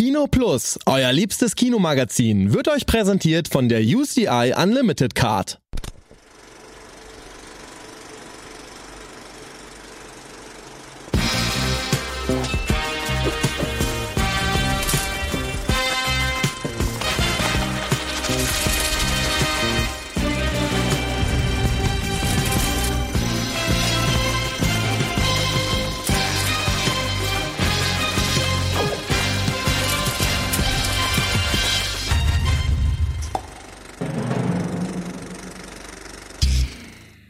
[0.00, 5.60] Kino Plus, euer liebstes Kinomagazin, wird euch präsentiert von der UCI Unlimited Card.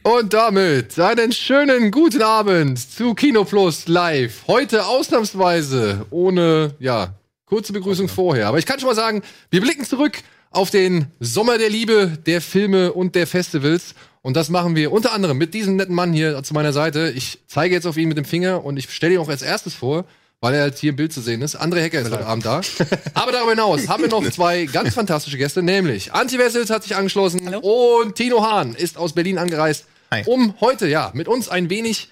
[0.02, 4.44] Und damit einen schönen guten Abend zu Kino Plus Live.
[4.46, 7.14] Heute ausnahmsweise ohne, ja,
[7.44, 8.48] kurze Begrüßung vorher.
[8.48, 10.18] Aber ich kann schon mal sagen, wir blicken zurück
[10.50, 13.94] auf den Sommer der Liebe, der Filme und der Festivals.
[14.22, 17.12] Und das machen wir unter anderem mit diesem netten Mann hier zu meiner Seite.
[17.14, 19.74] Ich zeige jetzt auf ihn mit dem Finger und ich stelle ihn auch als erstes
[19.74, 20.06] vor,
[20.40, 21.60] weil er halt hier im Bild zu sehen ist.
[21.60, 22.62] André Hecker ist heute Abend da.
[23.12, 26.96] Aber darüber hinaus haben wir noch zwei ganz fantastische Gäste, nämlich Anti Wessels hat sich
[26.96, 28.00] angeschlossen Hallo.
[28.02, 30.22] und Tino Hahn ist aus Berlin angereist, Hi.
[30.26, 32.08] um heute ja mit uns ein wenig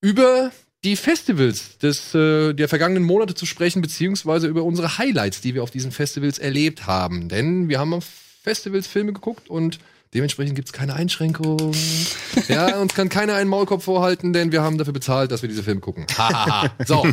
[0.00, 0.50] über
[0.82, 5.62] die Festivals des, äh, der vergangenen Monate zu sprechen, beziehungsweise über unsere Highlights, die wir
[5.62, 7.28] auf diesen Festivals erlebt haben.
[7.28, 8.06] Denn wir haben auf
[8.42, 9.78] Festivals Filme geguckt und
[10.14, 11.76] dementsprechend gibt's keine Einschränkungen.
[12.48, 15.62] ja, uns kann keiner einen Maulkorb vorhalten, denn wir haben dafür bezahlt, dass wir diese
[15.62, 16.06] Filme gucken.
[16.86, 17.06] So.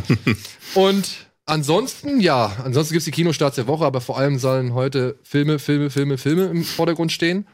[0.73, 1.09] Und
[1.45, 5.89] ansonsten, ja, ansonsten gibt's die Kinostarts der Woche, aber vor allem sollen heute Filme, Filme,
[5.89, 7.45] Filme, Filme im Vordergrund stehen.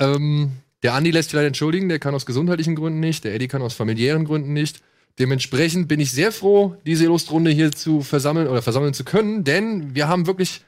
[0.00, 0.52] Ähm,
[0.84, 3.62] der Andi lässt sich leider entschuldigen, der kann aus gesundheitlichen Gründen nicht, der Eddie kann
[3.62, 4.80] aus familiären Gründen nicht.
[5.18, 9.94] Dementsprechend bin ich sehr froh, diese Illustrunde hier zu versammeln oder versammeln zu können, denn
[9.94, 10.60] wir haben wirklich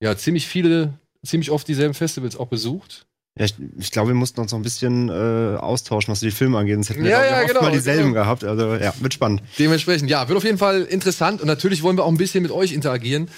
[0.00, 0.94] ja ziemlich viele,
[1.24, 3.06] ziemlich oft dieselben Festivals auch besucht.
[3.38, 6.58] Ja, ich, ich glaube, wir mussten uns noch ein bisschen äh, austauschen, was die Filme
[6.58, 6.76] angeht.
[6.76, 8.22] Sonst hätten wir Ja, ich, ja, genau, mal dieselben genau.
[8.22, 8.44] gehabt.
[8.44, 9.42] Also ja, wird spannend.
[9.58, 12.52] Dementsprechend, ja, wird auf jeden Fall interessant und natürlich wollen wir auch ein bisschen mit
[12.52, 13.28] euch interagieren.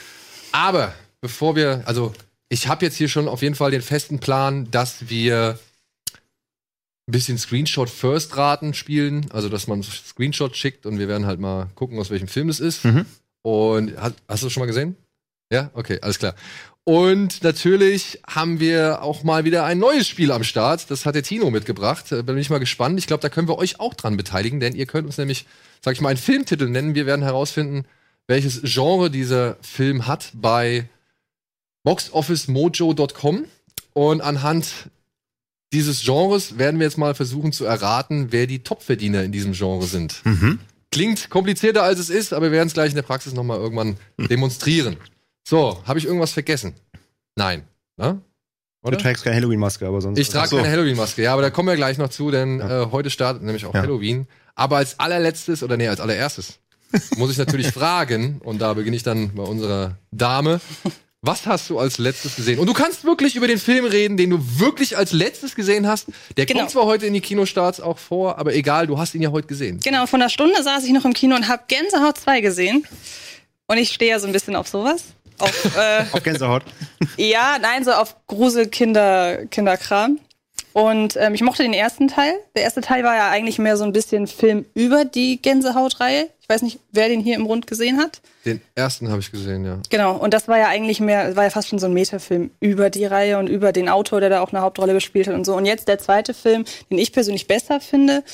[0.52, 2.12] Aber bevor wir, also
[2.48, 5.58] ich habe jetzt hier schon auf jeden Fall den festen Plan, dass wir
[7.09, 11.41] ein bisschen Screenshot First Raten spielen, also dass man Screenshot schickt und wir werden halt
[11.41, 12.85] mal gucken, aus welchem Film es ist.
[12.85, 13.07] Mhm.
[13.42, 14.95] Und hast, hast du das schon mal gesehen?
[15.51, 16.35] Ja, okay, alles klar.
[16.85, 20.91] Und natürlich haben wir auch mal wieder ein neues Spiel am Start.
[20.91, 22.13] Das hat der Tino mitgebracht.
[22.13, 22.98] Äh, Bin ich mal gespannt.
[22.98, 25.47] Ich glaube, da können wir euch auch dran beteiligen, denn ihr könnt uns nämlich,
[25.83, 26.95] sag ich mal, einen Filmtitel nennen.
[26.95, 27.85] Wir werden herausfinden,
[28.27, 30.89] welches Genre dieser Film hat bei
[31.85, 33.47] boxofficemojo.com.
[33.95, 34.67] Und anhand
[35.73, 39.86] dieses Genres werden wir jetzt mal versuchen zu erraten, wer die Topverdiener in diesem Genre
[39.86, 40.24] sind.
[40.24, 40.61] Mhm.
[40.90, 43.58] Klingt komplizierter als es ist, aber wir werden es gleich in der Praxis noch mal
[43.58, 44.96] irgendwann demonstrieren.
[45.46, 46.74] So, habe ich irgendwas vergessen?
[47.36, 47.64] Nein.
[47.98, 48.20] Ne?
[48.84, 50.18] Du trägst keine Halloween-Maske, aber sonst.
[50.18, 50.56] Ich trage so.
[50.56, 52.85] keine Halloween-Maske, ja, aber da kommen wir gleich noch zu, denn Ja.
[52.85, 53.83] äh, heute startet nämlich auch Ja.
[53.83, 54.27] Halloween.
[54.55, 56.58] Aber als allerletztes, oder nee, als allererstes,
[57.17, 60.61] muss ich natürlich fragen, und da beginne ich dann bei unserer Dame.
[61.28, 62.58] Was hast du als letztes gesehen?
[62.58, 66.06] Und du kannst wirklich über den Film reden, den du wirklich als letztes gesehen hast.
[66.39, 66.61] Der Genau.
[66.61, 69.46] kommt zwar heute in die Kinostarts auch vor, aber egal, du hast ihn ja heute
[69.46, 69.78] gesehen.
[69.84, 72.86] Genau, vor einer Stunde saß ich noch im Kino und habe Gänsehaut 2 gesehen.
[73.67, 75.05] Und ich stehe ja so ein bisschen auf sowas.
[75.38, 76.62] Auf, äh, Auf Gänsehaut.
[77.18, 80.18] ja, nein, so auf Grusel-Kinder, Kinderkram.
[80.72, 82.33] Und ähm, ich mochte den ersten Teil.
[82.56, 86.30] Der erste Teil war ja eigentlich mehr so ein bisschen Film über die Gänsehautreihe.
[86.51, 88.23] Ich weiß nicht, wer den hier im Rund gesehen hat.
[88.47, 89.81] Den ersten habe ich gesehen, ja.
[89.91, 92.89] Genau, und das war ja eigentlich mehr, war ja fast schon so ein Metafilm über
[92.89, 95.55] die Reihe und über den Autor, der da auch eine Hauptrolle gespielt hat und so.
[95.55, 98.25] Und jetzt der zweite Film, den ich persönlich besser finde,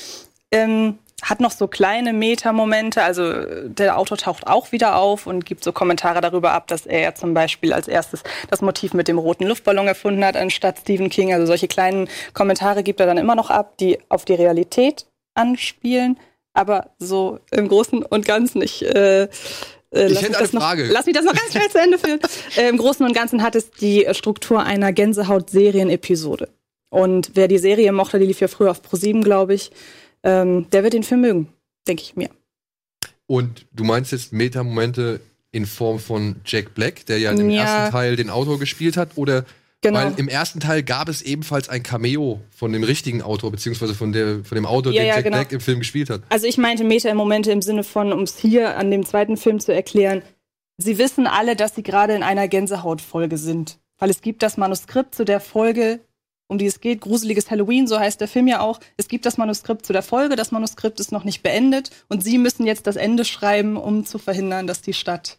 [0.52, 3.02] ähm, hat noch so kleine Meta-Momente.
[3.02, 6.86] Also äh, der Autor taucht auch wieder auf und gibt so Kommentare darüber ab, dass
[6.86, 10.78] er ja zum Beispiel als erstes das Motiv mit dem roten Luftballon erfunden hat, anstatt
[10.78, 11.32] Stephen King.
[11.32, 16.16] Also solche kleinen Kommentare gibt er dann immer noch ab, die auf die Realität anspielen,
[16.54, 18.82] aber so im Großen und Ganzen nicht.
[18.82, 19.28] Äh, äh,
[19.90, 20.86] lass hätte mich eine das noch- Frage.
[20.90, 22.20] Lass mich das noch ganz schnell zu Ende führen.
[22.56, 26.48] Äh, Im Großen und Ganzen hat es die Struktur einer Gänsehaut-Serien-Episode.
[26.90, 29.70] Und wer die Serie mochte, die lief ja früher auf Pro7, glaube ich,
[30.22, 31.48] ähm, der wird den Film mögen,
[31.88, 32.30] denke ich mir.
[33.26, 37.62] Und du meinst jetzt Meta-Momente in Form von Jack Black, der ja im Ja.
[37.64, 39.44] ersten Teil den Autor gespielt hat, oder
[39.84, 39.98] Genau.
[39.98, 44.12] weil im ersten Teil gab es ebenfalls ein Cameo von dem richtigen Autor, beziehungsweise von,
[44.12, 45.36] der, von dem Autor, Ja, den ja, Jack genau.
[45.36, 46.22] Black im Film gespielt hat.
[46.30, 49.74] Also ich meinte Meta-Momente im Sinne von, um es hier an dem zweiten Film zu
[49.74, 50.22] erklären,
[50.78, 53.78] sie wissen alle, dass sie gerade in einer Gänsehautfolge sind.
[53.98, 56.00] Weil es gibt das Manuskript zu der Folge,
[56.48, 58.80] um die es geht, Gruseliges Halloween, so heißt der Film ja auch.
[58.96, 62.38] Es gibt das Manuskript zu der Folge, das Manuskript ist noch nicht beendet und sie
[62.38, 65.38] müssen jetzt das Ende schreiben, um zu verhindern, dass die Stadt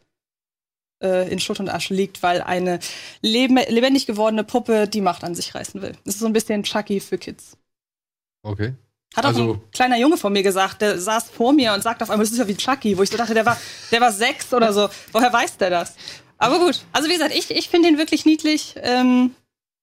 [1.02, 2.80] äh, in Schutt und Asche liegt, weil eine
[3.22, 5.94] leben- lebendig gewordene Puppe die Macht an sich reißen will.
[6.06, 7.58] Das ist so ein bisschen Chucky für Kids.
[8.44, 8.74] Okay.
[9.16, 12.04] Hat auch Also- ein kleiner Junge von mir gesagt, der saß vor mir und sagte
[12.04, 13.60] auf einmal, das ist ja wie Chucky, wo ich so dachte, der war,
[13.92, 14.90] der war sechs oder so.
[15.14, 15.96] Woher weiß der das?
[16.38, 18.76] Aber gut, also wie gesagt, ich, ich finde den wirklich niedlich.
[18.82, 19.34] Ähm,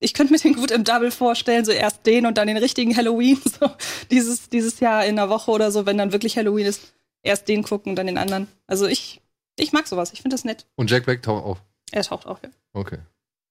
[0.00, 2.94] ich könnte mir den gut im Double vorstellen, so erst den und dann den richtigen
[2.96, 3.70] Halloween, so
[4.10, 6.92] dieses, dieses Jahr in einer Woche oder so, wenn dann wirklich Halloween ist,
[7.22, 8.48] erst den gucken und dann den anderen.
[8.66, 9.20] Also ich,
[9.62, 10.66] ich mag sowas, ich finde das nett.
[10.76, 11.62] Und Jack Black taucht auf.
[11.90, 12.50] Er taucht auch, ja.
[12.72, 12.98] Okay.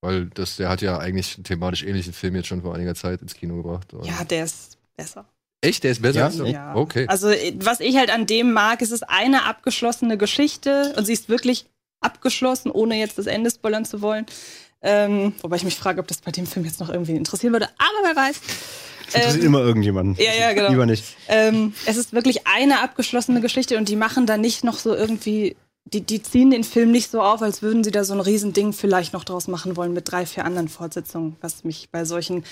[0.01, 3.21] Weil das, der hat ja eigentlich einen thematisch ähnlichen Film jetzt schon vor einiger Zeit
[3.21, 3.87] ins Kino gebracht.
[4.03, 5.25] Ja, der ist besser.
[5.63, 5.83] Echt?
[5.83, 6.19] Der ist besser?
[6.19, 6.75] Ja, als Ja.
[6.75, 7.05] Okay.
[7.07, 7.27] Also,
[7.59, 11.29] was ich halt an dem mag, ist es ist eine abgeschlossene Geschichte und sie ist
[11.29, 11.67] wirklich
[11.99, 14.25] abgeschlossen, ohne jetzt das Ende spoilern zu wollen.
[14.81, 17.67] Ähm, wobei ich mich frage, ob das bei dem Film jetzt noch irgendwie interessieren würde.
[17.77, 18.41] Aber wer weiß.
[19.05, 20.15] Das interessiert Ähm, immer irgendjemanden.
[20.17, 20.69] ja, ja, genau.
[20.69, 21.03] Lieber nicht.
[21.27, 25.55] ähm, es ist wirklich eine abgeschlossene Geschichte und die machen da nicht noch so irgendwie,
[25.85, 28.71] die, die ziehen den Film nicht so auf, als würden sie da so ein Riesending
[28.73, 32.43] vielleicht noch draus machen wollen mit drei, vier anderen Fortsetzungen, was mich bei solchen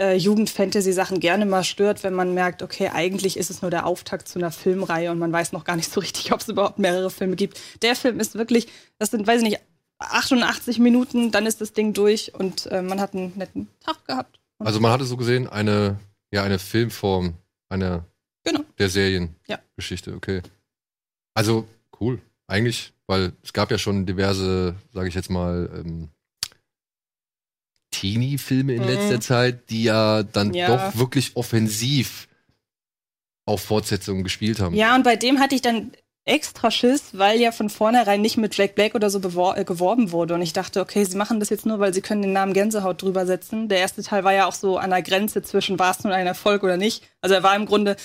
[0.00, 4.26] äh, Jugend-Fantasy-Sachen gerne mal stört, wenn man merkt, okay, eigentlich ist es nur der Auftakt
[4.28, 7.10] zu einer Filmreihe und man weiß noch gar nicht so richtig, ob es überhaupt mehrere
[7.10, 7.60] Filme gibt.
[7.82, 8.66] Der Film ist wirklich,
[8.98, 9.60] das sind, weiß ich nicht,
[10.00, 14.40] 88 Minuten, dann ist das Ding durch und äh, man hat einen netten Tag gehabt.
[14.58, 15.98] Also man hatte so gesehen eine,
[16.32, 17.34] ja, eine Filmform
[17.68, 18.04] einer
[18.44, 18.60] Genau.
[18.78, 18.90] der Ja.
[18.90, 20.42] Seriengeschichte, okay.
[21.34, 21.66] Also
[22.00, 26.08] cool, eigentlich, weil es gab ja schon diverse, sage ich jetzt mal, ähm,
[27.90, 28.88] Teenie-Filme in Mhm.
[28.88, 30.66] letzter Zeit, die ja dann Ja.
[30.66, 32.28] doch wirklich offensiv
[33.46, 34.74] auf Fortsetzungen gespielt haben.
[34.74, 35.92] Ja, und bei dem hatte ich dann
[36.26, 40.10] extra Schiss, weil ja von vornherein nicht mit Jack Black oder so bewor äh, geworben
[40.10, 40.34] wurde.
[40.34, 43.02] Und ich dachte, okay, sie machen das jetzt nur, weil sie können den Namen Gänsehaut
[43.02, 43.68] drüber setzen.
[43.68, 46.26] Der erste Teil war ja auch so an der Grenze zwischen war es nun ein
[46.26, 47.06] Erfolg oder nicht.
[47.20, 47.96] Also er war im Grunde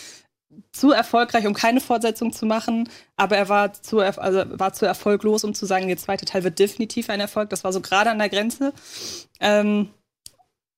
[0.72, 5.44] zu erfolgreich, um keine Fortsetzung zu machen, aber er war zu, also war zu erfolglos,
[5.44, 7.50] um zu sagen, der zweite Teil wird definitiv ein Erfolg.
[7.50, 8.74] Das war so gerade an der Grenze.
[9.40, 9.90] Ähm,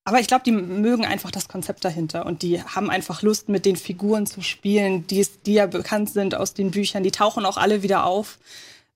[0.04, 3.66] aber ich glaube, die mögen einfach das Konzept dahinter und die haben einfach Lust, mit
[3.66, 7.04] den Figuren zu spielen, die, die ja bekannt sind aus den Büchern.
[7.04, 8.40] Die tauchen auch alle wieder auf.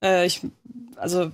[0.01, 0.41] Äh, ich,
[0.95, 1.31] also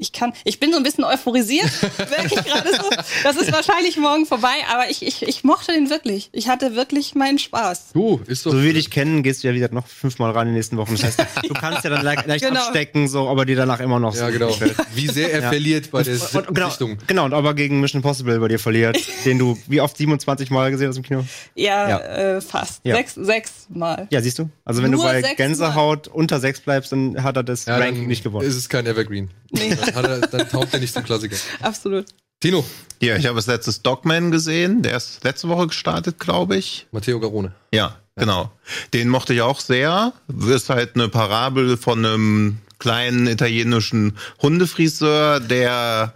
[0.00, 2.90] ich kann, ich bin so ein bisschen euphorisiert, merke ich gerade so.
[3.22, 6.30] Das ist wahrscheinlich morgen vorbei, aber ich, ich, ich mochte den wirklich.
[6.32, 7.90] Ich hatte wirklich meinen Spaß.
[7.92, 8.52] Du, ist doch.
[8.52, 10.76] So wie wir dich kennen, gehst du ja wieder noch fünfmal rein in den nächsten
[10.76, 10.92] Wochen.
[10.96, 12.60] Das heißt, du kannst ja dann leicht, leicht Genau.
[12.60, 14.46] abstecken, so, aber dir danach immer noch so ja, genau.
[14.48, 14.74] gefällt.
[14.94, 15.48] Wie sehr er Ja.
[15.50, 16.98] verliert bei der Und, siebten genau, Sichtung.
[17.06, 20.70] genau, und aber gegen Mission Impossible bei dir verliert, den du wie oft 27 Mal
[20.70, 21.24] gesehen hast im Kino.
[21.54, 21.98] Ja, Ja.
[21.98, 22.80] Äh, fast.
[22.84, 22.96] Ja.
[22.96, 24.08] Sechs, sechs Mal.
[24.10, 24.48] Ja, siehst du?
[24.64, 27.76] Also wenn Nur du bei sechs Gänsehaut unter 6 bleibst, dann hat er das Ja,
[27.76, 28.48] Ranking nicht gewonnen.
[28.48, 29.30] ist es kein Evergreen.
[29.52, 29.76] Nee.
[29.94, 31.36] Er, dann taugt er nicht zum Klassiker.
[31.60, 32.06] Absolut.
[32.40, 32.64] Tino,
[33.02, 34.82] Ja, ich habe das letztes Dogman gesehen.
[34.82, 36.86] Der ist letzte Woche gestartet, glaube ich.
[36.90, 37.52] Matteo Garone.
[37.72, 38.50] Ja, genau.
[38.94, 40.12] Den mochte ich auch sehr.
[40.48, 46.14] Ist halt eine Parabel von einem kleinen italienischen Hundefriseur, der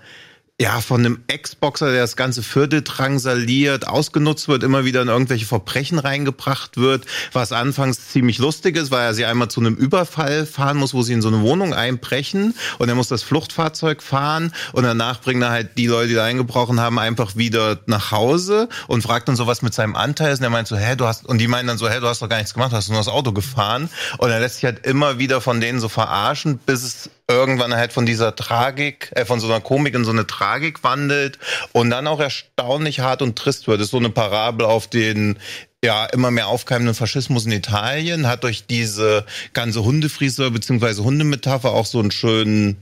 [0.60, 5.46] ja von einem Ex-Boxer, der das ganze Viertel drangsaliert, ausgenutzt wird, immer wieder in irgendwelche
[5.46, 10.46] Verbrechen reingebracht wird, was anfangs ziemlich lustig ist, weil er sie einmal zu einem Überfall
[10.46, 14.52] fahren muss, wo sie in so eine Wohnung einbrechen und er muss das Fluchtfahrzeug fahren
[14.72, 18.68] und danach bringen er halt die Leute, die da eingebrochen haben, einfach wieder nach Hause
[18.86, 20.38] und fragt dann so, was mit seinem Anteil ist.
[20.38, 22.22] Und er meint so, hä, du hast, und die meinen dann so, hä, du hast
[22.22, 23.88] doch gar nichts gemacht, du hast nur das Auto gefahren?
[24.18, 27.92] Und er lässt sich halt immer wieder von denen so verarschen, bis es irgendwann halt
[27.92, 31.38] von dieser Tragik, äh, von so einer Komik in so eine Tragik wandelt
[31.72, 33.80] und dann auch erstaunlich hart und trist wird.
[33.80, 35.38] Das ist so eine Parabel auf den
[35.84, 41.86] ja immer mehr aufkeimenden Faschismus in Italien, hat durch diese ganze Hundefriseur beziehungsweise Hundemetapher auch
[41.86, 42.76] so einen schönen,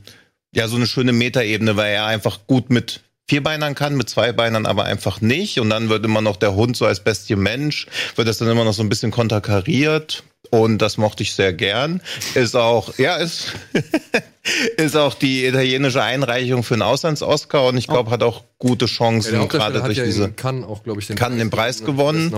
[0.54, 4.84] ja, so eine schöne Metaebene, weil er einfach gut mit Vierbeinern kann, mit Zweibeinern aber
[4.84, 5.58] einfach nicht.
[5.58, 8.64] Und dann wird immer noch der Hund so als Bestie Mensch, wird das dann immer
[8.64, 10.22] noch so ein bisschen konterkariert.
[10.50, 12.02] Und das mochte ich sehr gern.
[12.34, 13.52] Ist auch, ja, ist,
[14.76, 19.32] ist auch die italienische Einreichung für einen Auslands-Oscar und ich glaube, hat auch gute Chancen,
[19.32, 20.32] der gerade durch ja diese.
[20.32, 22.30] Cannes auch, glaube ich, den Cannes den Preis gewonnen.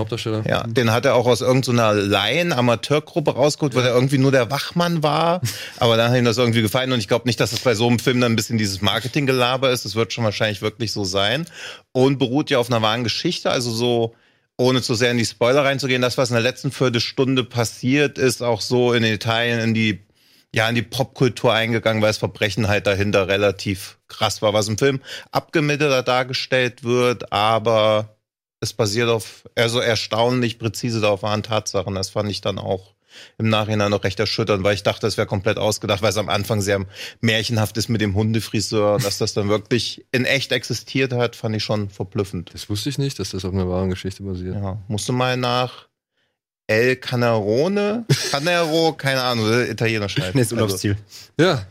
[0.47, 5.01] Ja, den hat er auch aus irgendeiner Laien-Amateurgruppe rausgeholt, weil er irgendwie nur der Wachmann
[5.01, 5.41] war.
[5.77, 7.87] Aber dann hat ihm das irgendwie gefallen und ich glaube nicht, dass das bei so
[7.87, 9.83] einem Film dann ein bisschen dieses Marketinggelaber ist.
[9.83, 11.45] Das wird schon wahrscheinlich wirklich so sein.
[11.91, 14.13] Und beruht ja auf einer wahren Geschichte, also so
[14.57, 18.41] ohne zu sehr in die Spoiler reinzugehen, das, was in der letzten Viertelstunde passiert, ist
[18.41, 19.99] auch so in Italien in die,
[20.53, 24.77] ja, in die Popkultur eingegangen, weil das Verbrechen halt dahinter relativ krass war, was im
[24.77, 28.17] Film abgemilderter dargestellt wird, aber
[28.61, 31.95] es basiert auf, also erstaunlich präzise da auf wahren Tatsachen.
[31.95, 32.94] Das fand ich dann auch
[33.37, 36.29] im Nachhinein noch recht erschütternd, weil ich dachte, es wäre komplett ausgedacht, weil es am
[36.29, 36.85] Anfang sehr
[37.21, 41.63] märchenhaft ist mit dem Hundefriseur, dass das dann wirklich in echt existiert hat, fand ich
[41.63, 42.53] schon verblüffend.
[42.53, 44.55] Das wusste ich nicht, dass das auf einer wahren Geschichte basiert.
[44.55, 45.87] Ja, musste mal nach
[46.67, 50.37] El Canarone, Canaro, keine Ahnung, Italiener schreiben.
[50.37, 50.97] Nächstes Urlaubsziel.
[51.39, 51.65] Ja,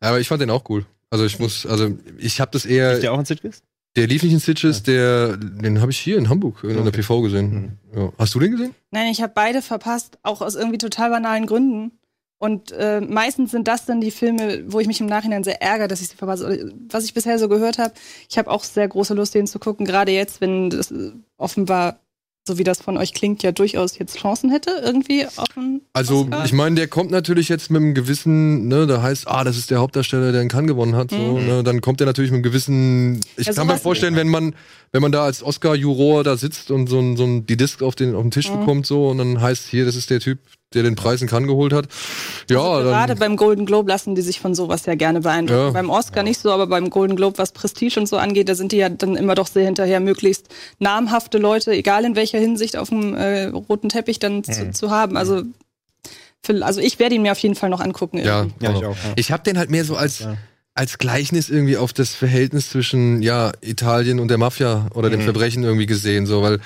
[0.00, 0.86] aber ich fand den auch cool.
[1.10, 3.62] Also ich muss, also ich habe das eher, Ist der auch in Sitges?
[3.96, 7.22] Der lief nicht in Stitches, der, den habe ich hier in Hamburg in der PV
[7.22, 7.78] gesehen.
[7.94, 8.12] Ja.
[8.18, 8.74] Hast du den gesehen?
[8.90, 11.92] Nein, ich habe beide verpasst, auch aus irgendwie total banalen Gründen.
[12.38, 15.88] Und äh, meistens sind das dann die Filme, wo ich mich im Nachhinein sehr ärgere,
[15.88, 16.72] dass ich sie verpasse.
[16.88, 17.94] Was ich bisher so gehört habe,
[18.28, 21.98] ich habe auch sehr große Lust, den zu gucken, gerade jetzt, wenn das äh, offenbar,
[22.48, 26.22] so wie das von euch klingt, ja durchaus jetzt Chancen hätte, irgendwie auf einen Also,
[26.22, 26.44] Oscar.
[26.44, 29.70] ich meine, der kommt natürlich jetzt mit einem gewissen, ne, da heißt, ah, das ist
[29.70, 31.46] der Hauptdarsteller, der in Cannes gewonnen hat, so, Mhm.
[31.46, 34.54] ne, dann kommt er natürlich mit einem gewissen, ich Ja, kann mir vorstellen, wenn man,
[34.90, 37.94] wenn man da als Oscar-Juror da sitzt und so, ein, so ein, die Disc auf
[37.94, 38.58] den, auf den Tisch Mhm.
[38.60, 40.38] bekommt, so, und dann heißt hier, das ist der Typ,
[40.74, 41.86] der den Preis in Cannes geholt hat.
[42.50, 45.60] Ja, also gerade dann, beim Golden Globe lassen die sich von sowas ja gerne beeindrucken.
[45.66, 45.70] Ja.
[45.70, 48.72] Beim Oscar nicht so, aber beim Golden Globe, was Prestige und so angeht, da sind
[48.72, 50.48] die ja dann immer doch sehr hinterher, möglichst
[50.78, 55.16] namhafte Leute, egal in welcher Hinsicht, auf dem äh, roten Teppich dann zu, zu haben.
[55.16, 55.42] Also,
[56.42, 58.18] für, also ich werde ihn mir auf jeden Fall noch angucken.
[58.18, 58.64] ja, irgendwie.
[58.64, 58.96] Ja, ich auch.
[58.96, 59.12] Ja.
[59.16, 60.36] Ich habe den halt mehr so als, Ja.
[60.74, 65.24] als Gleichnis irgendwie auf das Verhältnis zwischen ja Italien und der Mafia oder dem Mhm.
[65.24, 66.60] Verbrechen irgendwie gesehen, so weil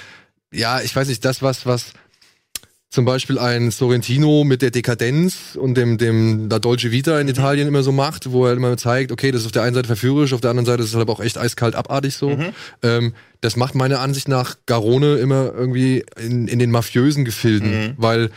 [0.53, 1.93] ja ich weiß nicht das was was
[2.93, 7.67] zum Beispiel ein Sorrentino mit der Dekadenz und dem dem La Dolce Vita in Italien
[7.67, 10.35] immer so macht, wo er immer zeigt, okay, das ist auf der einen Seite verführerisch,
[10.35, 12.29] auf der anderen Seite ist es halt aber auch echt eiskalt abartig so.
[12.29, 12.49] Mhm.
[12.83, 17.95] Ähm, das macht meiner Ansicht nach Garone immer irgendwie in, in den mafiösen Gefilden, Mhm.
[17.97, 18.31] weil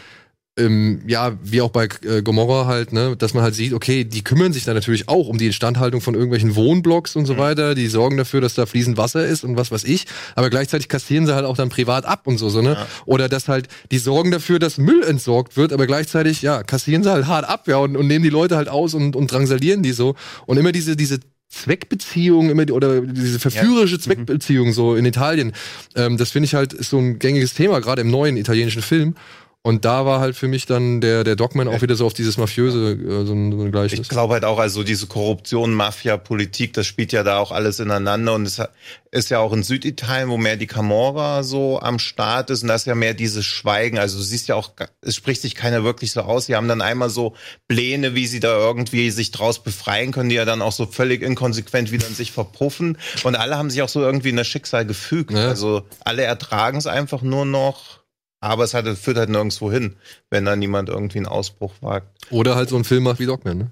[0.58, 4.24] ähm, ja, wie auch bei äh, Gomorra halt, ne, dass man halt sieht, okay, die
[4.24, 7.88] kümmern sich da natürlich auch um die Instandhaltung von irgendwelchen Wohnblocks und so weiter, die
[7.88, 11.36] sorgen dafür, dass da fließend Wasser ist und was weiß ich, aber gleichzeitig kassieren sie
[11.36, 12.74] halt auch dann privat ab und so, so, ne?
[12.74, 12.88] Ja.
[13.06, 17.12] Oder dass halt, die sorgen dafür, dass Müll entsorgt wird, aber gleichzeitig, ja, kassieren sie
[17.12, 19.92] halt hart ab, ja, und, und nehmen die Leute halt aus und, und drangsalieren die
[19.92, 20.16] so.
[20.46, 21.20] Und immer diese, diese
[21.50, 25.54] Zweckbeziehung, immer oder diese verführerische Zweckbeziehung so in Italien,
[25.96, 29.16] ähm, das finde ich halt ist so ein gängiges Thema, gerade im neuen italienischen Film.
[29.66, 32.38] Und da war halt für mich dann der, der Dogman auch wieder so auf dieses
[32.38, 34.02] mafiöse äh, so ein, so ein Gleichnis.
[34.02, 37.80] Ich glaube halt auch, also diese Korruption, Mafia, Politik, das spielt ja da auch alles
[37.80, 38.62] ineinander und es
[39.10, 42.76] ist ja auch in Süditalien, wo mehr die Camorra so am Start ist und da
[42.76, 43.98] ist ja mehr dieses Schweigen.
[43.98, 44.70] Also du siehst ja auch,
[45.02, 46.46] es spricht sich keiner wirklich so aus.
[46.46, 47.34] Sie haben dann einmal so
[47.68, 51.24] Pläne, wie sie da irgendwie sich draus befreien können, die ja dann auch so völlig
[51.24, 54.86] inkonsequent wieder in sich verpuffen und alle haben sich auch so irgendwie in das Schicksal
[54.86, 55.32] gefügt.
[55.32, 55.48] Ja.
[55.48, 58.05] Also alle ertragen es einfach nur noch.
[58.46, 59.96] Aber es hat, führt halt nirgendwo hin,
[60.30, 62.08] wenn da niemand irgendwie einen Ausbruch wagt.
[62.32, 63.72] Oder halt so ein Film macht wie Dogman, ne?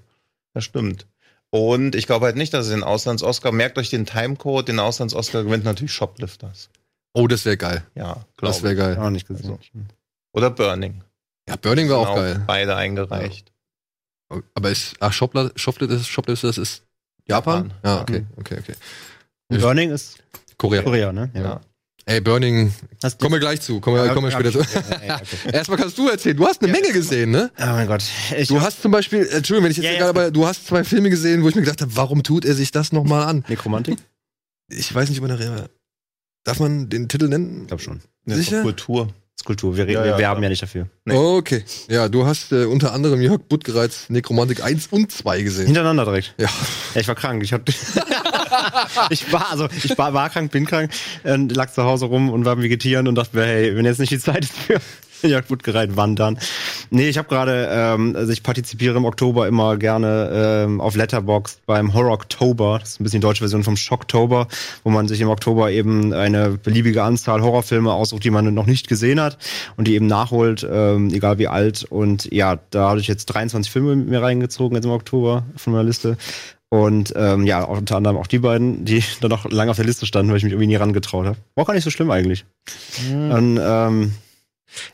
[0.56, 1.06] Das stimmt.
[1.52, 5.44] Und ich glaube halt nicht, dass es den Auslands-Oscar, merkt euch den Timecode, den Auslands-Oscar
[5.44, 6.72] gewinnt natürlich Shoplifters.
[7.14, 7.86] Oh, das wäre geil.
[7.94, 8.80] Ja, Das glaube wäre ich.
[8.98, 9.06] geil.
[9.06, 9.52] Auch nicht gesehen.
[9.52, 9.60] Also.
[10.34, 11.04] Oder Burning.
[11.48, 12.44] Ja, Burning war auch geil.
[12.48, 13.52] Beide eingereicht.
[14.56, 16.84] Aber ist, ach, Shopla, Shoplift, das, Shoplift, das ist
[17.28, 17.70] Japan?
[17.70, 17.74] Japan.
[17.84, 18.74] Ja, okay, okay, okay.
[19.50, 20.18] Und Burning ist
[20.58, 20.82] Korea.
[20.82, 21.30] Korea, ne?
[21.36, 21.62] Ja.
[22.06, 24.60] Ey, Burning, Hast kommen wir gleich zu, kommen wir, Ja, kommen wir später zu.
[25.08, 25.26] ja, okay.
[25.54, 27.50] Erstmal kannst du erzählen, du hast eine Menge gesehen, ne?
[27.58, 28.04] Oh mein Gott.
[28.38, 30.46] Ich Du hast zum Beispiel, äh, Entschuldigung, wenn ich jetzt Ja, ja, gerade, aber du
[30.46, 33.24] hast zwei Filme gesehen, wo ich mir gedacht habe, warum tut er sich das nochmal
[33.28, 33.46] an?
[33.48, 33.98] Nekromantik?
[34.70, 35.68] Ich weiß nicht, ob man da,
[36.44, 37.62] darf man den Titel nennen?
[37.62, 38.02] Ich glaube schon.
[38.26, 38.64] Sicher?
[38.64, 39.06] Kultur.
[39.06, 39.78] Das ist Kultur.
[39.78, 40.44] Wir, Ja, wir ja, werben klar.
[40.44, 40.88] ja nicht dafür.
[41.06, 41.16] Nee.
[41.16, 45.66] Okay, ja, du hast äh, unter anderem Jörg Buttgereits Nekromantik 1 und 2 gesehen.
[45.68, 46.36] Hintereinander direkt.
[46.38, 46.50] Ja.
[46.96, 47.42] Ja, ich war krank.
[47.44, 47.64] Ich, hab,
[49.10, 50.92] ich war, also ich war, war krank, bin krank,
[51.24, 54.12] und lag zu Hause rum und war Vegetieren und dachte mir, hey, wenn jetzt nicht
[54.12, 54.80] die Zeit ist für
[55.28, 56.38] Jörg Buttgereit wandern.
[56.90, 61.66] Nee, ich habe gerade, ähm, also ich partizipiere im Oktober immer gerne ähm, auf Letterboxd
[61.66, 62.80] beim Horror Oktober.
[62.80, 64.48] Das ist ein bisschen die deutsche Version vom Shocktober,
[64.84, 68.88] wo man sich im Oktober eben eine beliebige Anzahl Horrorfilme aussucht, die man noch nicht
[68.88, 69.38] gesehen hat
[69.78, 71.86] und die eben nachholt, ähm, egal wie alt.
[71.90, 75.74] Und ja, da habe ich jetzt 23 Filme mit mir reingezogen jetzt im Oktober von
[75.74, 76.18] meiner Liste.
[76.74, 79.86] Und ähm, ja, auch unter anderem auch die beiden, die dann noch lange auf der
[79.86, 81.38] Liste standen, weil ich mich irgendwie nie rangetraut habe.
[81.54, 82.46] War auch gar nicht so schlimm eigentlich.
[83.12, 84.14] Und, ähm,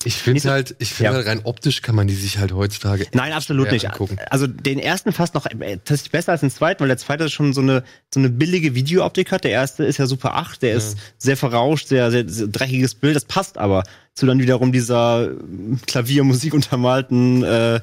[0.04, 1.16] Ich finde halt, ich finde Ja.
[1.18, 3.06] halt rein optisch kann man die sich halt heutzutage.
[3.14, 3.88] Nein, absolut Ja, nicht.
[3.88, 4.18] angucken.
[4.30, 7.54] Also den ersten fast noch äh, tatsächlich besser als den zweiten, weil der zweite schon
[7.54, 7.84] so eine
[8.14, 9.44] so eine billige Videooptik hat.
[9.44, 13.16] Der erste ist ja Super 8, der ist sehr verrauscht, sehr, sehr, sehr dreckiges Bild.
[13.16, 13.84] Das passt aber
[14.14, 15.30] zu dann wiederum dieser
[15.88, 17.80] Klaviermusik untermalten äh,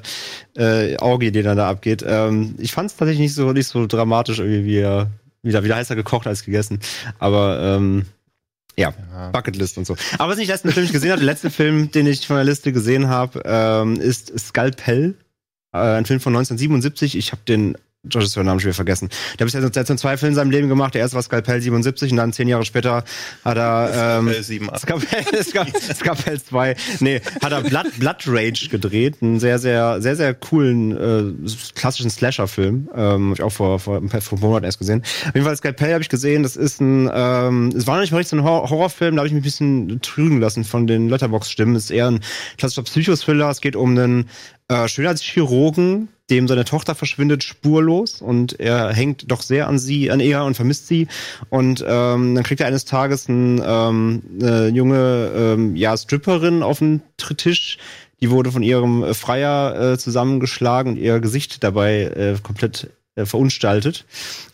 [0.55, 2.03] äh, Auge, die dann da abgeht.
[2.07, 5.09] Ähm, ich fand es tatsächlich nicht so nicht so dramatisch irgendwie wie er
[5.43, 6.79] wieder wieder heißer gekocht als gegessen.
[7.19, 8.05] Aber ähm,
[8.77, 8.93] ja,
[9.31, 9.95] Bucketlist und so.
[10.17, 12.45] Aber was ich letzten Film nicht gesehen habe, der letzte Film, den ich von der
[12.45, 15.15] Liste gesehen habe, ähm, ist Skalpell.
[15.73, 17.17] Äh, ein Film von 1977.
[17.17, 19.09] Ich habe den Regisseur-Namen schon wieder vergessen.
[19.37, 20.93] Der hat bisher jetzt zwei Filme in seinem Leben gemacht.
[20.93, 23.03] Der erste war Skalpell 77 und dann zehn Jahre später
[23.43, 24.77] hat er ähm, Äh.
[24.77, 26.75] Skalpell, Ska- Skalpell 2.
[26.99, 29.17] Nee, hat er Blood, Blood Rage gedreht.
[29.21, 30.91] Einen sehr, sehr, sehr, sehr coolen,
[31.45, 32.89] äh, klassischen Slasher-Film.
[32.95, 35.01] Ähm, hab ich auch vor, vor, vor einem Monat erst gesehen.
[35.27, 36.43] Auf jeden Fall Skalpell habe ich gesehen.
[36.43, 39.15] Das ist ein, ähm, es war noch nicht mal richtig so ein Hor Horrorfilm.
[39.15, 41.75] Da habe ich mich ein bisschen trügen lassen von den Letterbox-Stimmen.
[41.75, 42.21] Es ist eher ein
[42.57, 43.49] klassischer Psychothriller.
[43.49, 44.29] Es geht um einen
[44.67, 50.19] äh, Schönheitschirurgen, dem seine Tochter verschwindet spurlos und er hängt doch sehr an sie, an
[50.19, 51.07] ihr und vermisst sie.
[51.49, 56.79] Und ähm, dann kriegt er eines Tages ein, ähm, eine junge ähm, ja, Stripperin auf
[56.79, 57.77] den Tisch.
[58.19, 64.05] Die wurde von ihrem Freier äh, zusammengeschlagen und ihr Gesicht dabei äh, komplett äh, verunstaltet.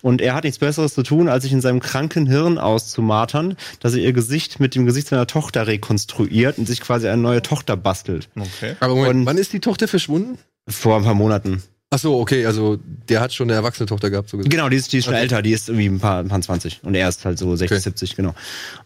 [0.02, 3.94] Und er hat nichts Besseres zu tun, als sich in seinem kranken Hirn auszumartern, dass
[3.94, 7.78] er ihr Gesicht mit dem Gesicht seiner Tochter rekonstruiert und sich quasi eine neue Tochter
[7.78, 8.30] bastelt.
[8.36, 8.76] Okay.
[8.80, 10.38] Aber Moment, Und- wann ist die Tochter verschwunden?
[10.68, 11.62] Vor ein paar Monaten.
[11.94, 14.50] Ach so, okay, also der hat schon eine erwachsene Tochter gehabt, so gesagt.
[14.50, 15.22] Genau, die ist, die ist schon Okay.
[15.22, 17.72] älter, die ist irgendwie ein paar, ein paar 20 und er ist halt so 60,
[17.72, 17.80] Okay.
[17.84, 18.34] 70, genau.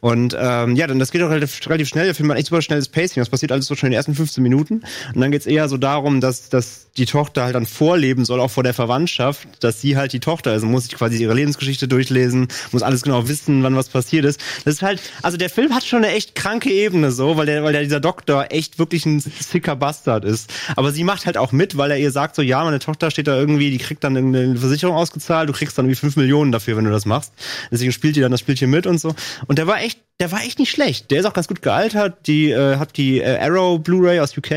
[0.02, 2.04] Und ähm, ja, dann das geht auch relativ, relativ schnell.
[2.04, 3.22] Der Film hat echt super schnelles Pacing.
[3.22, 4.82] Das passiert alles so schon in den ersten 15 Minuten.
[5.16, 8.52] Und dann geht's eher so darum, dass, dass die Tochter halt dann vorleben soll, auch
[8.52, 11.88] vor der Verwandtschaft, dass sie halt die Tochter ist und muss sich quasi ihre Lebensgeschichte
[11.88, 14.42] durchlesen, muss alles genau wissen, wann was passiert ist.
[14.66, 17.64] Das ist halt, also der Film hat schon eine echt kranke Ebene so, weil der,
[17.64, 20.52] weil der dieser Doktor echt wirklich ein sicker Bastard ist.
[20.76, 23.28] Aber sie macht halt auch mit, weil er ihr sagt so, ja, meine Tochter steht
[23.28, 26.78] da irgendwie, die kriegt dann irgendeine Versicherung ausgezahlt, du kriegst dann irgendwie 5 Millionen dafür,
[26.78, 27.34] wenn du das machst.
[27.72, 29.16] Deswegen spielt die dann das Spielchen mit und so.
[29.48, 31.12] Und der war echt, der war echt nicht schlecht.
[31.12, 32.28] Der ist auch ganz gut gealtert.
[32.28, 34.52] Die äh, hat die äh, Arrow Blu-ray aus UK.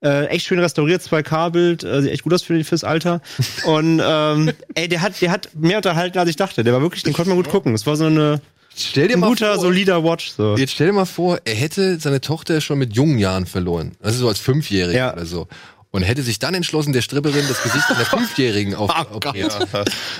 [0.00, 3.20] Äh, echt schön restauriert, 2K-Bild, äh, sieht echt gut aus für, fürs Alter.
[3.64, 6.62] Und ähm, ey, der hat, der hat mehr unterhalten, als ich dachte.
[6.62, 7.74] Der war wirklich, den konnte man gut gucken.
[7.74, 8.40] Es war so eine,
[8.76, 10.30] Stell dir ein mal guter, vor, solider Watch.
[10.30, 10.56] So.
[10.56, 13.92] Jetzt stell dir mal vor, er hätte seine Tochter schon mit jungen Jahren verloren.
[14.00, 15.12] Also so als Fünfjähriger Ja.
[15.12, 15.48] oder so.
[15.90, 19.20] Und hätte sich dann entschlossen, der Stripperin das Gesicht einer Fünfjährigen auf, Oh.
[19.34, 19.48] Ja,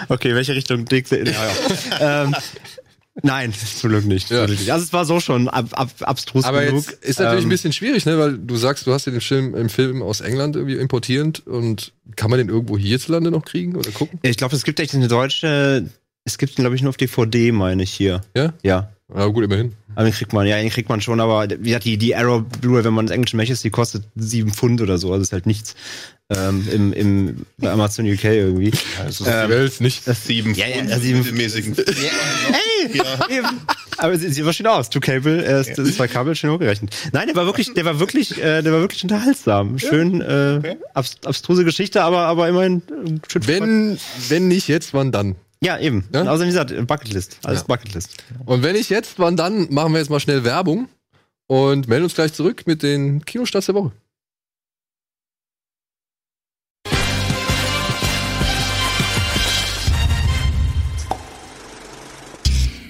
[0.08, 1.10] Okay, welche Richtung Dick?
[1.10, 1.18] Ja,
[2.00, 2.22] ja.
[2.24, 2.34] ähm,
[3.22, 4.30] nein, zum Glück nicht.
[4.30, 4.40] Ja.
[4.42, 6.86] Also es war so schon ab, ab, abstrus Aber genug.
[6.88, 8.18] jetzt ist natürlich Ähm, ein bisschen schwierig, ne?
[8.18, 11.92] Weil du sagst, du hast dir den Film im Film aus England irgendwie importierend und
[12.16, 14.18] kann man den irgendwo hierzulande noch kriegen oder gucken?
[14.22, 15.88] Ich glaube, es gibt echt eine deutsche.
[16.24, 18.22] Es gibt den, glaube ich, nur auf DVD, meine ich hier.
[18.34, 18.52] Ja?
[18.62, 18.92] Ja.
[19.14, 19.72] Ja, gut, immerhin.
[19.94, 22.42] Aber den kriegt man, ja, den kriegt man schon, aber wie gesagt, die, die Arrow
[22.60, 25.46] Blu-ray, wenn man ins Englische möchte, die kostet sieben Pfund oder so, also ist halt
[25.46, 25.74] nichts.
[26.30, 28.70] Ähm, im, im, bei Amazon UK irgendwie.
[29.02, 30.04] also Die Welt nicht.
[30.04, 31.74] sieben ja, ja, Pfund also sieben- mittelmäßigen.
[33.30, 33.48] Eben.
[33.96, 34.90] Aber sie sieht aber schön aus.
[34.90, 36.94] Two Cable, er ist zwei Kabel schön hochgerechnet.
[37.12, 39.78] Nein, der war wirklich, der war wirklich, äh, der war wirklich unterhaltsam.
[39.78, 43.46] Schön, äh, abs abstruse Geschichte, aber, aber immerhin äh, schön.
[43.46, 43.98] Wenn,
[44.28, 45.34] wenn nicht jetzt, wann dann?
[45.62, 46.04] Ja, eben.
[46.12, 46.22] Ja?
[46.22, 47.38] Außerdem, wie gesagt, Bucketlist.
[47.44, 47.66] Alles Ja.
[47.66, 48.22] Bucketlist.
[48.46, 49.72] Und wenn nicht jetzt, wann dann?
[49.72, 50.88] Machen wir jetzt mal schnell Werbung
[51.46, 53.92] und melden uns gleich zurück mit den Kinostarts der Woche.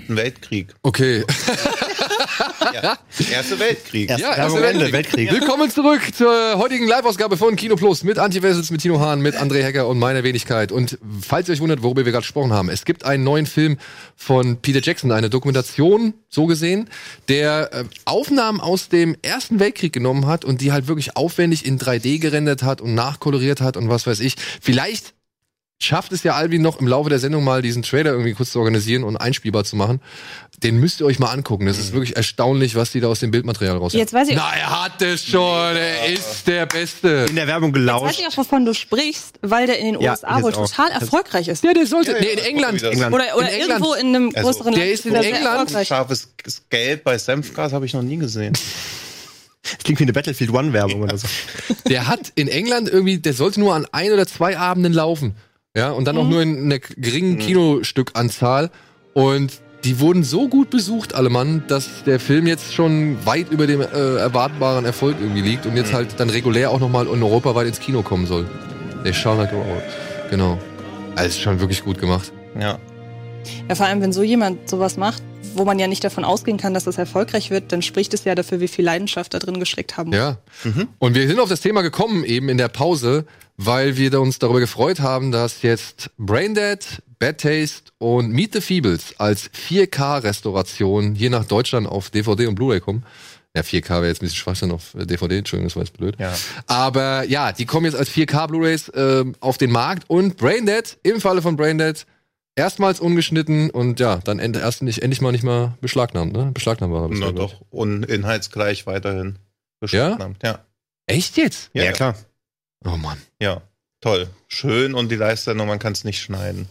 [0.09, 0.75] Ein Weltkrieg.
[0.83, 1.25] Okay.
[2.75, 2.99] Ja.
[3.31, 4.11] Erste Weltkrieg.
[4.11, 4.93] Erste Ja, erste Weltkrieg.
[4.93, 5.33] Weltkrieg.
[5.33, 9.63] Willkommen zurück zur heutigen Live-Ausgabe von Kino Plus mit Antivessels, mit Tino Hahn, mit André
[9.63, 10.71] Hecker und meiner Wenigkeit.
[10.73, 13.79] Und falls ihr euch wundert, worüber wir gerade gesprochen haben, es gibt einen neuen Film
[14.17, 16.89] von Peter Jackson, eine Dokumentation, so gesehen,
[17.29, 21.79] der äh, Aufnahmen aus dem Ersten Weltkrieg genommen hat und die halt wirklich aufwendig in
[21.79, 24.37] 3D gerendert hat und nachkoloriert hat und was weiß ich.
[24.61, 25.15] Vielleicht
[25.81, 28.59] schafft es ja Alvin noch im Laufe der Sendung mal diesen Trailer irgendwie kurz zu
[28.59, 30.01] organisieren und einspielbar zu machen.
[30.65, 31.67] Den müsst ihr euch mal angucken.
[31.67, 34.51] Das ist wirklich erstaunlich, was die da aus dem Bildmaterial raus Jetzt weiß ich- Na,
[34.57, 35.77] er hat es schon.
[35.77, 37.27] Er ist der Beste.
[37.29, 38.21] In der Werbung Jetzt weiß gelauscht.
[38.21, 40.69] ich auch, wovon du sprichst, weil der in den Ja, USA ich wohl jetzt auch.
[40.69, 41.63] total erfolgreich ist.
[41.63, 42.11] Ja, der sollte.
[42.13, 42.83] Ja, nee, in England.
[42.83, 43.15] England.
[43.15, 43.71] Oder, oder In England.
[43.71, 45.89] irgendwo in einem Also, größeren der Land ist in der sehr England erfolgreich.
[45.89, 46.29] Scharfes
[46.71, 48.55] Gelb bei Senfgas habe ich noch nie gesehen.
[49.63, 51.29] Das klingt wie eine Battlefield One Werbung oder so.
[51.89, 55.37] Der hat in England irgendwie, der sollte nur an ein oder zwei Abenden laufen.
[55.77, 58.71] Ja, und dann auch nur in einer geringen Kinostückanzahl.
[59.15, 63.67] Und die wurden so gut besucht, alle Mann, dass der Film jetzt schon weit über
[63.67, 67.55] dem äh, erwartbaren Erfolg irgendwie liegt und jetzt halt dann regulär auch nochmal in Europa
[67.55, 68.47] weit ins Kino kommen soll.
[69.05, 70.31] Der schaut halt auch.
[70.31, 70.59] Genau.
[71.15, 72.33] Also ist schon wirklich gut gemacht.
[72.59, 72.79] Ja.
[73.69, 75.23] Ja, vor allem, wenn so jemand sowas macht,
[75.55, 78.35] wo man ja nicht davon ausgehen kann, dass das erfolgreich wird, dann spricht es ja
[78.35, 80.13] dafür, wie viel Leidenschaft da drin gesteckt haben.
[80.13, 80.39] Ja.
[80.99, 83.25] Und wir sind auf das Thema gekommen eben in der Pause,
[83.57, 89.15] weil wir uns darüber gefreut haben, dass jetzt Braindead, Bad Taste und Meet the Feebles
[89.19, 93.05] als 4K-Restauration hier nach Deutschland auf DVD und Blu-ray kommen.
[93.57, 96.17] Ja, 4K wäre jetzt ein bisschen Schwachsinn auf äh, DVD, Entschuldigung, das war jetzt blöd.
[96.21, 96.33] Ja.
[96.67, 101.21] Aber ja, die kommen jetzt als 4K Blu-rays ähm, auf den Markt und Braindead, im
[101.21, 102.07] Falle von Braindead,
[102.59, 106.51] erstmals ungeschnitten und ja, dann end, erst nicht, endlich mal nicht mal beschlagnahmt, ne?
[106.53, 107.09] Beschlagnahmbar.
[107.13, 107.55] Na doch.
[107.71, 109.27] Und inhaltsgleich weiterhin.
[109.37, 109.37] Ja?
[109.81, 110.43] beschlagnahmt.
[110.43, 110.59] Ja.
[111.07, 111.71] Echt jetzt?
[111.73, 112.15] Ja, klar.
[112.85, 113.19] Oh Mann.
[113.41, 113.63] Ja.
[114.01, 114.29] Toll.
[114.49, 116.69] Schön und die Live-Sendung, man kann es nicht schneiden.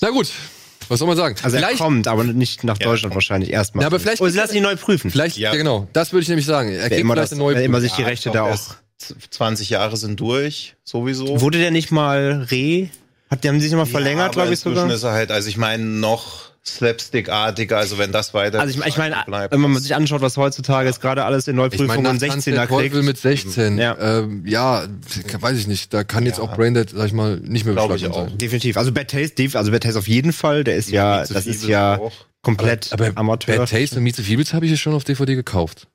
[0.00, 0.30] Na gut,
[0.88, 1.36] was soll man sagen?
[1.42, 3.16] Also er vielleicht, kommt, aber nicht nach Ja, Deutschland kommt.
[3.16, 3.82] wahrscheinlich erstmal.
[3.82, 5.10] Ja, aber vielleicht- Oder sie lassen ihn neu prüfen.
[5.10, 5.50] vielleicht, ja.
[5.52, 5.56] Ja.
[5.58, 6.70] genau, das würde ich nämlich sagen.
[6.70, 8.48] Er kriegt immer, das, neue wer immer sich die Ja, Rechte da auch.
[8.48, 8.76] erst
[9.30, 11.40] 20 Jahre sind durch, sowieso.
[11.40, 12.88] Wurde der nicht mal re?
[13.30, 14.90] Hat, die haben sich nochmal verlängert, aber glaube ich sogar?
[14.90, 18.96] ist er halt, also ich meine, noch slapstick-artiger, also wenn das weiter Also ich, ich
[18.98, 19.16] meine,
[19.50, 22.50] wenn man sich anschaut, was heutzutage jetzt gerade alles in Neuprüfungen und nach Tanz 16er
[22.52, 23.04] der Teufel kriegt.
[23.04, 23.78] mit 16.
[23.78, 23.96] Ja.
[23.98, 24.84] Ja, ähm, ja
[25.40, 25.94] weiß ich nicht.
[25.94, 26.44] Da kann jetzt Ja.
[26.44, 28.14] auch Braindead, sag ich mal, nicht mehr Glaub ich auch.
[28.28, 28.38] sein.
[28.38, 28.76] Definitiv.
[28.76, 30.64] Also Bad Taste, also Bad Taste auf jeden Fall.
[30.64, 32.12] Der ist ja, Mieze das ist ja auch.
[32.42, 33.56] komplett Aber Amateur.
[33.56, 35.86] Bad Taste und Meet the Feebles habe ich ja schon auf DVD gekauft.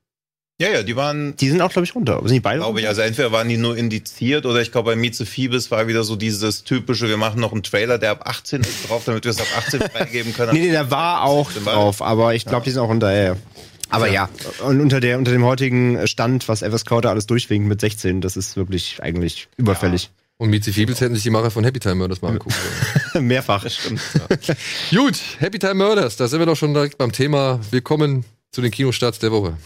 [0.64, 2.22] Ja, ja, die waren, Die sind auch, glaube ich, runter.
[2.24, 2.60] Sind die beide?
[2.60, 5.88] glaube ich, also entweder waren die nur indiziert oder ich glaube bei Mieze Fiebes war
[5.88, 9.26] wieder so dieses typische, wir machen noch einen Trailer, der ab 18 ist drauf, damit
[9.26, 10.54] wir es ab 18 freigeben können.
[10.54, 13.14] Nee, nee, der war auch drauf, aber ich glaube, die sind auch runter.
[13.14, 13.36] Ja, ja.
[13.90, 14.30] Aber ja.
[14.66, 18.38] und unter, der, unter dem heutigen Stand, was Everscout da alles durchwinkt mit 16, das
[18.38, 20.12] ist wirklich eigentlich überfällig.
[20.38, 22.56] Und Meet the Feebles hätten sich die Macher von Happy Time Murders mal angucken
[23.12, 23.28] sollen.
[23.28, 23.66] Mehrfach.
[24.92, 27.60] Gut, Happy Time Murders, da sind wir doch schon direkt beim Thema.
[27.70, 29.58] Willkommen zu den Kinostarts der Woche.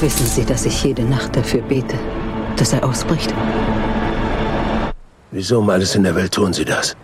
[0.00, 1.94] Wissen Sie, dass ich jede Nacht dafür bete,
[2.56, 3.34] dass er ausbricht?
[5.30, 6.96] Wieso um alles in der Welt tun Sie das?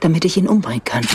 [0.00, 1.06] Damit ich ihn umbringen kann.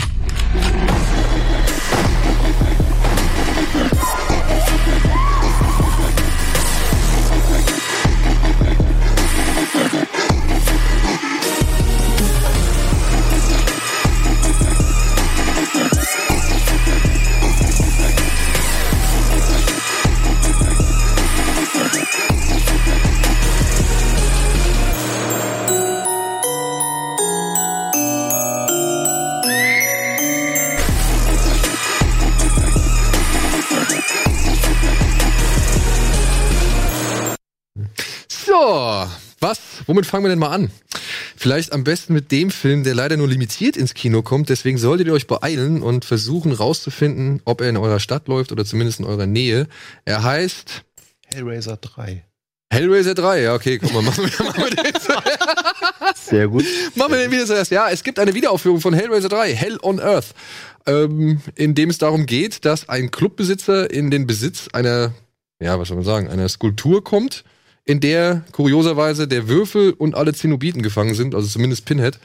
[39.40, 39.60] Was?
[39.86, 40.70] Womit fangen wir denn mal an?
[41.36, 44.48] Vielleicht am besten mit dem Film, der leider nur limitiert ins Kino kommt.
[44.48, 48.64] Deswegen solltet ihr euch beeilen und versuchen rauszufinden, ob er in eurer Stadt läuft oder
[48.64, 49.68] zumindest in eurer Nähe.
[50.04, 50.84] Er heißt
[51.26, 52.24] Hellraiser 3.
[52.70, 53.42] Hellraiser 3.
[53.42, 56.26] Ja, okay, guck mal, machen wir, machen wir den zuerst.
[56.26, 56.64] Sehr gut.
[56.94, 57.70] Machen wir den wieder zuerst.
[57.70, 60.34] Ja, es gibt eine Wiederaufführung von Hellraiser 3, Hell on Earth,
[60.86, 65.12] ähm, in dem es darum geht, dass ein Clubbesitzer in den Besitz einer,
[65.60, 67.44] ja, was soll man sagen, einer Skulptur kommt,
[67.88, 72.18] in der kurioserweise der Würfel und alle Zenobiten gefangen sind, also zumindest Pinhead.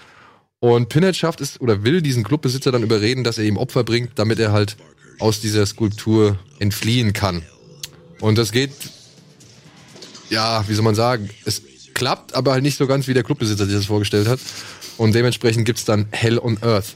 [0.60, 4.12] Und Pinhead schafft es oder will diesen Clubbesitzer dann überreden, dass er ihm Opfer bringt,
[4.16, 4.76] damit er halt
[5.20, 7.44] aus dieser Skulptur entfliehen kann.
[8.20, 8.72] Und das geht,
[10.30, 11.62] ja, wie soll man sagen, es
[11.94, 14.42] klappt, aber halt nicht so ganz, wie der Clubbesitzer sich das vorgestellt hat.
[14.98, 16.96] Und dementsprechend gibt's dann Hell on Earth.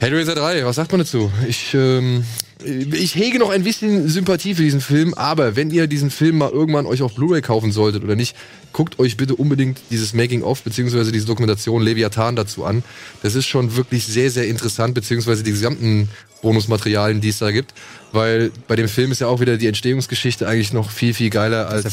[0.00, 1.30] Hellraiser 3, was sagt man dazu?
[1.48, 2.24] Ich, ähm,
[2.64, 6.50] ich hege noch ein bisschen Sympathie für diesen Film, aber wenn ihr diesen Film mal
[6.50, 8.36] irgendwann euch auf Blu-ray kaufen solltet oder nicht,
[8.72, 12.82] guckt euch bitte unbedingt dieses Making-of beziehungsweise diese Dokumentation Leviathan dazu an.
[13.22, 16.08] Das ist schon wirklich sehr, sehr interessant, beziehungsweise die gesamten
[16.42, 17.72] Bonusmaterialien, die es da gibt,
[18.12, 21.68] weil bei dem Film ist ja auch wieder die Entstehungsgeschichte eigentlich noch viel, viel geiler
[21.68, 21.84] als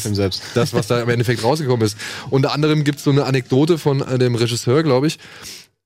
[0.54, 1.96] das, was da im Endeffekt rausgekommen ist.
[2.28, 5.18] Unter anderem gibt es so eine Anekdote von dem Regisseur, glaube ich.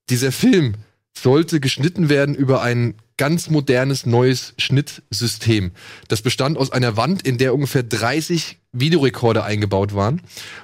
[0.09, 0.75] Dieser Film
[1.21, 5.71] sollte geschnitten werden über ein ganz modernes neues Schnittsystem.
[6.07, 10.21] Das bestand aus einer Wand, in der ungefähr 30 Videorekorder eingebaut waren.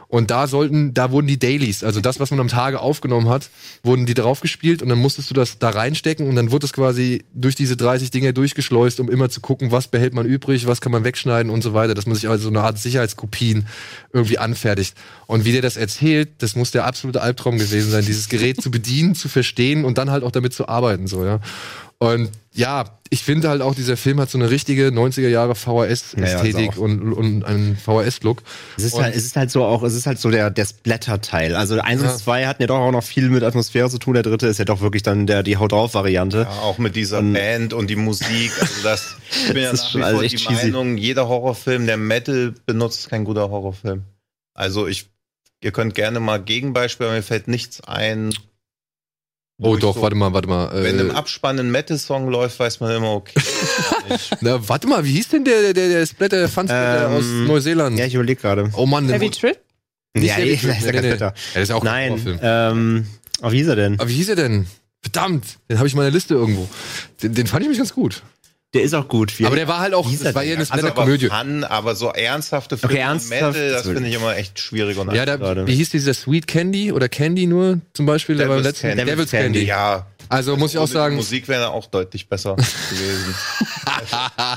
[0.07, 3.49] Und da sollten, da wurden die Dailies, also das, was man am Tage aufgenommen hat,
[3.81, 7.23] wurden die draufgespielt und dann musstest du das da reinstecken und dann wurde es quasi
[7.33, 10.91] durch diese 30 Dinge durchgeschleust, um immer zu gucken, was behält man übrig, was kann
[10.91, 13.65] man wegschneiden und so weiter, dass man sich also so eine Art Sicherheitskopien
[14.11, 14.95] irgendwie anfertigt.
[15.25, 18.69] Und wie der das erzählt, das muss der absolute Albtraum gewesen sein, dieses Gerät zu
[18.69, 21.39] bedienen, zu verstehen und dann halt auch damit zu arbeiten, so, ja.
[22.03, 26.53] Und ja, ich finde halt auch, dieser Film hat so eine richtige 90er Jahre VHS-Ästhetik
[26.53, 26.77] Ja, ja, ist auch.
[26.77, 28.41] und, und einen VHS-Look.
[28.77, 31.55] Es ist, halt, es ist halt so auch, es ist halt so der, der Splatter-Teil.
[31.55, 32.11] Also eins Ja.
[32.11, 34.13] und zwei hatten ja doch auch noch viel mit Atmosphäre zu tun.
[34.15, 36.41] Der dritte ist ja doch wirklich dann der, die Haut drauf-Variante.
[36.41, 38.51] Ja, auch mit dieser Und- Band und die Musik.
[38.59, 39.15] Also das,
[39.47, 40.65] ich bin ja nach schon wie alles vor echt die cheesy.
[40.71, 44.03] Meinung, jeder Horrorfilm, der Metal benutzt, ist kein guter Horrorfilm.
[44.55, 45.09] Also ich,
[45.61, 48.33] ihr könnt gerne mal Gegenbeispiele, aber mir fällt nichts ein.
[49.61, 50.69] Oh doch, so- warte mal, warte mal.
[50.83, 53.39] Wenn im Äh, Abspann ein Metal-Song läuft, weiß man immer, okay.
[54.41, 57.97] na, warte mal, wie hieß denn der, der, der Splatter, der Fansplatter Ähm, aus Neuseeland?
[57.97, 58.69] Ja, ich überlege gerade.
[58.75, 59.57] oh Mann, Heavy Trip?
[60.15, 61.15] Nicht Ja, Heavy nee, Trip, das ist ja nee, kein nee.
[61.15, 61.35] Splatter.
[61.35, 62.39] Ja, das ist auch ein Nein, Horrorfilm.
[62.41, 63.07] ähm,
[63.43, 63.99] oh, wie hieß er denn?
[63.99, 64.67] Aber wie hieß er denn?
[65.01, 66.67] Verdammt, den habe ich in meiner Liste irgendwo.
[67.21, 68.23] Den, den fand ich mich ganz gut.
[68.73, 69.37] Der ist auch gut.
[69.37, 72.09] Wie- Aber der war halt auch, das war eher eine Also, aber Fun, aber so
[72.09, 75.67] ernsthafte Filme Okay, ernsthaft, Metal, das finde ich immer echt schwierig und Ja, da, gerade.
[75.67, 78.35] wie hieß dieser Sweet Candy oder Candy nur zum Beispiel?
[78.37, 79.11] der war im Devil's letzten Candy.
[79.11, 79.65] Devil's Candy.
[79.65, 82.55] Ja, Also muss ich auch die sagen, Musik wäre auch deutlich besser
[82.89, 83.35] gewesen.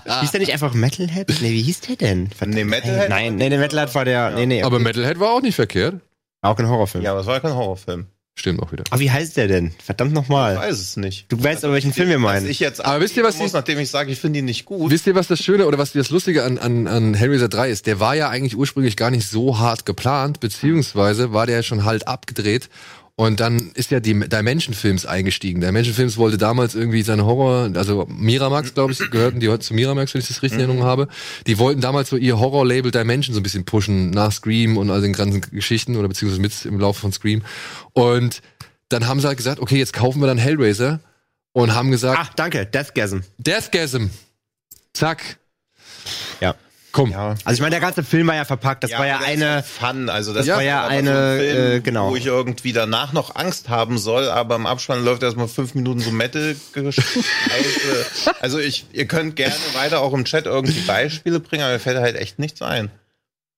[0.23, 1.29] Hieß der nicht einfach Metalhead?
[1.43, 2.29] Nee, wie hieß der denn?
[2.31, 2.55] Verdammt.
[2.57, 3.09] Nee, Metalhead?
[3.11, 4.31] Nein, nee, der Metalhead war der.
[4.31, 4.63] Nee, nee.
[4.63, 5.97] aber Metalhead war auch nicht verkehrt.
[6.43, 7.05] auch ein Horrorfilm.
[7.05, 8.07] Ja, aber es war kein Horrorfilm.
[8.39, 8.85] Stimmt auch wieder.
[8.91, 9.73] Aber wie heißt der denn?
[9.83, 10.57] Verdammt Ich nochmal.
[10.57, 11.25] weiß es nicht.
[11.33, 12.47] Du weißt aber, welchen Film wir meinen.
[12.47, 14.67] ich jetzt Aber wisst ihr, was muss, ich- nachdem ich sage, ich finde ihn nicht
[14.67, 14.91] gut.
[14.91, 17.87] Wisst ihr, was das Schöne oder was das Lustige an, an, an Hellraiser 3 ist?
[17.87, 22.07] Der war ja eigentlich ursprünglich gar nicht so hart geplant, beziehungsweise war der schon halt
[22.09, 22.69] abgedreht.
[23.19, 25.63] Und dann ist ja die Dimension Films eingestiegen.
[25.63, 29.73] Dimension Films wollte damals irgendwie seine Horror, also Miramax, glaube ich, gehörten die heute zu
[29.73, 31.09] Miramax, wenn ich das richtig in Erinnerung habe.
[31.47, 35.01] Die wollten damals so ihr Horror-Label Dimension so ein bisschen pushen nach Scream und all
[35.01, 37.43] den ganzen Geschichten oder beziehungsweise mit im Laufe von Scream.
[37.95, 38.43] Und
[38.91, 41.01] dann haben sie halt gesagt, okay, jetzt kaufen wir dann Hellraiser
[41.53, 43.21] und haben gesagt, Ach, danke, Deathgasm.
[43.39, 44.11] Deathgasm.
[44.93, 45.39] Zack.
[46.43, 46.55] Ja.
[46.97, 47.11] Komm.
[47.11, 47.35] Ja.
[47.45, 48.83] Also ich meine, der ganze Film war ja verpackt.
[48.83, 49.63] Das war ja aber der eine.
[49.63, 50.09] Fun.
[50.09, 52.11] Also das Ja, war ja aber eine, so ein Film, äh, genau.
[52.11, 56.01] wo ich irgendwie danach noch Angst haben soll, aber im Abspann läuft erstmal fünf Minuten
[56.01, 57.03] so metal gescheiße.
[58.41, 61.99] Also ich, ihr könnt gerne weiter auch im Chat irgendwie Beispiele bringen, aber mir fällt
[61.99, 62.91] halt echt nichts ein.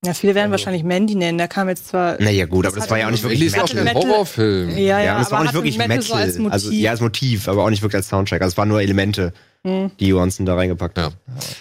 [0.05, 1.38] Ja, viele Also werden wahrscheinlich Mandy nennen.
[1.38, 2.20] Der kam jetzt zwar.
[2.22, 4.70] Naja, gut, aber Das das war ja auch nicht wirklich Metal- kein Metal- Horrorfilm.
[4.70, 6.03] Ja, ja, Ja, und es war auch nicht wirklich Metal, Metal.
[6.09, 6.53] so als Motiv.
[6.53, 8.40] Also ja, als Motiv, aber auch nicht wirklich als Soundtrack.
[8.42, 9.33] Also es waren nur Elemente,
[10.00, 11.04] die Johansson da reingepackt Ja.
[11.04, 11.12] hat.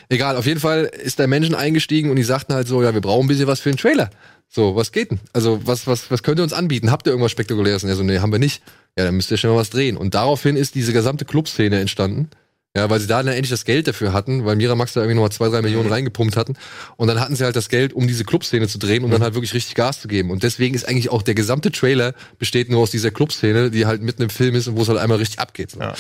[0.10, 3.02] Egal, auf jeden Fall ist der Menschen eingestiegen und die sagten halt so, ja, wir
[3.02, 4.10] brauchen ein bisschen was für einen Trailer.
[4.50, 5.20] So, was geht denn?
[5.34, 6.90] Also, was, was, was könnt ihr uns anbieten?
[6.92, 7.84] Habt ihr irgendwas Spektakuläres?
[7.84, 8.62] Und er so, nee, haben wir nicht.
[8.98, 9.98] Ja, dann müsst ihr schon mal was drehen.
[9.98, 12.30] Und daraufhin ist diese gesamte Clubszene entstanden.
[12.76, 15.32] Ja, weil sie da dann endlich das Geld dafür hatten, weil Miramax da irgendwie nochmal
[15.32, 16.56] zwei, drei Millionen reingepumpt hatten.
[16.96, 19.34] Und dann hatten sie halt das Geld, um diese Clubszene zu drehen und dann halt
[19.34, 20.30] wirklich richtig Gas zu geben.
[20.30, 24.04] Und deswegen ist eigentlich auch der gesamte Trailer besteht nur aus dieser Clubszene, die halt
[24.04, 25.72] mitten im Film ist und wo es halt einmal richtig abgeht.
[25.72, 25.80] So.
[25.80, 25.96] Ja.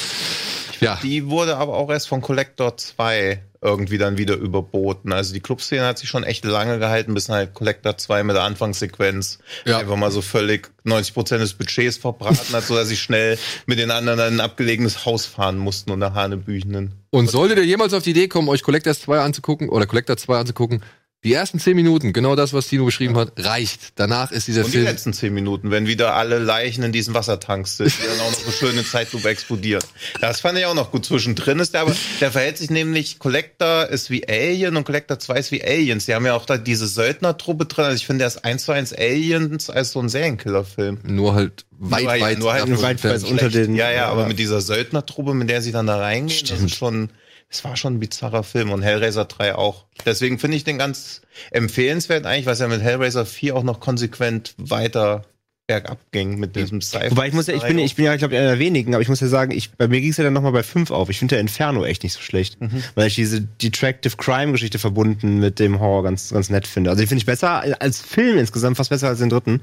[0.79, 0.99] Ja.
[1.01, 5.11] Die wurde aber auch erst von Collector 2 irgendwie dann wieder überboten.
[5.11, 8.43] Also die Clubszene hat sich schon echt lange gehalten, bis halt Collector 2 mit der
[8.43, 9.79] Anfangssequenz Ja.
[9.79, 13.79] einfach mal so völlig 90 Prozent des Budgets verbraten hat, so dass sie schnell mit
[13.79, 16.93] den anderen in ein abgelegenes Haus fahren mussten unter Hanebüchenen.
[17.09, 20.37] Und solltet ihr jemals auf die Idee kommen, euch Collectors 2 anzugucken oder Collector 2
[20.39, 20.81] anzugucken,
[21.23, 23.93] die ersten 10 Minuten, genau das, was Tino beschrieben hat, reicht.
[23.95, 24.85] Danach ist dieser Und die Film.
[24.85, 28.39] letzten 10 Minuten, wenn wieder alle Leichen in diesen Wassertanks sind, die dann auch noch
[28.39, 29.83] so schön in Zeitlupe explodieren.
[30.21, 31.05] Das fand ich auch noch gut.
[31.05, 35.39] Zwischendrin ist der aber, der verhält sich nämlich, Collector ist wie Alien und Collector 2
[35.39, 36.05] ist wie Aliens.
[36.05, 37.85] Die haben ja auch da diese Söldnertruppe drin.
[37.85, 40.99] Also ich finde, der ist eins zu eins Aliens als so ein Serienkillerfilm.
[41.03, 44.27] Nur halt weit, Nur weit, nur halt weit, weit unter den- Ja, ja, aber ja.
[44.27, 47.09] mit dieser Söldnertruppe, mit der sie dann da reingehen, das ist schon,
[47.49, 49.85] das war schon ein bizarrer Film und Hellraiser 3 auch.
[50.05, 53.79] Deswegen finde ich den ganz empfehlenswert eigentlich, weil es ja mit Hellraiser 4 auch noch
[53.79, 55.23] konsequent weiter
[55.67, 57.11] bergab ging mit diesem Sci-Fi.
[57.11, 59.01] Wobei ich muss ja, ich bin, ich bin ja, glaube ich, einer der wenigen, aber
[59.01, 61.09] ich muss ja sagen, ich, bei mir ging es ja dann nochmal bei 5 auf.
[61.09, 62.57] Ich finde der Inferno echt nicht so schlecht.
[62.95, 66.89] Weil ich diese Detractive Crime-Geschichte verbunden mit dem Horror ganz, ganz nett finde.
[66.89, 69.61] Also den finde ich besser als Film insgesamt, fast besser als den dritten.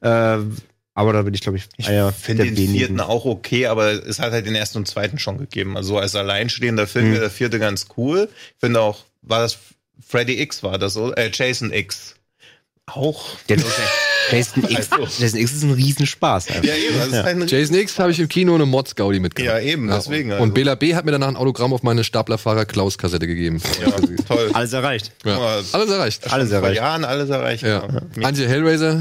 [0.00, 0.38] Äh,
[0.94, 3.00] aber da bin ich, glaube ich, Ich einer finde den vierten wenigen.
[3.00, 5.76] auch okay, aber es hat halt den ersten und zweiten schon gegeben.
[5.76, 7.12] Also als alleinstehender Film Mhm.
[7.12, 8.28] wäre der vierte ganz cool.
[8.54, 9.58] Ich finde auch, war das
[10.06, 11.12] Freddy X war das so?
[11.14, 12.14] Äh, Jason X.
[12.86, 13.24] Auch.
[13.48, 13.56] Der
[14.32, 15.04] Jason X, Also.
[15.22, 16.48] Jason X ist ein Riesenspaß.
[16.48, 16.64] Einfach.
[16.64, 16.98] Ja, eben.
[16.98, 19.56] Das ist ein Jason X habe ich im Kino eine Mods-Gaudi mitgenommen.
[19.56, 20.42] Ja, eben, deswegen Und, also.
[20.44, 20.94] und Bela B.
[20.94, 23.60] hat mir danach ein Autogramm auf meine Staplerfahrer Klaus-Kassette gegeben.
[23.80, 23.90] ja,
[24.26, 24.50] toll.
[24.54, 25.12] Alles erreicht.
[25.24, 25.38] Ja.
[25.38, 26.32] Alles erreicht.
[26.32, 26.76] Alles Vor erreicht.
[26.76, 27.62] Jahren alles erreicht.
[27.62, 27.88] Ja.
[28.22, 29.00] Antje Hellraiser,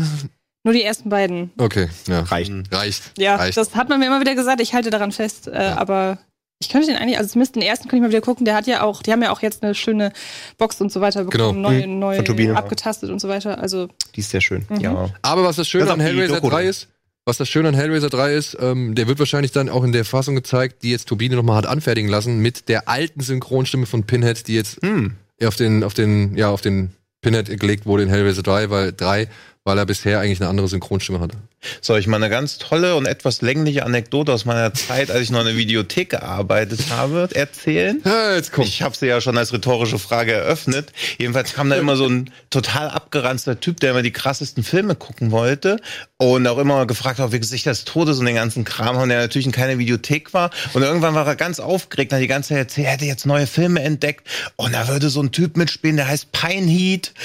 [0.63, 1.51] Nur die ersten beiden.
[1.57, 2.21] okay, ja.
[2.21, 2.51] Reicht.
[2.71, 3.11] Reicht.
[3.17, 3.57] Ja, Reicht.
[3.57, 4.59] das hat man mir immer wieder gesagt.
[4.61, 5.47] Ich halte daran fest.
[5.47, 6.17] Äh, Aber
[6.61, 8.43] ich könnte den eigentlich, also zumindest den ersten könnte ich mal wieder gucken.
[8.43, 10.11] Der hat ja auch, die haben ja auch jetzt eine schöne
[10.57, 11.69] Box und so weiter bekommen, Genau.
[11.71, 11.99] neu, Mhm.
[11.99, 12.57] neu Von Turbine.
[12.57, 13.57] abgetastet und so weiter.
[13.59, 14.65] Also Die ist sehr schön.
[14.81, 15.09] Ja.
[15.21, 16.69] Aber was das Schöne Das ist an Hellraiser Doku 3 dann.
[16.69, 16.87] ist,
[17.25, 20.03] was das Schöne an Hellraiser 3 ist, ähm, der wird wahrscheinlich dann auch in der
[20.03, 24.45] Fassung gezeigt, die jetzt Turbine nochmal hat anfertigen lassen, mit der alten Synchronstimme von Pinhead,
[24.49, 25.15] die jetzt Hm.
[25.41, 26.91] auf den, auf den, ja, auf den
[27.21, 29.29] Pinhead gelegt wurde in Hellraiser 3, weil 3,
[29.69, 31.37] weil er bisher eigentlich eine andere Synchronstimme hatte.
[31.81, 35.31] Soll ich mal eine ganz tolle und etwas längliche Anekdote aus meiner Zeit, als ich
[35.31, 38.01] noch in der Videothek gearbeitet habe, erzählen?
[38.05, 38.67] Ja, jetzt kommt.
[38.67, 40.93] Ich habe sie ja schon als rhetorische Frage eröffnet.
[41.17, 45.31] Jedenfalls kam da immer so ein total abgeranzter Typ, der immer die krassesten Filme gucken
[45.31, 45.81] wollte
[46.17, 49.19] und auch immer gefragt hat, wie Gesicht des Todes und den ganzen Kram, und der
[49.19, 50.51] natürlich in keiner Videothek war.
[50.73, 53.47] Und irgendwann war er ganz aufgeregt, hat die ganze Zeit erzählt, er hätte jetzt neue
[53.47, 57.13] Filme entdeckt und da würde so ein Typ mitspielen, der heißt Pineheat.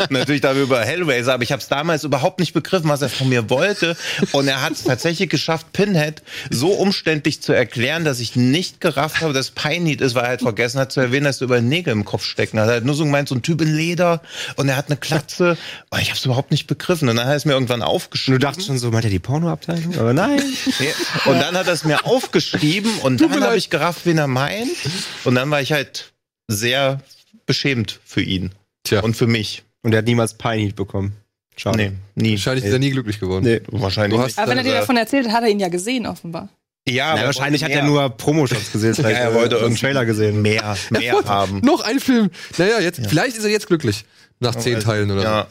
[0.00, 3.08] Und natürlich da über Hellraiser, aber ich habe es damals überhaupt nicht begriffen, was er
[3.08, 3.96] von mir wollte.
[4.32, 9.20] Und er hat es tatsächlich geschafft, Pinhead so umständlich zu erklären, dass ich nicht gerafft
[9.20, 11.92] habe, dass Pineheat ist, weil er halt vergessen hat zu erwähnen, dass du über Nägel
[11.92, 12.58] im Kopf stecken.
[12.58, 14.22] Er hat nur so gemeint, so ein Typ in Leder
[14.56, 15.56] und er hat eine Klatze.
[15.90, 17.08] Und ich habe es überhaupt nicht begriffen.
[17.08, 18.40] Und dann hat er es mir irgendwann aufgeschrieben.
[18.40, 19.98] du dachtest schon so, meint er die Pornoabteilung?
[19.98, 20.42] Aber nein.
[20.78, 20.94] Nee.
[21.26, 24.70] Und dann hat er es mir aufgeschrieben und dann habe ich gerafft, wen er meint.
[25.24, 26.12] Und dann war ich halt
[26.48, 27.00] sehr
[27.46, 28.52] beschämt für ihn
[28.84, 29.64] Tja, und für mich.
[29.82, 31.16] Und er hat niemals Pineheat bekommen.
[31.56, 31.76] Schade.
[31.78, 32.32] Nee, nie.
[32.32, 33.44] wahrscheinlich ist er nie glücklich geworden.
[33.44, 33.60] Nee.
[33.68, 34.38] Wahrscheinlich nicht.
[34.38, 36.48] Aber wenn er dir Also, davon erzählt hat, hat er ihn ja gesehen, offenbar.
[36.88, 38.94] Ja, Ja, aber wahrscheinlich hat mehr, er nur Promoshots gesehen.
[39.02, 40.42] Ja, er wollte einen irgendwie Trailer gesehen.
[40.42, 41.60] mehr, mehr haben.
[41.60, 42.30] Noch ein Film.
[42.58, 44.04] Naja, jetzt, vielleicht ist er jetzt glücklich.
[44.40, 45.46] Nach zehn Also, Teilen oder Ja.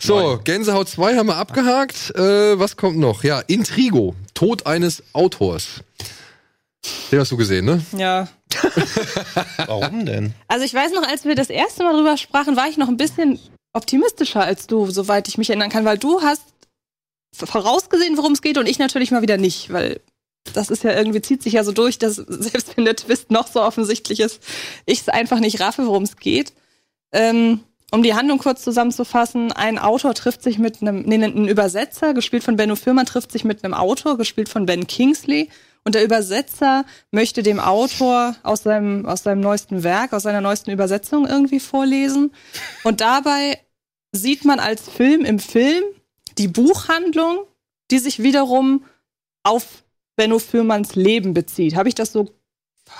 [0.00, 0.18] so.
[0.20, 2.12] So, Gänsehaut 2 haben wir abgehakt.
[2.14, 3.24] Äh, was kommt noch?
[3.24, 4.14] Ja, Intrigo.
[4.34, 5.82] Tod eines Autors.
[7.10, 7.82] Den hast du gesehen, ne?
[7.96, 8.28] Ja.
[9.66, 10.32] Warum denn?
[10.46, 12.96] Also ich weiß noch, als wir das erste Mal drüber sprachen, war ich noch ein
[12.96, 13.38] bisschen
[13.72, 16.42] optimistischer als du, soweit ich mich erinnern kann, weil du hast
[17.34, 20.00] vorausgesehen, worum es geht und ich natürlich mal wieder nicht, weil
[20.54, 23.46] das ist ja irgendwie, zieht sich ja so durch, dass selbst wenn der Twist noch
[23.46, 24.42] so offensichtlich ist,
[24.86, 26.52] ich es einfach nicht raffe, worum es geht.
[27.12, 32.12] Ähm, um die Handlung kurz zusammenzufassen, ein Autor trifft sich mit einem, nee, ein Übersetzer,
[32.12, 35.48] gespielt von Benno Fürmann, trifft sich mit einem Autor, gespielt von Ben Kingsley.
[35.84, 40.70] Und der Übersetzer möchte dem Autor aus seinem, aus seinem neuesten Werk, aus seiner neuesten
[40.70, 42.32] Übersetzung irgendwie vorlesen.
[42.84, 43.58] Und dabei
[44.12, 45.84] sieht man als Film im Film
[46.36, 47.44] die Buchhandlung,
[47.90, 48.84] die sich wiederum
[49.42, 49.84] auf
[50.16, 51.74] Benno Fürmanns Leben bezieht.
[51.76, 52.34] Habe ich das so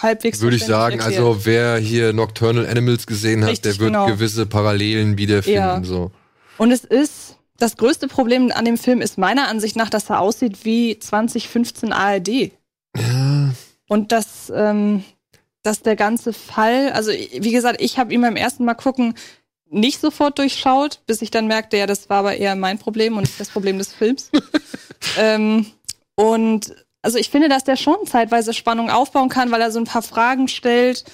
[0.02, 3.92] halbwegs Würde ich sagen, verständlich also wer hier Nocturnal Animals gesehen hat, Richtig, der wird
[3.92, 4.06] genau.
[4.06, 5.58] gewisse Parallelen wiederfinden.
[5.58, 5.82] Ja.
[5.82, 6.10] So.
[6.58, 10.20] Und es ist, das größte Problem an dem Film ist meiner Ansicht nach, dass er
[10.20, 12.52] aussieht wie 2015 ARD.
[13.00, 13.50] Ja,
[13.88, 15.04] Und dass, ähm,
[15.62, 19.14] dass der ganze Fall, also wie gesagt, ich habe ihn beim ersten Mal gucken
[19.70, 23.24] nicht sofort durchschaut, bis ich dann merkte, ja, das war aber eher mein Problem und
[23.24, 24.30] nicht das Problem des Films.
[25.18, 25.66] ähm,
[26.14, 29.84] und also ich finde, dass der schon zeitweise Spannung aufbauen kann, weil er so ein
[29.84, 31.04] paar Fragen stellt,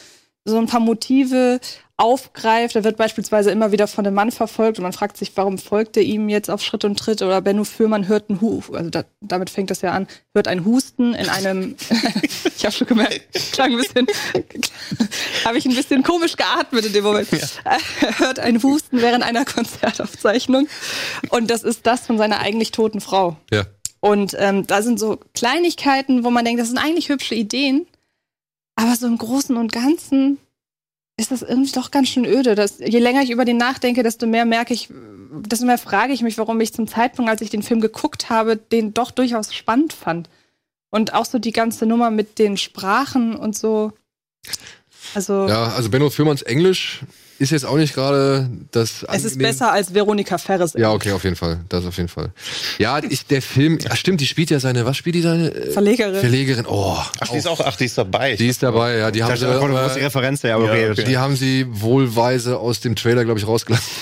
[0.44, 1.60] so ein paar Motive
[1.96, 2.74] aufgreift.
[2.74, 5.96] Er wird beispielsweise immer wieder von einem Mann verfolgt und man fragt sich, warum folgt
[5.96, 7.22] er ihm jetzt auf Schritt und Tritt?
[7.22, 10.64] Oder Benno Fürmann hört einen Hu also da, damit fängt das ja an, hört ein
[10.64, 11.76] Husten in einem,
[12.56, 14.06] ich habe schon gemerkt, klang ein bisschen,
[15.44, 17.28] habe ich ein bisschen komisch geatmet in dem Moment.
[17.64, 17.78] Er
[18.18, 20.66] hört ein Husten während einer Konzertaufzeichnung
[21.30, 23.36] und das ist das von seiner eigentlich toten Frau.
[23.52, 23.64] ja.
[24.00, 27.86] Und ähm, da sind so Kleinigkeiten, wo man denkt, das sind eigentlich hübsche Ideen,
[28.76, 30.38] aber so im Großen und Ganzen
[31.16, 32.54] ist das irgendwie doch ganz schön öde.
[32.54, 36.22] Das, je länger ich über den nachdenke, desto mehr merke ich, desto mehr frage ich
[36.22, 39.92] mich, warum ich zum Zeitpunkt, als ich den Film geguckt habe, den doch durchaus spannend
[39.92, 40.28] fand.
[40.90, 43.92] Und auch so die ganze Nummer mit den Sprachen und so.
[45.14, 47.02] Also ja, also Benno Fürmanns Englisch
[47.38, 50.74] ist jetzt auch nicht gerade das es ist besser als Veronika Ferres.
[50.74, 51.60] Ja, okay, auf jeden Fall.
[51.68, 52.32] Das auf jeden Fall.
[52.78, 55.50] Ja, ich, der Film, ja, stimmt, die spielt ja seine, was spielt die seine?
[55.50, 56.20] äh, Verlegerin.
[56.20, 56.66] Verlegerin.
[56.66, 58.36] Oh, Ach, die ist auch, ach, die ist dabei.
[58.36, 59.10] die ist dabei, ja.
[59.10, 60.84] Die haben, sie, wo ist die aber, Referenz aber okay.
[60.84, 61.04] Ja, okay.
[61.04, 63.92] die haben sie wohlweise aus dem Trailer, glaube ich, rausgelassen.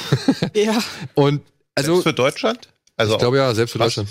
[0.55, 0.79] Ja.
[1.14, 1.42] Und
[1.75, 2.68] also, Selbst für Deutschland?
[2.97, 3.95] Also ich glaube ja, selbst für Krass.
[3.95, 4.11] Deutschland.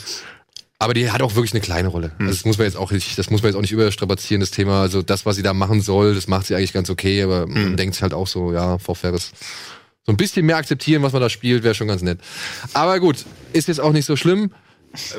[0.81, 2.11] Aber die hat auch wirklich eine kleine Rolle.
[2.17, 2.25] Hm.
[2.27, 4.49] Also das muss man jetzt auch nicht, das muss man jetzt auch nicht überstrapazieren, das
[4.49, 4.81] Thema.
[4.81, 7.53] Also das, was sie da machen soll, das macht sie eigentlich ganz okay, aber Hm.
[7.53, 9.31] man denkt sich halt auch so, ja, Frau Ferris.
[10.07, 12.19] So ein bisschen mehr akzeptieren, was man da spielt, wäre schon ganz nett.
[12.73, 14.51] Aber gut, ist jetzt auch nicht so schlimm.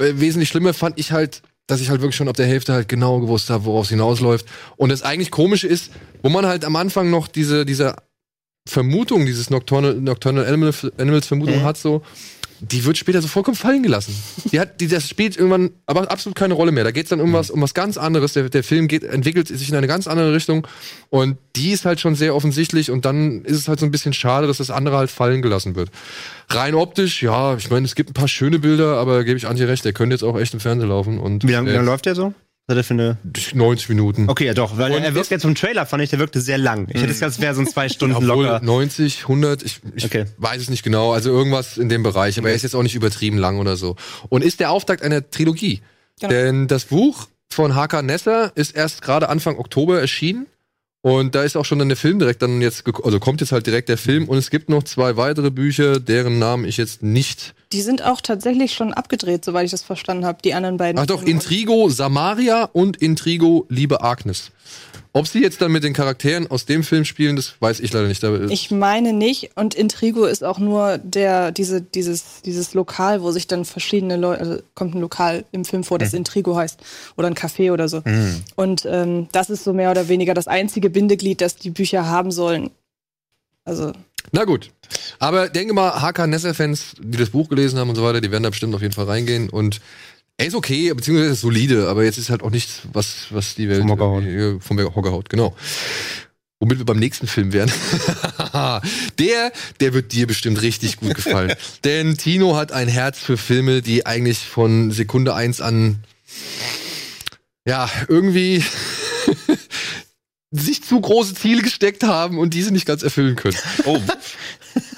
[0.00, 2.88] Äh, Wesentlich schlimmer fand ich halt, dass ich halt wirklich schon ab der Hälfte halt
[2.88, 4.46] genau gewusst habe, worauf es hinausläuft.
[4.76, 7.94] Und das eigentlich Komische ist, wo man halt am Anfang noch diese, diese
[8.68, 11.64] Vermutung, dieses Nocturnal, Nocturnal Animal, Animals Vermutung Mhm.
[11.64, 12.02] hat, so,
[12.62, 14.14] die wird später so vollkommen fallen gelassen.
[14.52, 16.84] Die hat, die, das spielt irgendwann aber absolut keine Rolle mehr.
[16.84, 18.34] Da geht's dann um was, um was ganz anderes.
[18.34, 20.66] Der, der Film geht, entwickelt sich in eine ganz andere Richtung
[21.10, 24.12] und die ist halt schon sehr offensichtlich und dann ist es halt so ein bisschen
[24.12, 25.90] schade, dass das andere halt fallen gelassen wird.
[26.50, 29.66] Rein optisch, ja, ich meine, es gibt ein paar schöne Bilder, aber gebe ich Antje
[29.66, 32.06] recht, der könnte jetzt auch echt im Fernsehen laufen und Wie lange äh, lange läuft
[32.06, 32.32] der so?
[32.68, 33.18] Was hat der für eine
[33.54, 34.28] 90 Minuten.
[34.28, 36.58] Okay, ja doch, weil Und er wirkt jetzt vom Trailer, fand ich, der wirkte sehr
[36.58, 36.86] lang.
[36.90, 38.60] Ich hätte es ganz wäre so ein zwei Stunden Obwohl locker.
[38.62, 40.26] 90, 100, ich, ich Okay.
[40.36, 42.94] weiß es nicht genau, also irgendwas in dem Bereich, aber er ist jetzt auch nicht
[42.94, 43.96] übertrieben lang oder so.
[44.28, 45.82] Und ist der Auftakt einer Trilogie.
[46.20, 46.32] Genau.
[46.32, 48.02] Denn das Buch von H.K.
[48.02, 50.46] Nesser ist erst gerade Anfang Oktober erschienen.
[51.02, 53.66] Und da ist auch schon dann der Film direkt dann jetzt, also kommt jetzt halt
[53.66, 54.28] direkt der Film.
[54.28, 57.54] Und es gibt noch zwei weitere Bücher, deren Namen ich jetzt nicht.
[57.72, 61.00] Die sind auch tatsächlich schon abgedreht, soweit ich das verstanden habe, die anderen beiden.
[61.00, 61.32] Ach doch, Filme.
[61.32, 64.52] Intrigo Samaria und Intrigo Liebe Agnes.
[65.14, 68.08] Ob sie jetzt dann mit den Charakteren aus dem Film spielen, das weiß ich leider
[68.08, 68.22] nicht.
[68.50, 69.50] Ich meine nicht.
[69.56, 74.40] Und Intrigo ist auch nur der, diese, dieses, dieses Lokal, wo sich dann verschiedene Leute,
[74.40, 76.80] also kommt ein Lokal im Film vor, das Intrigo heißt.
[77.18, 78.02] Oder ein Café oder so.
[78.56, 82.30] Und ähm, das ist so mehr oder weniger das einzige Bindeglied, das die Bücher haben
[82.30, 82.70] sollen.
[83.64, 83.92] Also,
[84.32, 84.70] Na gut.
[85.18, 88.42] Aber denke mal, HK Nesser-Fans, die das Buch gelesen haben und so weiter, die werden
[88.44, 89.50] da bestimmt auf jeden Fall reingehen.
[89.50, 89.80] Und
[90.38, 93.68] er ist okay, beziehungsweise ist solide, aber jetzt ist halt auch nichts, was, was die
[93.68, 94.24] Welt Vom Hocker haut.
[94.24, 95.54] irgendwie- vom Hocker haut, genau.
[96.60, 97.70] Womit wir beim nächsten Film wären.
[99.18, 101.52] der, der wird dir bestimmt richtig gut gefallen.
[101.84, 106.04] Denn Tino hat ein Herz für Filme, die eigentlich von Sekunde eins an,
[107.66, 108.64] ja, irgendwie
[110.52, 113.56] sich zu große Ziele gesteckt haben und diese nicht ganz erfüllen können.
[113.84, 113.98] Oh,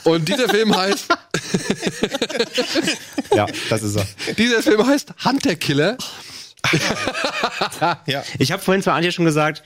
[0.05, 1.07] Und dieser Film heißt,
[3.35, 4.07] Ja, das ist er.
[4.37, 5.97] dieser Film heißt Hunter Killer.
[8.07, 8.23] ja.
[8.39, 9.63] Ich habe vorhin zwar Antje schon gesagt,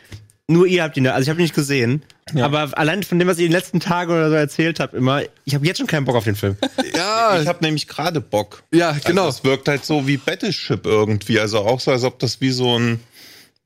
[0.47, 2.03] nur ihr habt ihn, also ich habe ihn nicht gesehen.
[2.35, 5.23] Aber allein von dem, was ihr in den letzten Tagen oder so erzählt habt, immer,
[5.45, 6.57] ich habe jetzt schon keinen Bock auf den Film.
[6.95, 8.63] Ja, Ich habe nämlich gerade Bock.
[8.73, 9.27] ja, genau.
[9.27, 11.41] Also es wirkt halt so wie Battleship irgendwie.
[11.41, 13.01] Also auch so, als ob das wie so ein.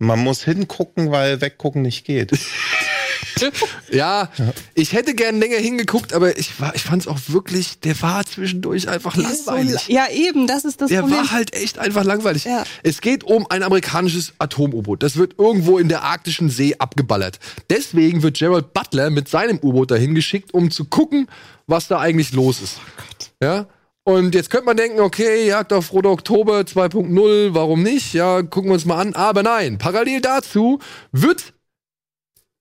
[0.03, 2.33] Man muss hingucken, weil weggucken nicht geht.
[3.93, 4.29] ja,
[4.75, 8.25] ich hätte gern länger hingeguckt, aber ich, war, ich fand es auch wirklich, der war
[8.27, 9.89] zwischendurch einfach so langweilig.
[9.89, 11.19] la- ja, eben, das ist das Der Problem.
[11.19, 12.45] war halt echt einfach langweilig.
[12.45, 12.65] Ja.
[12.83, 15.03] Es geht um ein amerikanisches Atom-U-Boot.
[15.05, 17.39] Das wird irgendwo in der arktischen See abgeballert.
[17.71, 21.29] Deswegen wird Gerald Butler mit seinem U-Boot dahin geschickt, um zu gucken,
[21.67, 22.79] was da eigentlich los ist.
[23.41, 23.67] Ja?
[24.05, 28.15] Und jetzt könnte man denken, okay, Jagd auf Rote Oktober 2.0, warum nicht?
[28.15, 29.15] Ja, gucken wir uns mal an.
[29.15, 30.81] Aber nein, parallel dazu
[31.13, 31.53] wird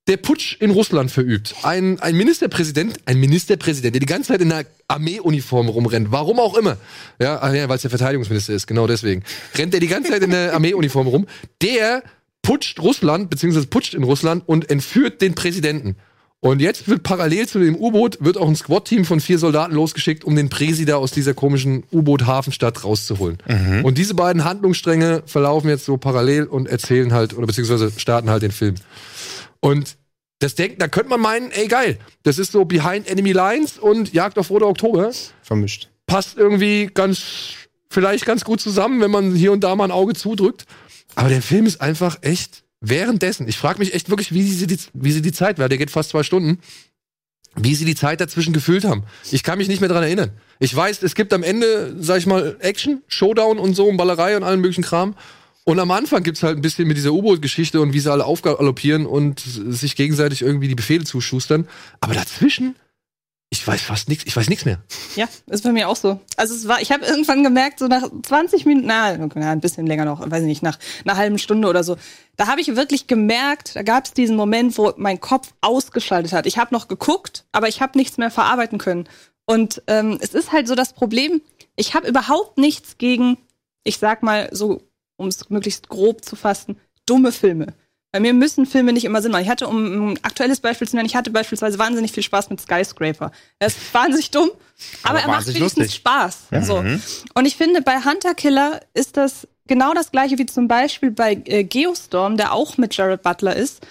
[0.08, 1.56] der Putsch in Russland verübt.
[1.64, 6.56] Ein, ein Ministerpräsident, ein Ministerpräsident, der die ganze Zeit in einer Armeeuniform rumrennt, warum auch
[6.58, 6.78] immer.
[7.20, 9.24] Ja, ah ja weil es der Verteidigungsminister ist, genau deswegen.
[9.56, 11.28] Rennt er die ganze Zeit in einer Armeeuniform rum.
[11.62, 12.04] Der
[12.42, 15.96] putscht Russland, beziehungsweise putscht in Russland und entführt den Präsidenten.
[16.44, 20.24] Und jetzt wird parallel zu dem U-Boot wird auch ein Squad-Team von vier Soldaten losgeschickt,
[20.24, 23.38] um den Präsident aus dieser komischen U-Boot-Hafenstadt rauszuholen.
[23.84, 28.42] Und diese beiden Handlungsstränge verlaufen jetzt so parallel und erzählen halt, oder beziehungsweise starten halt
[28.42, 28.74] den Film.
[29.60, 29.98] Und
[30.40, 34.12] das denkt, da könnte man meinen, ey geil, das ist so Behind Enemy Lines und
[34.12, 35.12] Jagd auf Rote Oktober.
[35.44, 35.90] Vermischt.
[36.08, 37.54] Passt irgendwie ganz,
[37.92, 40.66] vielleicht ganz gut zusammen, wenn man hier und da mal ein Auge zudrückt.
[41.14, 43.48] Aber der Film ist einfach echt währenddessen.
[43.48, 45.92] Ich frage mich echt wirklich, wie sie die, wie sie die Zeit, weil der geht
[45.92, 46.60] fast zwei Stunden,
[47.56, 49.04] wie sie die Zeit dazwischen gefüllt haben.
[49.32, 50.32] Ich kann mich nicht mehr dran erinnern.
[50.60, 54.36] Ich weiß, es gibt am Ende, sag ich mal, Action, Showdown und so, und Ballerei
[54.36, 55.16] und allen möglichen Kram.
[55.64, 59.06] Und am Anfang gibt's halt ein bisschen mit dieser U-Boot-Geschichte und wie sie alle aufgaloppieren
[59.06, 61.68] und sich gegenseitig irgendwie die Befehle zuschustern.
[62.00, 62.76] Aber dazwischen,
[63.54, 64.80] ich weiß fast nichts, ich weiß nichts mehr.
[65.18, 66.22] Ja, ist bei mir auch so.
[66.38, 70.06] Also es war, ich habe irgendwann gemerkt, so nach 20 Minuten, na, ein bisschen länger
[70.06, 71.98] noch, weiß ich nicht, nach einer halben Stunde oder so,
[72.38, 76.46] da habe ich wirklich gemerkt, da gab es diesen Moment, wo mein Kopf ausgeschaltet hat.
[76.46, 79.10] Ich habe noch geguckt, aber ich habe nichts mehr verarbeiten können.
[79.46, 81.42] Und ähm, es ist halt so das Problem,
[81.76, 83.38] ich habe überhaupt nichts gegen,
[83.84, 84.82] ich sag mal so,
[85.18, 87.74] um es möglichst grob zu fassen, dumme Filme.
[88.12, 89.44] Bei mir müssen Filme nicht immer Sinn machen.
[89.44, 92.60] Ich hatte, um ein aktuelles Beispiel zu nennen, ich hatte beispielsweise wahnsinnig viel Spaß mit
[92.60, 93.32] Skyscraper.
[93.60, 94.52] Er ist wahnsinnig dumm,
[95.04, 95.96] aber, Aber er macht wenigstens lustig.
[95.96, 96.38] Spaß.
[96.62, 96.84] So.
[97.34, 101.42] Und ich finde, bei Hunter Killer ist das genau das gleiche wie zum Beispiel bei
[101.46, 103.86] äh, Geostorm, der auch mit Jared Butler ist.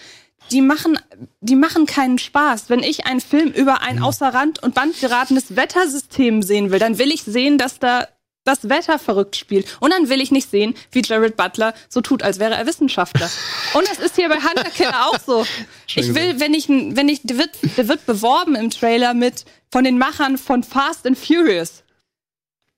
[0.51, 0.99] Die machen,
[1.41, 2.69] die machen keinen Spaß.
[2.69, 6.99] Wenn ich einen Film über ein außer Rand und Band geratenes Wettersystem sehen will, dann
[6.99, 8.07] will ich sehen, dass da
[8.51, 9.67] das Wetter verrückt spielt.
[9.81, 13.31] Und dann will ich nicht sehen, wie Jared Butler so tut, als wäre er Wissenschaftler.
[13.75, 15.47] Und das ist hier bei Hunter Killer auch so.
[15.97, 19.83] Ich will, wenn ich, wenn ich, der wird, der wird beworben im Trailer mit von
[19.83, 21.83] den Machern von Fast and Furious.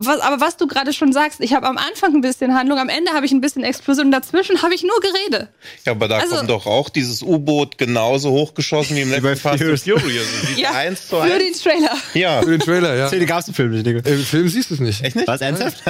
[0.04, 2.88] Was, aber was du gerade schon sagst, ich habe am Anfang ein bisschen Handlung, am
[2.88, 5.48] Ende habe ich ein bisschen Explosion und dazwischen habe ich nur Gerede.
[5.84, 9.36] Ja, aber da Also- kommt doch auch dieses U-Boot genauso hochgeschossen wie im letzten bei
[9.36, 10.26] Fast and Furious.
[10.56, 11.38] Ja, eins zu für eins.
[11.38, 11.96] den Trailer.
[12.14, 12.42] Ja.
[12.42, 13.08] Für den Trailer, ja.
[13.08, 14.00] Szene gab's im Film nicht, Digga.
[14.08, 15.02] Im Film siehst du es nicht.
[15.04, 15.28] Echt nicht?
[15.28, 15.82] Was, ernsthaft?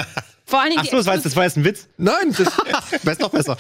[0.45, 1.87] Vor allen Dingen Ach so, das war, jetzt, das war jetzt ein Witz.
[1.97, 2.49] Nein, das,
[3.05, 3.57] Weiß noch besser.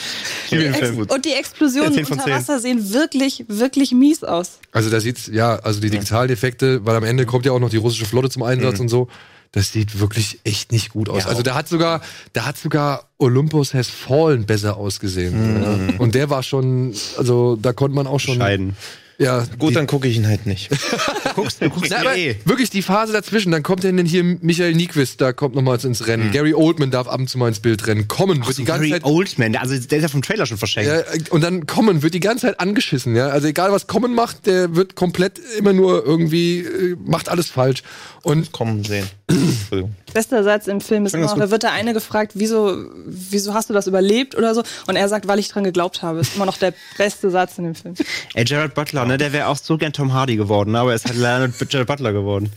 [0.46, 0.98] Ich liebe den Ex Film.
[1.09, 2.30] und die Explosionen von unter.
[2.32, 4.59] Wasser sehen wirklich, wirklich mies aus.
[4.72, 7.76] also da sieht's, ja, also die Digitaldefekte, weil am Ende kommt ja auch noch die
[7.78, 9.09] russische Flotte zum Einsatz und so.
[9.53, 11.26] Das sieht wirklich echt nicht gut aus.
[11.26, 12.00] also da hat sogar,
[12.32, 15.92] da hat sogar Olympus Has Fallen besser ausgesehen.
[15.92, 15.98] Ja.
[15.98, 18.38] Und der war schon, also da konnte man auch schon.
[18.38, 18.76] Scheiden.
[19.18, 20.70] Ja, Gut, die, dann gucke ich ihn halt nicht.
[21.34, 22.36] Guckst, du guckst Na, aber eh.
[22.44, 26.30] wirklich die Phase dazwischen, dann kommt denn hier Michael Nyquist, da kommt nochmals ins Rennen.
[26.30, 28.08] Gary Oldman darf ab und zu mal ins Bild rennen.
[28.08, 30.90] Kommen wird die ganze Gary Zeit Oldman, also der ist ja vom Trailer schon verschenkt.
[30.90, 33.28] Ja, und dann Common wird die ganze Zeit angeschissen, ja.
[33.28, 37.82] Also egal was Common macht, der wird komplett immer nur irgendwie, äh, macht alles falsch.
[38.22, 39.06] Und Kommen sehen.
[39.28, 39.94] Entschuldigung.
[40.14, 43.70] Bester Satz im Film ist immer noch, da wird der eine gefragt, wieso, wieso hast
[43.70, 44.62] du das überlebt oder so?
[44.86, 46.20] Und er sagt, weil ich dran geglaubt habe.
[46.20, 47.94] Ist immer noch der beste Satz in dem Film.
[48.34, 51.06] Ey, Jared Butler, ne, der wäre auch so gern Tom Hardy geworden, aber er ist
[51.06, 52.52] halt leider Jared Butler geworden.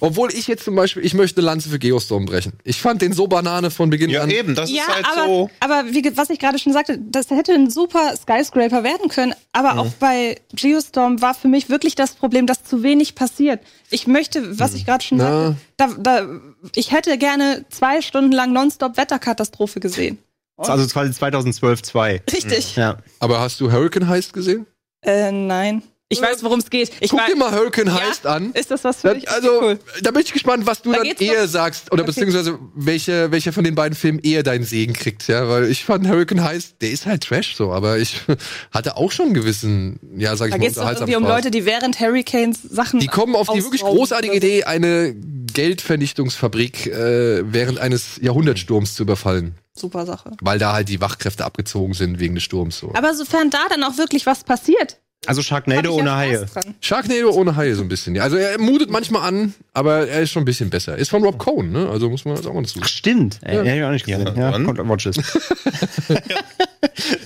[0.00, 2.52] Obwohl ich jetzt zum Beispiel, ich möchte eine Lanze für Geostorm brechen.
[2.64, 4.30] Ich fand den so Banane von Beginn Ja, an.
[4.30, 5.50] eben, das Ja, ist halt aber, so.
[5.60, 9.34] aber wie, was ich gerade schon sagte, das hätte ein super Skyscraper werden können.
[9.52, 13.60] Aber auch bei Geostorm war für mich wirklich das Problem, dass zu wenig passiert.
[13.90, 15.56] Ich möchte, was ich gerade schon Na.
[15.76, 16.28] sagte, da, da,
[16.74, 20.18] ich hätte gerne zwei Stunden lang nonstop Wetterkatastrophe gesehen.
[20.56, 22.22] Also quasi 2012 2.
[22.32, 22.76] Richtig.
[22.76, 22.98] Ja.
[23.18, 24.66] Aber hast du Hurricane Heist gesehen?
[25.02, 25.82] Äh, nein.
[26.12, 26.90] Ich weiß, worum es geht.
[26.98, 28.00] Ich Guck dir mal Hurricane Ja?
[28.00, 28.50] Heist an.
[28.52, 29.30] Ist das was für Da, dich?
[29.30, 29.78] also, Cool.
[30.02, 31.92] da bin ich gespannt, was du Da dann eher doch- sagst.
[31.92, 32.10] Oder Okay.
[32.12, 35.48] beziehungsweise welche, welcher von den beiden Filmen eher deinen Segen kriegt, ja.
[35.48, 38.22] Weil ich fand Hurricane Heist, der ist halt Trash so, aber ich
[38.72, 41.22] hatte auch schon einen gewissen, ja, sag ich Da mal, geht es irgendwie um.
[41.22, 42.98] Leute, die während Hurricanes Sachen.
[42.98, 44.46] Die kommen auf die wirklich großartige oder so.
[44.48, 49.54] Idee, eine Geldvernichtungsfabrik äh, während eines Jahrhundertsturms zu überfallen.
[49.74, 50.32] Super Sache.
[50.40, 52.78] Weil da halt die Wachkräfte abgezogen sind wegen des Sturms.
[52.78, 52.92] So.
[52.94, 56.46] Aber sofern da dann auch wirklich was passiert, Also Hab Sharknado ja ohne Haie.
[56.46, 56.74] dran.
[56.80, 58.14] Sharknado ohne Haie so ein bisschen.
[58.14, 58.22] Ja.
[58.22, 60.96] Also er mutet manchmal an, aber er ist schon ein bisschen besser.
[60.96, 61.88] Ist von Rob Cohn, ne?
[61.90, 62.80] Also muss man das auch mal dazu.
[62.82, 63.38] Ach, stimmt.
[63.42, 63.62] Ey, Ja.
[63.64, 63.74] ja.
[63.76, 64.26] ich auch nicht gesehen.
[64.26, 64.64] Ja, Ja, dann.
[64.64, 65.16] kommt Watch it.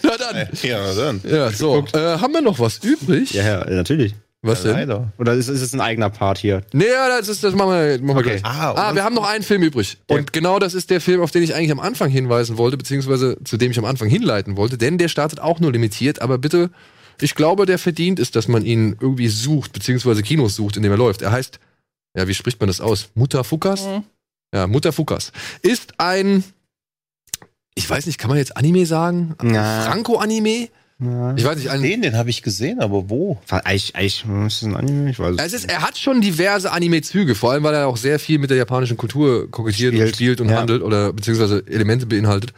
[0.02, 0.48] Na dann.
[0.62, 1.20] Ja, na dann.
[1.24, 1.84] Ja, so.
[1.92, 3.32] Äh, haben wir noch was übrig?
[3.32, 4.14] Ja, ja, natürlich.
[4.42, 4.72] Was denn?
[4.72, 5.10] Leider.
[5.18, 6.60] Oder ist, ist es ein eigener Part hier?
[6.74, 8.40] Nee, ja, das, ist, das machen wir, machen wir Okay.
[8.40, 8.44] gleich.
[8.44, 9.96] Ah, Ah, wir haben noch einen Film übrig.
[10.06, 13.38] Und genau das ist der Film, auf den ich eigentlich am Anfang hinweisen wollte, beziehungsweise
[13.44, 16.68] zu dem ich am Anfang hinleiten wollte, denn der startet auch nur limitiert, aber bitte,
[17.20, 20.92] ich glaube, der verdient ist, dass man ihn irgendwie sucht, beziehungsweise Kinos sucht, in dem
[20.92, 21.22] er läuft.
[21.22, 21.58] Er heißt,
[22.16, 23.10] ja, wie spricht man das aus?
[23.14, 23.86] Mutter Fukas?
[23.86, 24.04] Mhm.
[24.54, 25.32] Ja, Mutter Fukas.
[25.62, 26.44] Ist ein,
[27.74, 29.34] ich weiß nicht, kann man jetzt Anime sagen?
[29.38, 30.68] Franco-Anime?
[31.00, 31.34] Ja.
[31.34, 33.38] Ich weiß nicht, Den, den habe ich gesehen, aber wo?
[33.50, 37.50] Eigentlich, eigentlich ist ein Anime, ich weiß Es ist, er hat schon diverse Anime-Züge, vor
[37.50, 40.14] allem weil er auch sehr viel mit der japanischen Kultur kokettiert und Spielt.
[40.14, 40.58] spielt und Ja.
[40.58, 42.52] handelt oder beziehungsweise Elemente beinhaltet.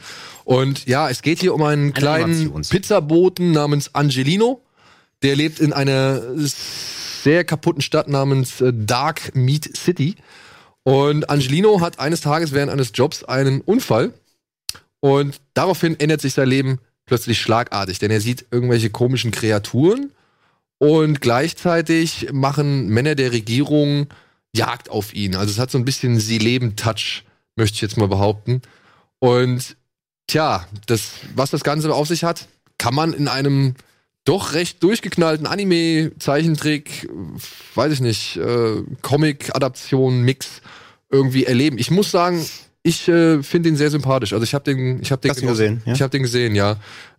[0.45, 4.61] Und ja, es geht hier um einen kleinen Animations- Pizzaboten namens Angelino.
[5.23, 10.15] Der lebt in einer sehr kaputten Stadt namens äh, Dark Meat City.
[10.83, 14.13] Und Angelino hat eines Tages während eines Jobs einen Unfall.
[15.01, 20.13] Und daraufhin ändert sich sein Leben plötzlich schlagartig, denn er sieht irgendwelche komischen Kreaturen
[20.79, 24.09] und gleichzeitig machen Männer der Regierung
[24.55, 25.37] Jagd auf ihn.
[25.37, 27.25] Also es hat so ein bisschen Sie leben Touch,
[27.57, 28.63] möchte ich jetzt mal behaupten.
[29.19, 29.77] Und
[30.27, 32.49] tja, das, was das Ganze auf sich hat,
[32.79, 33.75] kann man in einem
[34.25, 37.09] doch recht durchgeknallten Anime-Zeichentrick,
[37.75, 40.63] weiß ich nicht, äh, Comic-Adaption, Mix
[41.11, 41.79] irgendwie erleben.
[41.79, 42.45] Ich muss sagen,
[42.87, 44.33] ich äh, finde ihn sehr sympathisch.
[44.33, 45.93] Also ich habe den, ich habe den du gesehen, ja?
[45.93, 46.77] Ich habe den gesehen, ja.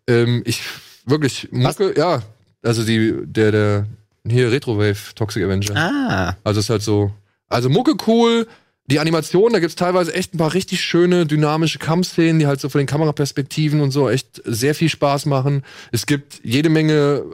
[0.08, 0.62] Ähm, ich
[1.06, 2.22] wirklich Mucke, ja.
[2.64, 3.86] Also die, der, der
[4.28, 5.76] hier Retrowave Toxic Avenger.
[5.76, 6.38] Ah.
[6.44, 7.12] Also ist halt so.
[7.50, 8.48] Also Mucke cool.
[8.90, 12.70] Die Animation, da gibt's teilweise echt ein paar richtig schöne, dynamische Kampfszenen, die halt so
[12.70, 15.64] von den Kameraperspektiven und so echt sehr viel Spaß machen.
[15.92, 17.26] Es gibt jede Menge,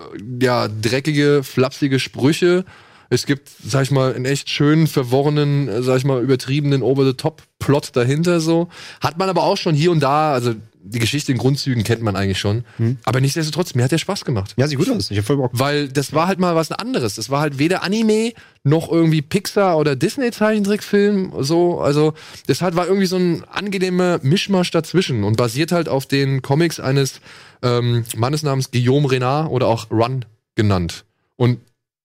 [0.42, 2.66] ja, dreckige, flapsige Sprüche.
[3.14, 7.96] Es gibt, sag ich mal, einen echt schönen, verworrenen, äh, sag ich mal, übertriebenen Over-the-Top-Plot
[7.96, 8.70] dahinter so.
[9.02, 10.56] Hat man aber auch schon hier und da, also
[10.86, 12.66] die Geschichte in Grundzügen kennt man eigentlich schon.
[13.06, 14.54] Aber nichtsdestotrotz, mir hat der Spaß gemacht.
[14.58, 15.12] Ja, sieht gut aus.
[15.12, 15.52] Ich hab voll Bock.
[15.54, 17.16] Weil das war halt mal was anderes.
[17.16, 18.34] Das war halt weder Anime
[18.64, 21.80] noch irgendwie Pixar oder Disney Zeichentrickfilm so.
[21.80, 22.14] Also
[22.48, 26.82] das halt war irgendwie so ein angenehmer Mischmasch dazwischen und basiert halt auf den Comics
[26.82, 27.22] eines
[27.62, 31.06] ähm, Mannes namens Guillaume Renard oder auch Run genannt.
[31.38, 31.60] Und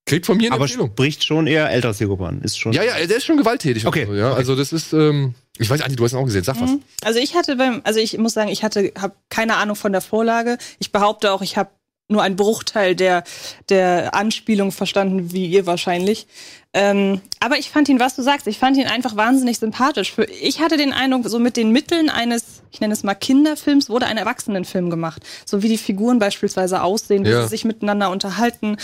[0.09, 0.91] kriegt von mir eine Aber Empfehlung.
[0.91, 2.41] spricht schon eher älter Zielgruppe an.
[2.43, 2.73] Ist schon.
[2.73, 3.87] Ja, ja, der ist schon gewalttätig.
[3.87, 4.29] Okay, So, ja.
[4.31, 4.39] okay.
[4.39, 6.45] Also das ist, ähm, ich weiß, Andi, du hast ihn auch gesehen.
[6.45, 6.71] Sag was.
[6.71, 6.83] Mhm.
[7.05, 10.01] Also ich hatte beim, also ich muss sagen, ich hatte, habe keine Ahnung von der
[10.01, 10.59] Vorlage.
[10.79, 11.71] Ich behaupte auch, ich habe
[12.11, 13.23] nur einen Bruchteil der
[13.69, 16.27] der Anspielung verstanden, wie ihr wahrscheinlich.
[16.73, 20.13] Ähm, aber ich fand ihn, was du sagst, ich fand ihn einfach wahnsinnig sympathisch.
[20.13, 23.91] Für, ich hatte den Eindruck, so mit den Mitteln eines, ich nenne es mal Kinderfilms,
[23.91, 25.23] wurde ein Erwachsenenfilm gemacht.
[25.45, 27.43] So wie die Figuren beispielsweise aussehen, wie Ja.
[27.43, 28.77] sie sich miteinander unterhalten.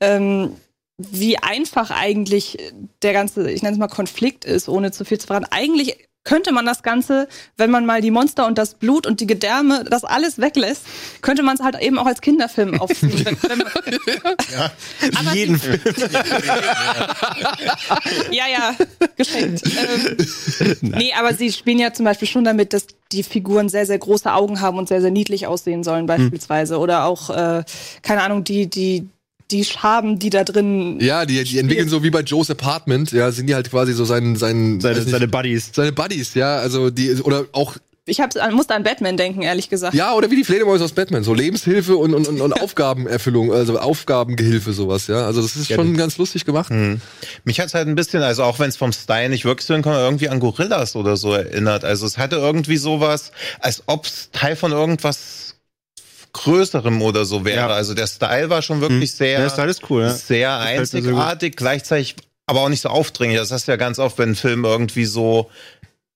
[0.00, 0.52] Ähm,
[0.98, 2.58] wie einfach eigentlich
[3.02, 5.46] der ganze, ich nenne es mal Konflikt ist, ohne zu viel zu verraten.
[5.50, 9.26] Eigentlich könnte man das Ganze, wenn man mal die Monster und das Blut und die
[9.26, 10.84] Gedärme, das alles weglässt,
[11.20, 13.36] könnte man es halt eben auch als Kinderfilm aufziehen.
[15.16, 15.80] Aber Jeden Film.
[18.30, 18.74] ja, ja,
[19.16, 19.62] geschenkt.
[19.66, 20.16] Ähm,
[20.82, 24.32] nee, aber sie spielen ja zum Beispiel schon damit, dass die Figuren sehr, sehr große
[24.32, 26.78] Augen haben und sehr, sehr niedlich aussehen sollen, beispielsweise.
[26.78, 27.64] Oder auch, äh,
[28.02, 29.08] keine Ahnung, die, die,
[29.52, 33.30] die Schaben, die da drin Ja, die, die entwickeln so wie bei Joe's Apartment, ja,
[33.30, 35.70] sind die halt quasi so sein, sein, Seine, nicht, seine Buddies.
[35.74, 39.68] seine Buddies, ja, also die, oder auch Ich hab, an- musste an Batman denken, ehrlich
[39.68, 39.94] gesagt.
[39.94, 43.78] Ja, oder wie die Fledermäuse aus Batman, so Lebenshilfe und, und, und, und Aufgabenerfüllung, also
[43.78, 45.24] Aufgabengehilfe, sowas, ja.
[45.26, 46.72] Also das ist schon ganz lustig gemacht.
[47.44, 49.96] Mich hat's halt ein bisschen, also auch wenn es vom Style nicht wirklich so hinkommt,
[49.96, 51.84] irgendwie an Gorillas oder so erinnert.
[51.84, 53.30] Also es hatte irgendwie sowas,
[53.60, 55.51] als ob's Teil von irgendwas
[56.32, 57.68] Größerem oder so wäre.
[57.68, 57.68] Ja.
[57.68, 60.10] Also der Style war schon wirklich sehr, Der Style ist cool, ja.
[60.10, 62.16] sehr einzigartig, gleichzeitig
[62.46, 63.38] aber auch nicht so aufdringlich.
[63.38, 65.50] Das hast du ja ganz oft, wenn ein Film irgendwie so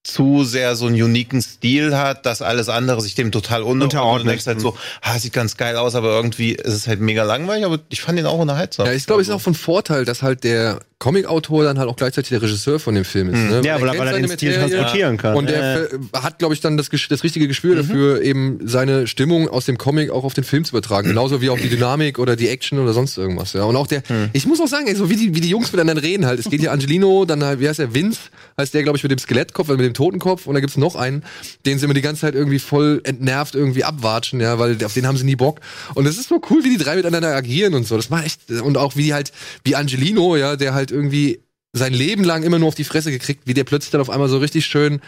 [0.06, 4.22] zu sehr so einen uniken Stil hat, dass alles andere sich dem total unterordnet.
[4.22, 7.24] Und denkst halt so, ah, sieht ganz geil aus, aber irgendwie ist es halt mega
[7.24, 8.86] langweilig, aber ich fand ihn auch unterhaltsam.
[8.86, 11.96] Ja, ich glaube, es ist auch von Vorteil, dass halt der Comic-Autor dann halt auch
[11.96, 13.50] gleichzeitig der Regisseur von dem Film ist.
[13.50, 13.60] Ne?
[13.64, 15.36] Ja, weil, er weil er den Stil Materie transportieren kann.
[15.36, 19.48] Und der Äh, hat, glaube ich, dann das, das richtige Gespür dafür, eben seine Stimmung
[19.48, 21.08] aus dem Comic auch auf den Film zu übertragen.
[21.08, 23.52] Genauso wie auch die Dynamik oder die Action oder sonst irgendwas.
[23.52, 23.64] Ja.
[23.64, 26.02] Und auch der, ich muss auch sagen, ey, so wie die, wie die Jungs miteinander
[26.02, 26.38] reden halt.
[26.40, 28.20] Es geht hier Angelino, dann halt, wie heißt der, Vince,
[28.58, 30.46] heißt der, glaube ich, mit dem Skelettkopf, also mit dem Totenkopf.
[30.46, 31.24] Und da gibt's noch einen,
[31.66, 35.06] den sie immer die ganze Zeit irgendwie voll entnervt irgendwie abwatschen, ja, weil auf den
[35.06, 35.60] haben sie nie Bock.
[35.94, 37.96] Und es ist so cool, wie die drei miteinander agieren und so.
[37.96, 39.32] Das macht echt, und auch wie halt,
[39.64, 41.40] wie Angelino, ja, der halt irgendwie
[41.72, 44.28] sein Leben lang immer nur auf die Fresse gekriegt, wie der plötzlich dann auf einmal
[44.28, 45.00] so richtig schön,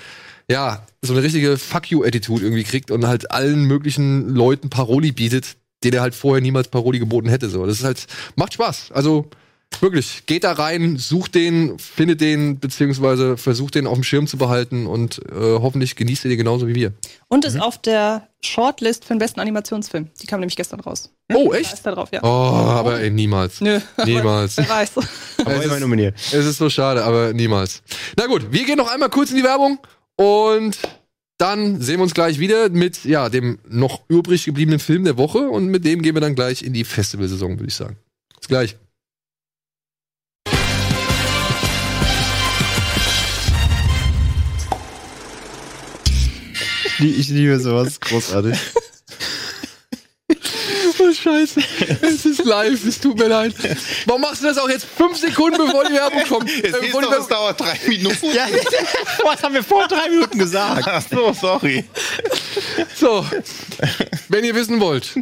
[0.50, 5.56] ja, so eine richtige Fuck you-Attitude irgendwie kriegt und halt allen möglichen Leuten Paroli bietet,
[5.84, 7.48] den er halt vorher niemals Paroli geboten hätte.
[7.48, 8.06] So, das ist halt
[8.36, 8.92] macht Spaß.
[8.92, 9.28] Also
[9.80, 14.36] wirklich, geht da rein, sucht den, findet den beziehungsweise versucht den auf dem Schirm zu
[14.36, 16.92] behalten und äh, hoffentlich genießt ihr den genauso wie wir.
[17.28, 20.08] Und ist auf der Shortlist für den besten Animationsfilm.
[20.20, 21.10] Die kam nämlich gestern raus.
[21.32, 21.72] Oh Da echt?
[21.74, 22.22] ist da drauf, ja.
[22.22, 23.60] Oh, aber ey, niemals.
[23.60, 23.78] Nö.
[24.04, 24.56] Niemals.
[24.56, 24.92] Wer weiß.
[25.44, 26.14] Aber Es ist- nominiert.
[26.32, 27.82] Es ist so schade, aber niemals.
[28.16, 29.78] Na gut, wir gehen noch einmal kurz in die Werbung
[30.16, 30.76] und
[31.36, 35.48] dann sehen wir uns gleich wieder mit ja, dem noch übrig gebliebenen Film der Woche
[35.48, 37.96] und mit dem gehen wir dann gleich in die Festivalsaison, würde ich sagen.
[38.40, 38.76] Bis gleich.
[47.00, 48.00] Ich liebe sowas.
[48.00, 48.58] Großartig.
[51.00, 51.60] Oh, scheiße.
[52.02, 53.54] Es ist live, es tut mir leid.
[54.06, 56.50] Warum machst du das auch jetzt fünf Sekunden, bevor die Werbung kommt?
[56.50, 58.26] Es Äh, hieß bevor die es Werbung dauert drei Minuten.
[58.34, 58.46] ja,
[59.24, 60.82] was haben wir vor drei Minuten gesagt?
[60.86, 61.84] Ach so, sorry.
[62.96, 63.24] so,
[64.28, 65.14] wenn ihr wissen wollt,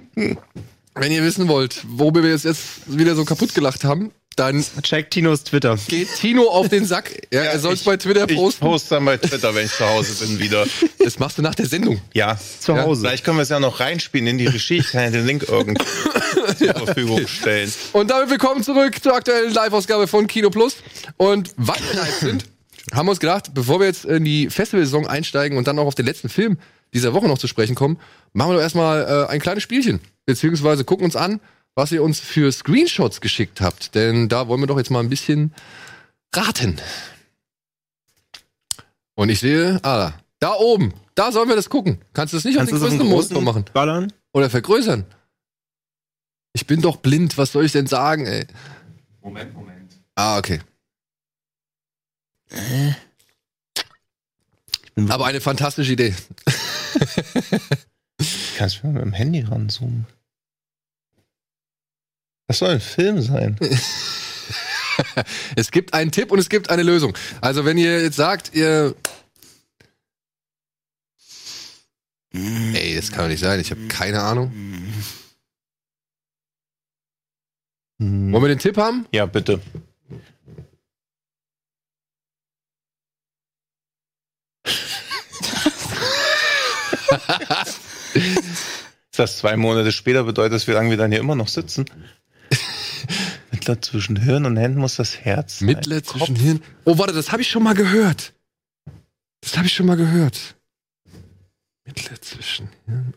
[0.95, 2.47] wenn ihr wissen wollt, worüber wir jetzt
[2.87, 5.76] wieder so kaputt gelacht haben, dann Check Tinos Twitter.
[5.89, 7.11] geht Tino auf den Sack.
[7.32, 8.64] Ja, er soll es ich- bei Twitter Ich posten.
[8.64, 10.66] poste dann bei Twitter, wenn ich zu Hause bin, wieder.
[10.99, 12.01] Das machst du nach der Sendung.
[12.14, 12.39] Ja.
[12.61, 13.01] Zu Ja, Hause.
[13.03, 14.78] Vielleicht können wir es ja noch reinspielen in die Regie.
[14.78, 15.82] Ich kann ja den Link irgendwo
[16.59, 17.72] zur Verfügung stellen.
[17.93, 20.76] Und damit willkommen zurück zur aktuellen Live-Ausgabe von Kino Plus.
[21.16, 22.45] Und weil wir live sind,
[22.93, 25.95] haben wir uns gedacht, bevor wir jetzt in die Festivalsaison einsteigen und dann auch auf
[25.95, 26.59] den letzten Film
[26.95, 27.99] dieser Woche noch zu sprechen kommen,
[28.32, 30.01] machen wir doch erstmal äh, ein kleines Spielchen.
[30.24, 31.41] Beziehungsweise gucken uns an,
[31.77, 33.95] was ihr uns für Screenshots geschickt habt.
[33.95, 35.55] Denn da wollen wir doch jetzt mal ein bisschen
[36.35, 36.81] raten.
[39.14, 42.01] Und ich sehe, ah, da oben, da sollen wir das gucken.
[42.12, 43.64] Kannst du das nicht Kannst auf den größten Monitor machen?
[43.72, 44.12] ballern?
[44.33, 45.05] Oder vergrößern?
[46.53, 48.47] Ich bin doch blind, was soll ich denn sagen, ey?
[49.22, 49.93] Moment, Moment.
[50.14, 50.61] Ah, okay.
[55.09, 56.14] Aber eine fantastische Idee.
[58.57, 60.07] Kannst du mal mit dem Handy ranzoomen?
[62.47, 63.57] Das soll ein Film sein.
[65.57, 67.14] Es gibt einen Tipp und es gibt eine Lösung.
[67.42, 68.94] Also, wenn ihr jetzt sagt, ihr.
[72.32, 73.61] Ey, das kann doch nicht sein.
[73.61, 74.53] Ich habe keine Ahnung.
[77.99, 78.32] Hm.
[78.32, 79.07] Wollen wir den Tipp haben?
[79.12, 79.61] Ja, bitte.
[88.14, 91.86] Ist das zwei Monate später bedeutet das, wie lange wir dann hier immer noch sitzen?
[93.53, 95.59] Mittler zwischen Hirn und Händen muss das Herz.
[95.61, 95.66] sein.
[95.66, 96.62] Mittler zwischen Hirn.
[96.84, 98.34] Oh, warte, das habe ich schon mal gehört.
[99.40, 100.57] Das habe ich schon mal gehört.
[101.86, 103.14] Mittler zwischen Hirn.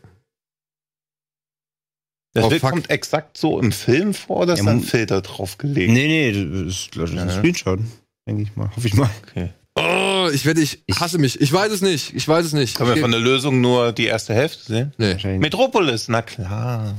[2.32, 5.90] Das Oh, kommt exakt so im Film vor, ist Ja, da ein Filter draufgelegt?
[5.92, 7.34] Nee, nee, das ist, das ist ein Ja.
[7.38, 7.80] Screenshot.
[8.28, 8.70] Denke ich mal.
[8.76, 9.10] Hoffe ich mal.
[9.28, 9.50] Okay.
[9.74, 11.40] Oh, ich werde, ich hasse mich.
[11.40, 12.14] Ich weiß es nicht.
[12.14, 12.76] Ich weiß es nicht.
[12.76, 14.92] Können wir von der Lösung nur die erste Hälfte sehen?
[14.98, 15.38] Nee.
[15.38, 16.94] Metropolis, na klar.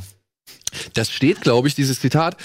[0.94, 2.36] Das steht, glaube ich, dieses Zitat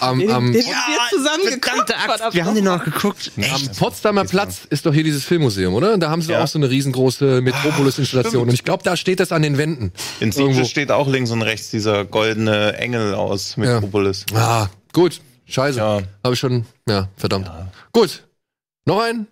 [0.00, 0.62] am, am, Den haben wir
[1.10, 2.34] zusammen geguckt.
[2.34, 3.32] Wir haben den noch geguckt.
[3.36, 5.94] am Potsdamer Platz ist doch hier dieses Filmmuseum, oder?
[5.94, 6.42] Und da haben sie Ja.
[6.42, 8.42] auch so eine riesengroße Metropolis-Installation.
[8.48, 9.92] Und ich glaube, da steht das an den Wänden.
[10.20, 10.32] In.
[10.32, 14.26] Siege steht auch links und rechts dieser goldene Engel aus Metropolis.
[14.34, 15.20] Ah, gut.
[15.46, 15.78] Scheiße.
[15.78, 16.00] Ja.
[16.24, 16.66] Habe ich schon.
[16.88, 17.46] Ja, verdammt.
[17.46, 17.70] Ja.
[17.92, 18.26] Gut.
[18.84, 19.26] Noch ein?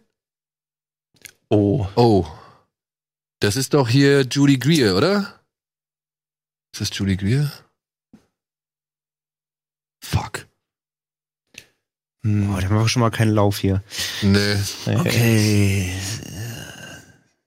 [1.51, 1.87] Oh.
[1.97, 2.25] Oh.
[3.41, 5.41] Das ist doch hier Judy Greer, oder?
[6.73, 7.51] Ist das Judy Greer?
[10.03, 10.47] Fuck.
[12.25, 12.51] Hm.
[12.51, 13.83] Oh, da haben wir schon mal keinen Lauf hier.
[14.23, 14.57] Nee.
[14.87, 15.93] Okay.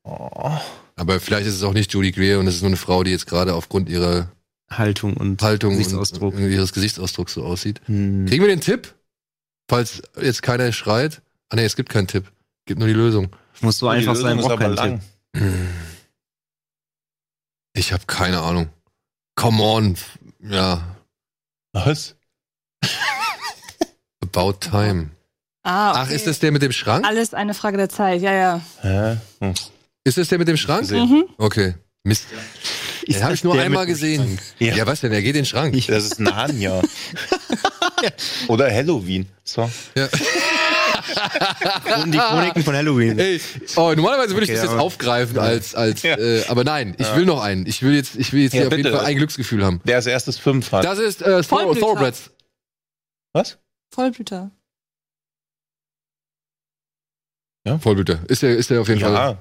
[0.03, 0.51] Oh.
[0.95, 3.11] Aber vielleicht ist es auch nicht Judy Greer und es ist nur eine Frau, die
[3.11, 4.32] jetzt gerade aufgrund ihrer
[4.69, 6.34] Haltung und Haltung und Gesichtsausdruck.
[6.34, 7.82] irgendwie ihres Gesichtsausdrucks so aussieht.
[7.86, 8.25] Hm.
[8.28, 8.93] Kriegen wir den Tipp?
[9.67, 11.21] Falls jetzt keiner schreit.
[11.49, 12.32] Ah nee, es gibt keinen Tipp.
[12.65, 13.30] Gibt nur die Lösung.
[13.61, 15.01] Muss so einfach sein, braucht keinen lang.
[15.34, 15.43] Tipp.
[17.73, 18.69] Ich habe keine Ahnung.
[19.36, 19.95] Come on.
[20.41, 20.95] Ja.
[21.73, 22.16] Was?
[24.34, 25.11] About time.
[25.63, 25.99] Ah, okay.
[26.03, 27.05] Ach, ist das der mit dem Schrank?
[27.05, 28.61] Alles eine Frage der Zeit, ja, ja.
[28.82, 29.17] Hä?
[29.41, 29.53] Hm.
[30.03, 30.89] Ist das der mit dem Schrank?
[30.91, 31.25] Mhm.
[31.38, 31.75] Okay.
[32.03, 32.25] Mist.
[33.07, 34.39] Den habe ich nur einmal gesehen.
[34.59, 34.75] Ja.
[34.75, 34.88] Ja.
[34.88, 35.11] was denn?
[35.11, 35.75] Er geht in den Schrank.
[35.88, 36.82] Das ist Narnia.
[38.47, 39.28] Oder Halloween.
[39.43, 39.69] So.
[39.95, 40.07] Ja.
[42.03, 43.17] Und die Chroniken von Halloween.
[43.17, 43.39] Ey,
[43.75, 46.17] oh, normalerweise würde ich Okay, das jetzt aufgreifen als, als, Ja.
[46.17, 47.65] äh, aber nein, ich will noch einen.
[47.65, 48.97] Ich will jetzt, ich will jetzt Ja, hier auf jeden bitte.
[48.97, 49.82] Fall ein Glücksgefühl haben.
[49.86, 50.84] Der als erstes fünf hat.
[50.86, 51.41] Das ist äh.
[51.41, 52.30] Thoroughbreds.
[53.34, 53.57] Was?
[53.97, 54.51] Vollblüter.
[57.79, 58.19] Vollblüter.
[58.27, 59.11] Ist der, ist der auf jeden Fall.
[59.13, 59.37] Ja.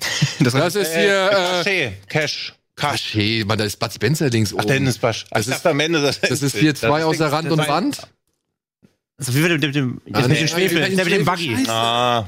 [0.40, 1.92] Das Das ist hier, äh, Caché.
[2.08, 2.54] Cash.
[2.74, 3.12] Cash.
[3.14, 4.68] Caché, man, da ist Bud Spencer links Ach, oben.
[4.68, 5.26] Dennis Basch.
[5.30, 8.08] Das ist- am Ende, das, Das ist hier zwei außer Rand und Rand.
[9.18, 10.38] Also wie mit dem, mit dem, Ah, mit nee.
[10.38, 11.54] dem Schwefel, der mit dem Buggy.
[11.56, 11.70] Scheiße.
[11.70, 12.26] Ah.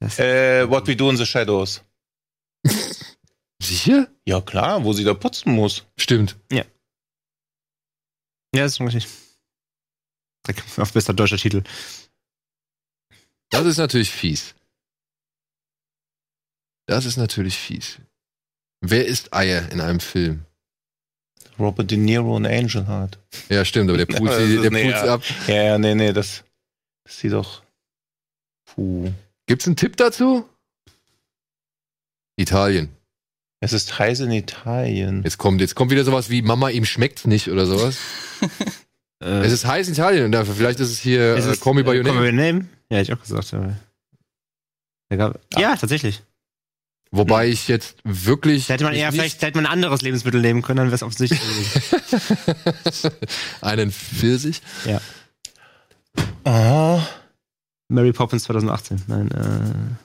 [0.00, 1.82] Äh, What We Do in the Shadows.
[3.62, 4.08] Sicher?
[4.24, 5.84] Ja, klar, wo sie da putzen muss.
[5.98, 6.36] Stimmt.
[6.50, 6.64] Ja,
[8.66, 9.08] ist schon richtig.
[10.76, 11.62] Auf bester deutscher Titel.
[13.50, 14.54] Das ist natürlich fies.
[16.86, 17.98] Das ist natürlich fies.
[18.80, 20.44] Wer ist Eier in einem Film?
[21.58, 23.18] Robert De Niro und Angel Heart.
[23.48, 25.14] Ja, stimmt, aber der pult Ja, sie, das der ist- nee, ja.
[25.14, 25.22] ab.
[25.46, 26.44] Ja, ja, nee, nee, das,
[27.04, 27.62] das sieht doch.
[28.66, 29.12] Puh.
[29.46, 30.48] Gibt's einen Tipp dazu?
[32.36, 32.94] Italien.
[33.64, 35.22] Es ist heiß in Italien.
[35.24, 37.96] Jetzt kommt, jetzt kommt wieder sowas wie Mama, ihm schmeckt's nicht oder sowas.
[39.22, 41.60] Äh, Es ist heiß in Italien und dafür, vielleicht ist es hier ist äh, es,
[41.60, 42.32] Call Me By äh, Your Call Me Name.
[42.32, 42.68] By Your Name?
[42.90, 43.54] Ja, hätte ich auch gesagt.
[43.54, 43.74] Aber.
[45.08, 46.22] Da gab, ja, tatsächlich.
[47.12, 48.66] Wobei ich jetzt wirklich.
[48.66, 51.02] Da hätte man eher vielleicht hätte man ein anderes Lebensmittel nehmen können, dann wäre es
[51.04, 51.40] offensichtlich
[53.62, 54.60] einen Pfirsich.
[54.84, 55.00] ja.
[56.44, 57.00] Ah.
[57.88, 59.02] Mary Poppins 2018.
[59.06, 60.03] Nein, äh.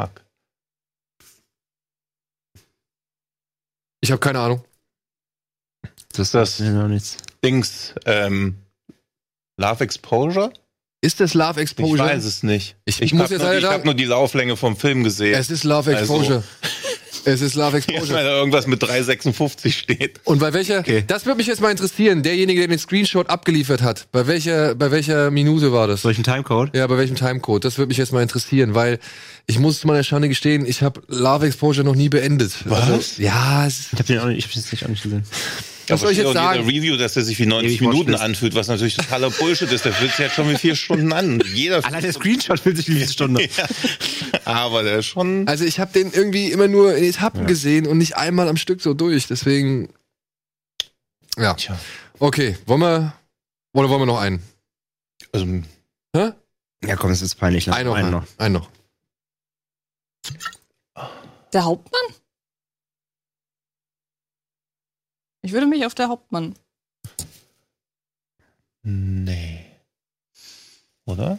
[0.00, 0.22] Fuck.
[4.02, 4.64] Ich habe keine Ahnung.
[6.12, 6.62] Das ist das.
[7.44, 8.56] Dings, ähm,
[9.58, 10.52] Love Exposure?
[11.02, 11.98] Ist das Love Ich Exposure?
[12.08, 12.76] weiß es nicht.
[12.84, 15.34] Ich Ich, muss hab jetzt nur, ich habe nur die Lauflänge vom Film gesehen.
[15.38, 16.44] Es ist Love Also- Exposure.
[17.26, 18.22] Es ist Love Jetzt, wenn Exposure.
[18.24, 20.20] da irgendwas mit 3,56 steht.
[20.24, 21.04] Und bei welcher, Okay.
[21.06, 24.90] das würde mich jetzt mal interessieren, derjenige, der den Screenshot abgeliefert hat, bei welcher, bei
[24.90, 26.02] welcher Minute war das?
[26.06, 26.74] Ich einen Timecode?
[26.74, 27.62] Ja, bei welchem Timecode?
[27.66, 28.98] Das würde mich jetzt mal interessieren, weil
[29.50, 32.52] ich muss zu meiner Schande gestehen, ich habe Love Exposure noch nie beendet.
[32.64, 32.88] Was?
[32.90, 34.88] Also, ja, es ist, Ich habe den auch nicht, ich hab den jetzt nicht, auch
[34.88, 35.24] nicht gesehen.
[35.88, 36.64] was soll ich jetzt sagen?
[36.64, 38.22] Review, dass der sich wie 90 Ewig Minuten Watchlist.
[38.22, 39.84] anfühlt, was natürlich totaler Bullshit ist.
[39.84, 41.42] Der fühlt sich jetzt schon wie vier Stunden an.
[41.52, 43.42] Jeder Allein der Screenshot fühlt sich wie eine Stunde.
[43.56, 43.66] ja.
[44.44, 45.46] Aber der ist schon.
[45.48, 48.80] Also ich habe den irgendwie immer nur in Etappen gesehen und nicht einmal am Stück
[48.80, 49.26] so durch.
[49.26, 49.88] Deswegen.
[51.36, 51.54] Ja.
[51.54, 51.78] Tja.
[52.18, 53.12] Okay, wollen wir.
[53.72, 54.42] Oder wollen wir noch einen?
[55.32, 55.46] Also,
[56.14, 56.32] Hä?
[56.84, 57.70] Ja, komm, es ist peinlich.
[57.70, 57.94] Einen noch.
[57.94, 58.24] einen noch.
[58.38, 58.68] Einen noch.
[61.52, 62.00] Der Hauptmann?
[65.42, 66.54] Ich würde mich auf der Hauptmann.
[68.82, 69.66] nee.
[71.06, 71.38] Oder?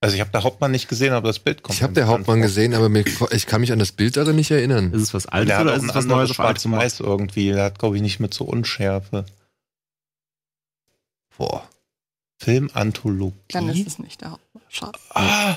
[0.00, 1.78] Also ich habe der Hauptmann nicht gesehen, aber das Bild kommt.
[1.78, 4.50] Ich habe der Hauptmann gesehen, aber mir, ich kann mich an das Bild leider nicht
[4.50, 4.92] erinnern.
[4.92, 6.60] Ist es was Altes Der oder ist ein es was Neues auf gemacht?
[6.60, 7.50] Schwarz-Weiß irgendwie.
[7.50, 9.24] Der hat, glaube ich, nicht mit so Unschärfe.
[11.36, 11.68] Boah.
[12.38, 13.34] Filmanthologie.
[13.48, 14.62] Dann ist es nicht der Hauptmann.
[14.68, 14.98] Schade.
[15.10, 15.56] Ah!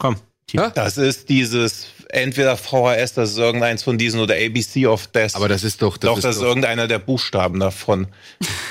[0.00, 0.16] Komm.
[0.52, 0.68] Hä?
[0.74, 5.36] das ist dieses, entweder VHS, das ist irgendeins von diesen, oder ABC of Death.
[5.36, 5.96] Aber das ist doch.
[5.96, 8.08] Das doch, ist das ist doch, irgendeiner der Buchstaben davon.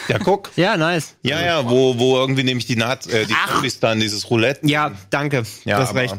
[0.10, 0.52] Ja, guck.
[0.58, 1.16] Ja, nice.
[1.22, 4.68] Ja, ja, wo, wo irgendwie nämlich die Naz äh, die Zombies dann dieses Roulette.
[4.68, 5.44] Ja, danke.
[5.64, 6.16] ja, aber recht.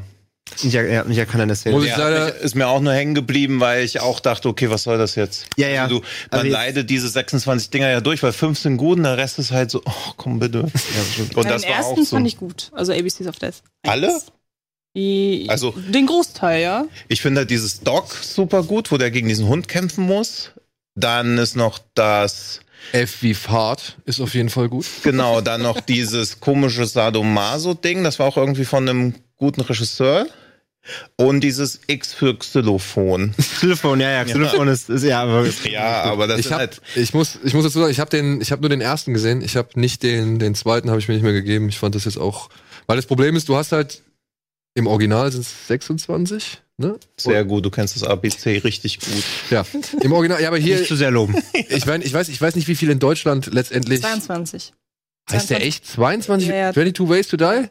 [0.62, 3.84] Ich, ja, ich erkenne das ich Der leider- ist mir auch nur hängen geblieben, weil
[3.84, 5.46] ich auch dachte, okay, was soll das jetzt?
[5.56, 5.82] Ja, ja.
[5.84, 9.16] Also du, man jetzt- leidet diese 26 Dinger ja durch, weil 15 gut und der
[9.18, 10.62] Rest ist halt so, oh, komm bitte.
[10.62, 10.72] und
[11.36, 12.16] Ja, das den war ersten auch so.
[12.16, 12.70] fand ich gut.
[12.74, 13.62] Also ABCs of Death.
[13.86, 14.20] Alle?
[14.96, 16.84] Die, Also- den Großteil, ja.
[17.08, 20.50] Ich finde halt dieses Dog super gut, wo der gegen diesen Hund kämpfen muss.
[20.96, 22.60] Dann ist noch das,
[22.92, 24.86] F wie Fahrt ist auf jeden Fall gut.
[25.02, 30.26] genau, dann noch dieses komische Sadomaso-Ding, das war auch irgendwie von einem guten Regisseur.
[31.16, 33.34] Und dieses X für Xylophon.
[33.38, 36.80] Xylophon, ja, ja, Xylophon ist, ist ja, aber Ja, aber das Ich, ist hab, halt,
[36.96, 39.42] ich muss, ich muss dazu sagen, ich habe den, ich habe nur den ersten gesehen.
[39.42, 41.68] Ich habe nicht den, den zweiten habe ich mir nicht mehr gegeben.
[41.68, 42.48] Ich fand das jetzt auch,
[42.86, 44.02] weil das Problem ist, du hast halt
[44.74, 46.96] im Original sind es 26, ne?
[47.16, 49.24] sehr gut, du kennst das ABC richtig gut.
[49.50, 49.64] Ja,
[50.00, 50.40] im Original.
[50.40, 51.34] Ja, aber hier, nicht zu sehr loben.
[51.52, 54.00] ich weiß, ich weiß, ich weiß nicht, wie viel in Deutschland letztendlich.
[54.00, 54.72] 22.
[55.30, 56.48] Heißt der echt 22?
[56.48, 56.72] Ja, ja.
[56.72, 57.68] 22 Ways to Die?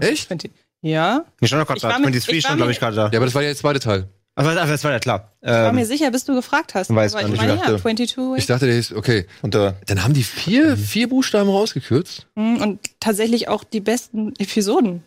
[0.00, 0.26] Echt?
[0.28, 0.50] 20.
[0.82, 1.24] Ja.
[1.40, 1.88] Ich stand doch gerade Ich da.
[1.88, 3.08] war mir- 23 ich war stand, glaube ich, gerade da.
[3.12, 4.08] Ja, aber das war ja der zweite Teil.
[4.34, 5.30] Ach, das war ja klar.
[5.42, 6.88] Ich war Ähm, mir sicher, bis du gefragt hast.
[6.94, 8.16] weiß Aber ich meine, ja, dachte- 22.
[8.38, 9.26] Ich dachte, der ist, okay.
[9.42, 12.26] Und der, Dann haben die vier, vier Buchstaben rausgekürzt.
[12.34, 15.02] Mhm, Und tatsächlich auch die besten Episoden.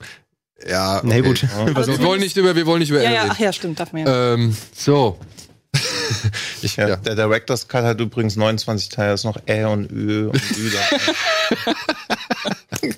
[0.67, 1.45] Ja, Na gut.
[1.75, 3.91] Also Wir wollen nicht über, wir wollen nicht über Ja, ja, ach ja, stimmt, darf
[3.93, 4.33] man ja.
[4.33, 5.19] Ähm, so.
[6.61, 6.95] ich, ja, ja.
[6.95, 10.79] der Director's Cut hat übrigens 29 Teile, ist noch Ä und Ö und Ü da.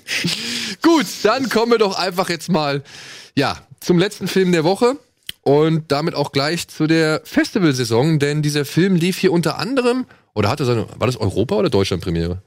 [0.82, 2.82] Gut, dann kommen wir doch einfach jetzt mal,
[3.34, 4.96] ja, zum letzten Film der Woche
[5.42, 10.48] und damit auch gleich zu der Festivalsaison, denn dieser Film lief hier unter anderem, oder
[10.48, 12.42] hatte seine, war das Europa- oder Deutschland-Premiere?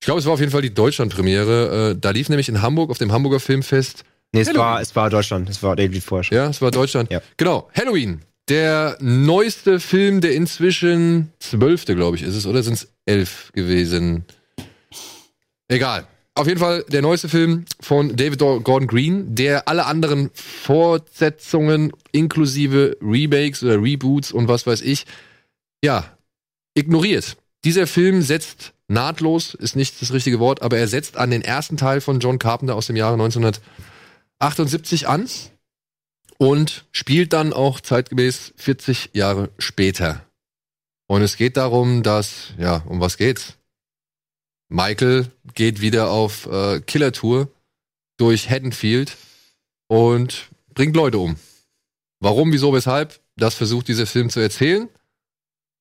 [0.00, 1.90] Ich glaube, es war auf jeden Fall die Deutschland-Premiere.
[1.92, 5.10] Äh, da lief nämlich in Hamburg, auf dem Hamburger Filmfest, nee, es war, es war
[5.10, 5.48] Deutschland.
[5.48, 6.22] Es war David schon.
[6.30, 7.10] ja, es war Deutschland.
[7.10, 7.20] Ja.
[7.36, 8.22] Genau, Halloween.
[8.48, 14.24] Der neueste Film, der inzwischen zwölfte, glaube ich, ist es, oder sind es elf gewesen?
[15.68, 16.06] Egal.
[16.34, 22.96] Auf jeden Fall der neueste Film von David Gordon Green, der alle anderen Fortsetzungen inklusive
[23.02, 25.04] Remakes oder Reboots und was weiß ich,
[25.84, 26.04] ja,
[26.74, 27.36] ignoriert.
[27.64, 31.76] dieser Film setzt nahtlos, ist nicht das richtige Wort, aber er setzt an den ersten
[31.76, 33.18] Teil von John Carpenter aus dem Jahre
[34.40, 35.28] 1978 an
[36.38, 40.24] und spielt dann auch zeitgemäß 40 Jahre später.
[41.08, 43.54] Und es geht darum, dass, ja, um was geht's?
[44.68, 47.48] Michael geht wieder auf äh, Killertour
[48.18, 49.16] durch Haddonfield
[49.88, 51.36] und bringt Leute um.
[52.20, 53.20] Warum, wieso, weshalb?
[53.36, 54.88] Das versucht dieser Film zu erzählen.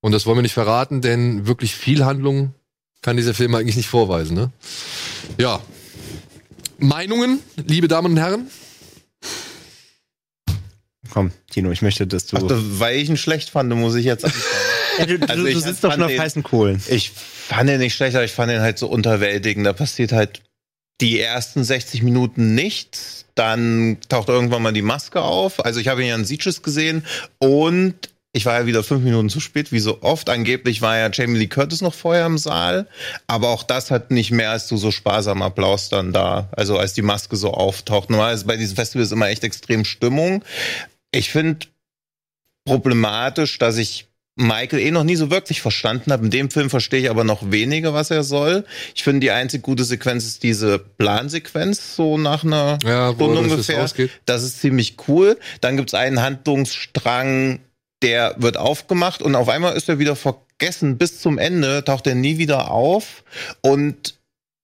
[0.02, 2.54] Und das wollen wir nicht verraten, denn wirklich viel Handlung
[3.02, 4.36] kann dieser Film eigentlich nicht vorweisen.
[4.36, 4.52] Ne?
[5.38, 5.62] Ja.
[6.80, 8.48] Meinungen, liebe Damen und Herren?
[11.10, 12.38] Komm, Tino, ich möchte, dass du.
[12.38, 14.44] Ach, das, weil ich ihn schlecht fand, muss ich jetzt anfangen.
[14.98, 16.82] Ja, du, Also du, ich du sitzt doch schon auf heißen Kohlen.
[16.88, 19.64] Ich fand ihn nicht schlecht, aber ich fand ihn halt so unterwältigend.
[19.64, 20.42] Da passiert halt
[21.02, 23.26] die ersten 60 Minuten nichts.
[23.36, 25.64] Dann taucht irgendwann mal die Maske auf.
[25.64, 27.06] Also ich habe ihn ja in Sieges gesehen
[27.38, 27.94] und
[28.38, 30.30] ich war ja wieder fünf Minuten zu spät, wie so oft.
[30.30, 32.88] Angeblich war ja Jamie Lee Curtis noch vorher im Saal.
[33.26, 36.48] Aber auch das hat nicht mehr als du so sparsam Applaus dann da.
[36.52, 38.10] Also als die Maske so auftaucht.
[38.12, 40.44] Normalerweise bei diesen Festivals immer echt extrem Stimmung.
[41.12, 41.66] Ich finde
[42.64, 46.26] problematisch, dass ich Michael eh noch nie so wirklich verstanden habe.
[46.26, 48.66] In dem Film verstehe ich aber noch weniger, was er soll.
[48.94, 53.52] Ich finde, die einzig gute Sequenz ist diese Plansequenz, so nach einer Ja, Stunde das
[53.52, 54.10] ungefähr.
[54.26, 55.40] Das ist ziemlich cool.
[55.62, 57.62] Dann gibt's einen Handlungsstrang,
[58.04, 60.98] der wird aufgemacht und auf einmal ist er wieder vergessen.
[60.98, 63.24] Bis zum Ende taucht er nie wieder auf.
[63.62, 64.18] Und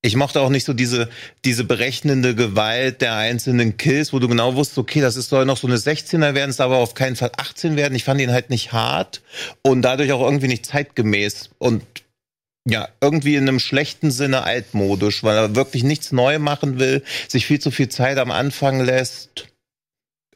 [0.05, 1.09] ich mochte auch nicht so diese,
[1.45, 5.57] diese berechnende Gewalt der einzelnen Kills, wo du genau wusstest, okay, das ist, soll noch
[5.57, 7.95] so eine 16er werden, es darf aber auf keinen Fall 18 werden.
[7.95, 9.21] Ich fand ihn halt nicht hart
[9.61, 11.83] und dadurch auch irgendwie nicht zeitgemäß und
[12.65, 17.45] ja, irgendwie in einem schlechten Sinne altmodisch, weil er wirklich nichts neu machen will, sich
[17.45, 19.47] viel zu viel Zeit am Anfang lässt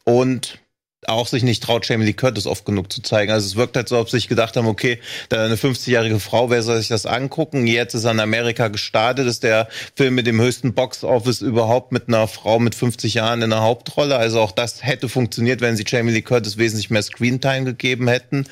[0.03, 0.59] und
[1.07, 3.31] auch sich nicht traut, Jamie Lee Curtis oft genug zu zeigen.
[3.31, 4.99] Also es wirkt halt so, ob sie sich gedacht haben, okay,
[5.29, 7.65] da eine 50-jährige Frau, wer soll sich das angucken?
[7.65, 12.27] Jetzt ist er Amerika gestartet, ist der Film mit dem höchsten Box-Office überhaupt mit einer
[12.27, 14.17] Frau mit 50 Jahren in der Hauptrolle.
[14.17, 18.45] Also auch das hätte funktioniert, wenn sie Jamie Lee Curtis wesentlich mehr Screentime gegeben hätten.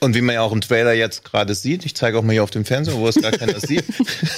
[0.00, 2.44] Und wie man ja auch im Trailer jetzt gerade sieht, ich zeige auch mal hier
[2.44, 3.84] auf dem Fernseher, wo es gar keiner sieht,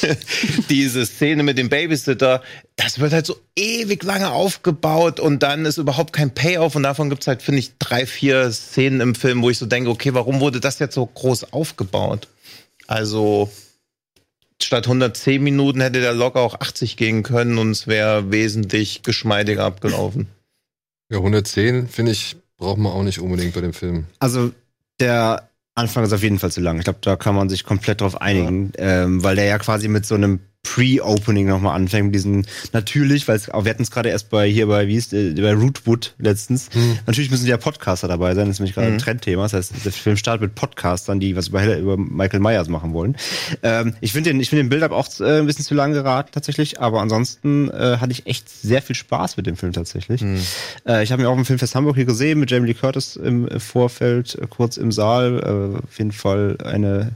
[0.71, 2.43] diese Szene mit dem Babysitter,
[2.77, 7.09] das wird halt so ewig lange aufgebaut und dann ist überhaupt kein Payoff und davon
[7.09, 10.41] gibt's halt, finde ich, drei, vier Szenen im Film, wo ich so denke, okay, warum
[10.41, 12.29] wurde das jetzt so groß aufgebaut?
[12.87, 13.51] Also
[14.63, 19.65] statt 110 Minuten hätte der locker auch 80 gehen können und es wäre wesentlich geschmeidiger
[19.65, 20.29] abgelaufen.
[21.09, 24.07] Ja, 110, finde ich, braucht man auch nicht unbedingt bei dem Film.
[24.19, 24.51] Also
[24.99, 26.79] der Anfang ist auf jeden Fall zu lang.
[26.79, 30.05] Ich glaube, da kann man sich komplett drauf einigen, ähm, weil der ja quasi mit
[30.05, 34.49] so einem Pre-Opening nochmal anfängt, mit diesen natürlich, weil wir hatten es gerade erst bei
[34.49, 36.69] hier bei wie ist äh, bei Rootwood letztens.
[37.07, 39.45] Natürlich müssen ja Podcaster dabei sein, das ist nämlich gerade ein Trendthema.
[39.45, 43.17] Das heißt, der Film startet mit Podcastern, die was über, über Michael Myers machen wollen.
[43.63, 46.31] Ähm, ich finde den, ich finde den Build-up auch äh, ein bisschen zu lang geraten
[46.33, 50.23] tatsächlich, aber ansonsten äh, hatte ich echt sehr viel Spaß mit dem Film tatsächlich.
[50.87, 53.47] Äh, ich habe mir auch im Filmfest Hamburg hier gesehen mit Jamie Lee Curtis im
[53.49, 55.39] äh, Vorfeld, äh, kurz im Saal.
[55.39, 57.13] Äh, auf jeden Fall eine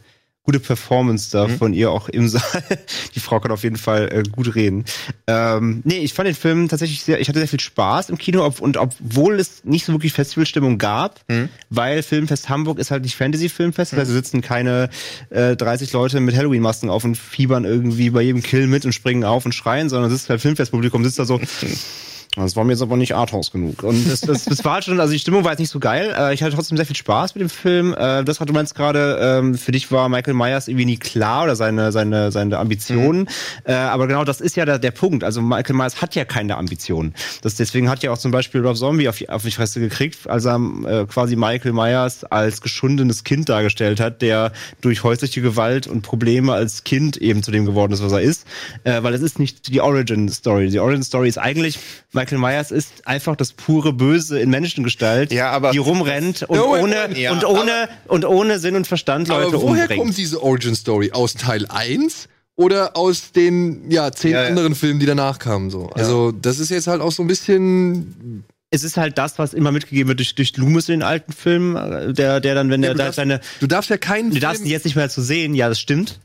[0.50, 2.42] gute Performance da von ihr auch im Saal.
[3.14, 4.84] Die Frau kann auf jeden Fall äh, gut reden.
[5.28, 8.44] Ähm, nee, ich fand den Film tatsächlich sehr, ich hatte sehr viel Spaß im Kino
[8.44, 11.20] ob, und obwohl es nicht so wirklich Festivalstimmung gab,
[11.68, 14.90] weil Filmfest Hamburg ist halt nicht Fantasy-Filmfest, also sitzen keine
[15.30, 19.22] äh, 30 Leute mit Halloween-Masken auf und fiebern irgendwie bei jedem Kill mit und springen
[19.22, 21.40] auf und schreien, sondern es ist halt Filmfestpublikum, sitzt da so,
[22.36, 23.82] das war mir jetzt aber nicht Arthouse genug.
[23.82, 26.14] Und das, das, das war halt schon, also die Stimmung war jetzt nicht so geil.
[26.16, 27.92] Äh, ich hatte trotzdem sehr viel Spaß mit dem Film.
[27.92, 31.44] Äh, das, was du meinst gerade, ähm, für dich war Michael Myers irgendwie nie klar
[31.44, 33.28] oder seine, seine, seine Ambitionen.
[33.64, 35.24] Äh, aber genau das ist ja der, der Punkt.
[35.24, 37.14] Also Michael Myers hat ja keine Ambitionen.
[37.42, 40.44] Das, deswegen hat ja auch zum Beispiel Rob Zombie auf, auf die Fresse gekriegt, als
[40.44, 44.52] er äh, quasi Michael Myers als geschundenes Kind dargestellt hat, der
[44.82, 48.46] durch häusliche Gewalt und Probleme als Kind eben zu dem geworden ist, was er ist.
[48.84, 50.68] Äh, weil es ist nicht die Origin Story.
[50.68, 51.80] Die Origin Story ist eigentlich,
[52.20, 56.62] Michael Myers ist einfach das pure Böse in Menschengestalt, Ja, aber- die rumrennt und Ja,
[56.66, 57.18] Moment, ohne.
[57.18, 60.00] Ja, und ohne, und ohne Sinn und Verstand Leute Aber woher umbringt.
[60.02, 61.10] kommt diese Origin Story?
[61.12, 64.48] Aus Teil 1 oder aus den ja, zehn Ja, ja.
[64.48, 65.70] anderen Filmen, die danach kamen?
[65.70, 65.88] So?
[65.94, 68.44] Also, das ist jetzt halt auch so ein bisschen.
[68.70, 72.14] es ist halt das, was immer mitgegeben wird durch, durch Loomis in den alten Filmen,
[72.14, 74.62] der, der dann, wenn Ja, er du, da seine, du darfst ja keinen du darfst
[74.62, 76.20] ihn jetzt nicht mehr zu sehen, ja, das stimmt.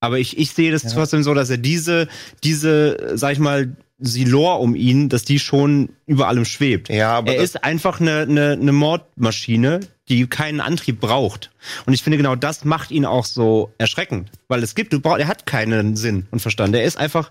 [0.00, 2.08] Aber ich, ich sehe das trotzdem so, dass er diese,
[2.44, 3.74] diese, sag ich mal,
[4.12, 6.88] die Lore um ihn, dass die schon über allem schwebt.
[6.88, 11.50] Ja, aber er ist einfach eine, eine, eine Mordmaschine, die keinen Antrieb braucht.
[11.86, 15.20] Und ich finde genau das macht ihn auch so erschreckend, weil es gibt, du brauchst,
[15.20, 16.74] er hat keinen Sinn und Verstand.
[16.74, 17.30] Er ist einfach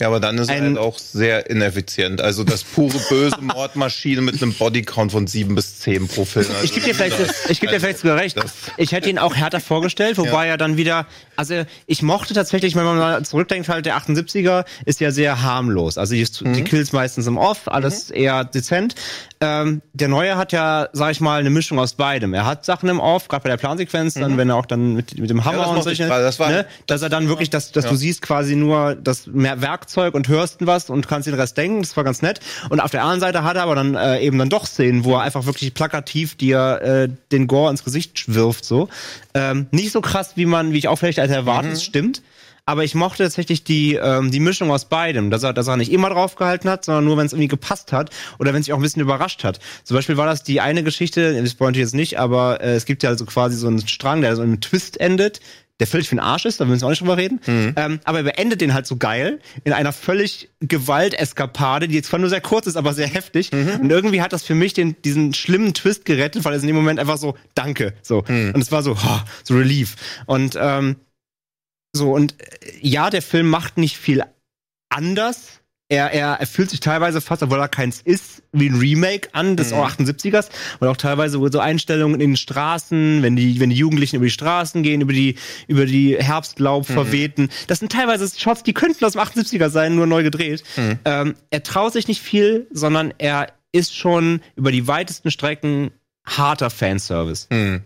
[0.00, 2.20] Ja, aber dann ist er halt auch sehr ineffizient.
[2.22, 6.46] Also das pure böse Mordmaschine mit einem Bodycount von sieben bis zehn pro Film.
[6.50, 7.16] Also Ich gebe dir vielleicht,
[7.50, 8.36] ich gebe dir vielleicht sogar recht.
[8.36, 12.74] Das- Ich hätte ihn auch härter vorgestellt, wobei er dann wieder, also ich mochte tatsächlich,
[12.76, 15.98] wenn man mal zurückdenkt, halt der 78er ist ja sehr harmlos.
[15.98, 18.94] Also die, die Kills meistens im Off, alles eher dezent.
[19.42, 22.34] Ähm, der neue hat ja, sag ich mal, eine Mischung aus beidem.
[22.34, 25.18] Er hat Sachen im Off, gerade bei der Plansequenz, dann wenn er auch dann mit,
[25.18, 26.08] mit dem Hammer das und ich solche.
[26.08, 29.60] Das war- ne, dass er dann wirklich, dass, dass du siehst quasi nur das mehr
[29.90, 31.82] Werkzeug und hörst was und kannst den Rest denken.
[31.82, 32.40] Das war ganz nett.
[32.68, 35.14] Und auf der anderen Seite hat er aber dann äh, eben dann doch Szenen, wo
[35.14, 38.64] er einfach wirklich plakativ dir äh, den Gore ins Gesicht wirft.
[38.64, 38.88] So
[39.34, 42.22] ähm, nicht so krass, wie man, wie ich auch vielleicht als erwartet, es stimmt.
[42.66, 45.90] Aber ich mochte tatsächlich die, ähm, die Mischung aus beidem, dass er, dass er nicht
[45.90, 48.78] immer draufgehalten hat, sondern nur, wenn es irgendwie gepasst hat oder wenn es sich auch
[48.78, 49.58] ein bisschen überrascht hat.
[49.82, 52.84] Zum Beispiel war das die eine Geschichte, das spoilere ich jetzt nicht, aber äh, es
[52.84, 55.40] gibt ja also quasi so einen Strang, der so im Twist endet,
[55.80, 57.40] der völlig für den Arsch ist, da müssen wir auch nicht drüber reden.
[57.76, 62.20] Ähm, aber er beendet den halt so geil in einer völlig Gewalteskapade, die jetzt zwar
[62.20, 63.50] nur sehr kurz ist, aber sehr heftig.
[63.52, 66.76] Und irgendwie hat das für mich den, diesen schlimmen Twist gerettet, weil es in dem
[66.76, 67.94] Moment einfach so, danke.
[68.02, 68.18] So.
[68.54, 69.96] Und es war so, ha, so Relief.
[70.26, 70.96] Und ähm,
[71.92, 72.46] so, und äh,
[72.80, 74.22] ja, der Film macht nicht viel
[74.88, 75.59] anders.
[75.90, 79.56] Er, er, er fühlt sich teilweise fast, obwohl er keins ist, wie ein Remake an
[79.56, 80.48] des 78ers.
[80.78, 84.30] Und auch teilweise so Einstellungen in den Straßen, wenn die, wenn die Jugendlichen über die
[84.30, 85.34] Straßen gehen, über die,
[85.66, 87.48] über die Herbstlaub verwehten.
[87.66, 90.62] Das sind teilweise Shots, die könnten aus dem 78er sein, nur neu gedreht.
[91.04, 95.90] Ähm, er traut sich nicht viel, sondern er ist schon über die weitesten Strecken
[96.24, 97.48] harter Fanservice.
[97.50, 97.82] Hm.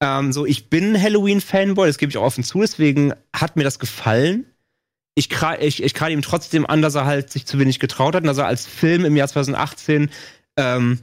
[0.00, 3.78] Ähm, so, ich bin Halloween-Fanboy, das gebe ich auch offen zu, deswegen hat mir das
[3.78, 4.46] gefallen.
[5.18, 8.22] Ich, ich, ich gerade ihm trotzdem an, dass er halt sich zu wenig getraut hat
[8.22, 10.10] und dass er als Film im Jahr 2018
[10.56, 11.00] ähm,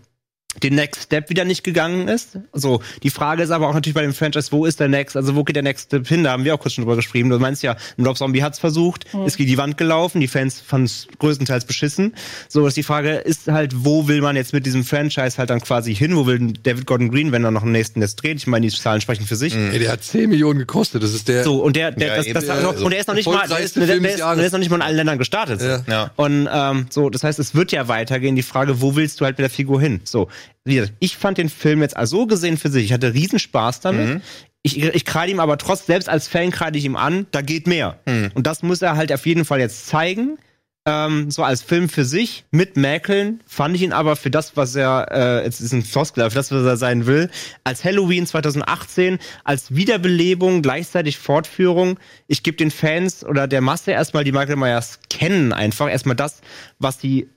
[0.63, 2.39] den Next Step wieder nicht gegangen ist.
[2.53, 5.35] So, die Frage ist aber auch natürlich bei dem Franchise, wo ist der Next, also
[5.35, 6.23] wo geht der Next Step hin?
[6.23, 7.29] Da haben wir auch kurz schon drüber geschrieben.
[7.29, 10.61] Du meinst ja, ein Rob Zombie hat's versucht, ist gegen die Wand gelaufen, die Fans
[10.61, 12.15] fanden es größtenteils beschissen.
[12.47, 15.61] So, ist die Frage ist halt, wo will man jetzt mit diesem Franchise halt dann
[15.61, 16.15] quasi hin?
[16.15, 18.37] Wo will David Gordon Green, wenn er noch einen nächsten jetzt dreht?
[18.37, 19.55] Ich meine, die Zahlen sprechen für sich.
[19.55, 21.03] Ey, der hat 10 Millionen gekostet.
[21.03, 21.43] Das ist der.
[21.43, 23.47] So, und der, der, Ja, das, eben, das, ja, und der ist noch nicht mal,
[23.47, 25.61] der ist, der, der, ist, der ist noch nicht mal in allen Ländern gestartet.
[25.61, 25.83] Ja.
[25.87, 26.11] Ja.
[26.15, 28.35] Und ähm, so, das heißt, es wird ja weitergehen.
[28.35, 30.01] Die Frage, wo willst du halt mit der Figur hin?
[30.03, 30.29] So,
[30.63, 32.85] wie gesagt, ich fand den Film jetzt also so gesehen für sich.
[32.85, 34.21] Ich hatte riesen Spaß damit.
[34.63, 37.67] Ich, ich kreide ihm aber trotz, selbst als Fan kreide ich ihm an, da geht
[37.67, 37.99] mehr.
[38.33, 40.39] Und das muss er halt auf jeden Fall jetzt zeigen.
[40.87, 44.75] Ähm, so als Film für sich, mit Mäkeln, fand ich ihn aber für das, was
[44.75, 47.31] er, äh, jetzt ist ein Floskel, für das, was er sein will,
[47.63, 51.99] als Halloween 2018, als Wiederbelebung, gleichzeitig Fortführung.
[52.27, 56.41] Ich gebe den Fans oder der Masse erstmal, die Michael Myers kennen, einfach erstmal das,
[56.77, 57.29] was sie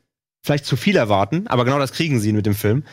[0.42, 2.84] vielleicht zu viel erwarten, aber genau das kriegen sie mit dem Film.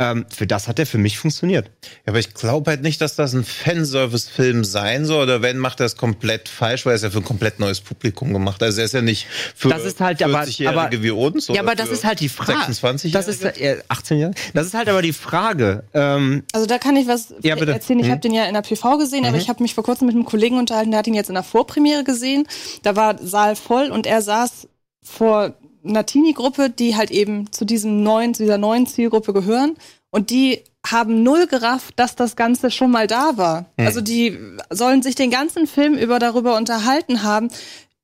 [0.00, 1.70] Ähm, für das hat er für mich funktioniert.
[1.84, 5.22] Ja, aber ich glaube halt nicht, dass das ein Fanservice-Film sein soll.
[5.22, 7.80] Oder wenn, macht er es komplett falsch, weil er es ja für ein komplett neues
[7.80, 8.60] Publikum gemacht.
[8.60, 11.46] Also er ist ja nicht für Das ist halt aber- 40-Jährige aber- wie uns.
[11.46, 12.52] Ja, oder aber das ist halt die Frage.
[12.58, 14.34] 26 Das ist äh, 18 Jahre.
[14.52, 15.84] Das ist halt aber die Frage.
[15.94, 18.00] Ähm, Also da kann ich was Ja, erzählen.
[18.00, 20.16] Ich habe den ja in der PV gesehen, aber ich habe mich vor kurzem mit
[20.16, 22.48] einem Kollegen unterhalten, der hat ihn jetzt in der Vorpremiere gesehen.
[22.82, 24.66] Da war Saal voll und er saß
[25.04, 29.76] vor einer Teenie-Gruppe, die halt eben zu diesem neuen, zu dieser neuen Zielgruppe gehören.
[30.10, 33.66] Und die haben null gerafft, dass das Ganze schon mal da war.
[33.86, 34.38] Also die
[34.70, 37.48] sollen sich den ganzen Film über darüber unterhalten haben.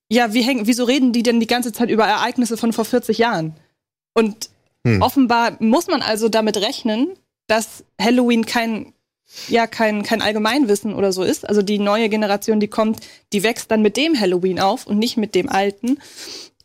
[0.09, 3.19] Ja, wie hängen, wieso reden die denn die ganze Zeit über Ereignisse von vor 40
[3.19, 3.55] Jahren?
[4.15, 4.51] Und
[5.01, 7.09] offenbar muss man also damit rechnen,
[7.47, 8.93] dass Halloween kein
[9.49, 11.49] ja kein kein Allgemeinwissen oder so ist.
[11.49, 13.01] Also die neue Generation, die kommt,
[13.33, 15.99] die wächst dann mit dem Halloween auf und nicht mit dem alten.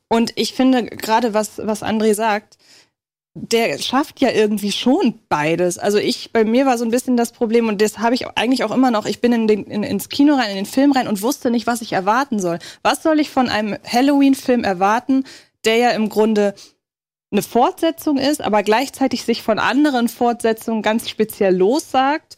[0.08, 2.58] Und ich finde gerade was was André sagt,
[3.38, 5.78] der schafft ja irgendwie schon beides.
[5.78, 8.64] Also ich, bei mir war so ein bisschen das Problem und das habe ich eigentlich
[8.64, 9.06] auch immer noch.
[9.06, 11.68] Ich bin in den, in, ins Kino rein, in den Film rein und wusste nicht,
[11.68, 12.60] was ich erwarten soll.
[12.82, 15.26] Was soll ich von einem Halloween-Film erwarten,
[15.66, 16.56] der ja im Grunde
[17.30, 22.38] eine Fortsetzung ist, aber gleichzeitig sich von anderen Fortsetzungen ganz speziell lossagt.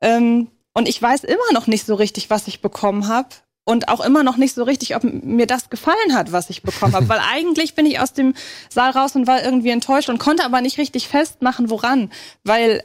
[0.00, 3.28] Ähm, und ich weiß immer noch nicht so richtig, was ich bekommen habe.
[3.64, 6.94] Und auch immer noch nicht so richtig, ob mir das gefallen hat, was ich bekommen
[6.94, 7.08] habe.
[7.10, 8.34] Weil eigentlich bin ich aus dem
[8.68, 12.10] Saal raus und war irgendwie enttäuscht und konnte aber nicht richtig festmachen, woran.
[12.42, 12.82] Weil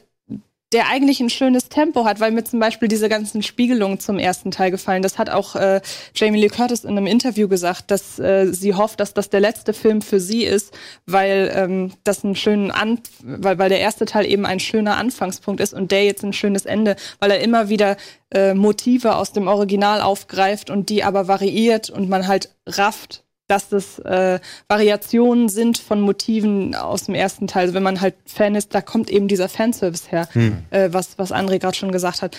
[0.72, 4.50] der eigentlich ein schönes Tempo hat, weil mir zum Beispiel diese ganzen Spiegelungen zum ersten
[4.50, 5.02] Teil gefallen.
[5.02, 5.80] Das hat auch äh,
[6.14, 9.72] Jamie Lee Curtis in einem Interview gesagt, dass äh, sie hofft, dass das der letzte
[9.72, 14.26] Film für sie ist, weil ähm, das einen schönen An weil, weil der erste Teil
[14.26, 17.96] eben ein schöner Anfangspunkt ist und der jetzt ein schönes Ende, weil er immer wieder
[18.30, 23.68] äh, Motive aus dem Original aufgreift und die aber variiert und man halt rafft, dass
[23.68, 24.38] das äh,
[24.68, 27.62] Variationen sind von Motiven aus dem ersten Teil.
[27.62, 30.28] Also wenn man halt Fan ist, da kommt eben dieser Fanservice her,
[30.70, 32.36] äh, was, was André gerade schon gesagt hat.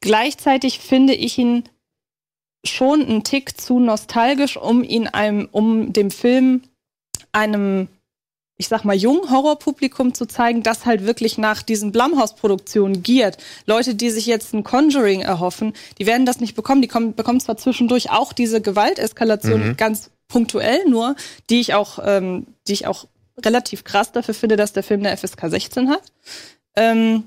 [0.00, 1.64] Gleichzeitig finde ich ihn
[2.64, 6.62] schon ein Tick zu nostalgisch, um ihn einem, um dem Film
[7.32, 7.88] einem,
[8.58, 13.36] ich sag mal, jungen Horrorpublikum zu zeigen, das halt wirklich nach diesen Blumhouse-Produktionen giert.
[13.66, 16.80] Leute, die sich jetzt ein Conjuring erhoffen, die werden das nicht bekommen.
[16.80, 19.76] Die kommen, bekommen zwar zwischendurch auch diese Gewalteskalation Mhm.
[19.76, 21.16] ganz punktuell nur,
[21.50, 23.06] die ich auch, ähm, die ich auch
[23.44, 26.02] relativ krass dafür finde, dass der Film eine FSK 16 hat.
[26.74, 27.24] Ähm,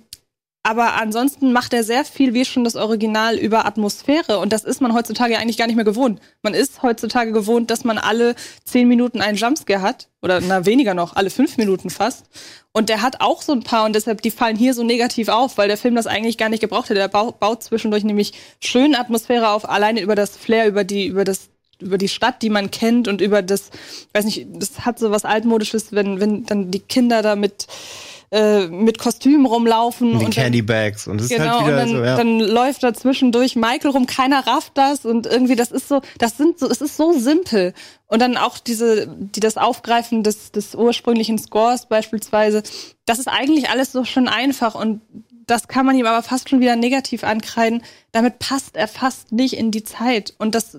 [0.62, 4.40] aber ansonsten macht er sehr viel, wie schon das Original, über Atmosphäre.
[4.40, 6.20] Und das ist man heutzutage eigentlich gar nicht mehr gewohnt.
[6.42, 8.36] Man ist heutzutage gewohnt, dass man alle
[8.66, 10.10] zehn Minuten einen Jumpscare hat.
[10.22, 12.26] Oder na, weniger noch, alle fünf Minuten fast.
[12.74, 15.58] Und der hat auch so ein paar und deshalb, die fallen hier so negativ auf,
[15.58, 17.00] weil der Film das eigentlich gar nicht gebraucht hätte.
[17.00, 21.50] Der baut, zwischendurch nämlich schön Atmosphäre auf, alleine über das Flair, über die, über das
[21.82, 23.70] über die Stadt, die man kennt und über das,
[24.14, 27.68] weiß nicht, das hat so was altmodisches, wenn wenn dann die Kinder da mit
[28.32, 31.08] äh, mit Kostümen rumlaufen Und die und dann- Candy Bags.
[31.08, 32.18] Und das ist Genau, halt und wieder dann, so, ja.
[32.18, 36.38] dann läuft da zwischendurch Michael rum, keiner rafft das und irgendwie, das ist so, das
[36.38, 37.74] sind so, es ist so simpel.
[38.08, 42.62] Und dann auch diese, die das Aufgreifen des, des ursprünglichen Scores beispielsweise,
[43.06, 45.02] das ist eigentlich alles so schön einfach und
[45.48, 47.82] das kann man ihm aber fast schon wieder negativ ankreiden.
[48.12, 50.36] Damit passt er fast nicht in die Zeit.
[50.38, 50.78] Und das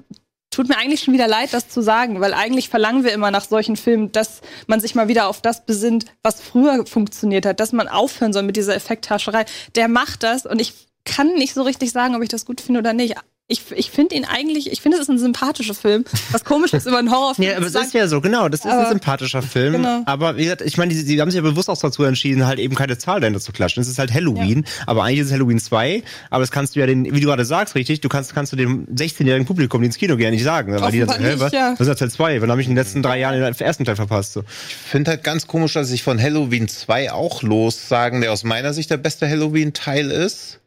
[0.61, 3.45] tut mir eigentlich schon wieder leid, das zu sagen, weil eigentlich verlangen wir immer nach
[3.45, 7.73] solchen Filmen, dass man sich mal wieder auf das besinnt, was früher funktioniert hat, dass
[7.73, 9.47] man aufhören soll mit dieser Effekthascherei.
[9.75, 10.75] Der macht das und ich
[11.07, 13.15] kann nicht so richtig sagen, ob ich das gut finde oder nicht.
[13.53, 16.05] Ich, ich finde ihn eigentlich, ich finde, es ist ein sympathischer Film.
[16.31, 17.49] Was komisch ist über einen Horrorfilm.
[17.51, 17.87] Ja, aber es sagen.
[17.87, 18.49] ist ja so, genau.
[18.49, 19.73] Das ist ein Aber- sympathischer Film.
[19.73, 20.03] Genau.
[20.07, 22.61] Aber wie gesagt, ich meine, die, die haben sich ja bewusst auch dazu entschieden, halt
[22.61, 23.81] eben keine Zahl dahinter zu klatschen.
[23.83, 26.03] Es ist halt Halloween, aber eigentlich ist es Halloween 2.
[26.31, 28.57] Aber das kannst du ja den, wie du gerade sagst, richtig, du kannst, kannst du
[28.57, 30.73] dem 16-jährigen Publikum, die ins Kino gehen, nicht sagen.
[30.81, 31.51] Weil die dann so, was?
[31.51, 31.73] nicht, ja.
[31.73, 32.41] Was ist das Teil 2?
[32.43, 34.33] Wann habe ich in den letzten drei Jahren den ersten Teil verpasst?
[34.35, 34.45] So.
[34.69, 38.73] Ich finde halt ganz komisch, dass ich von Halloween 2 auch lossagen, der aus meiner
[38.73, 40.59] Sicht der beste Halloween-Teil ist.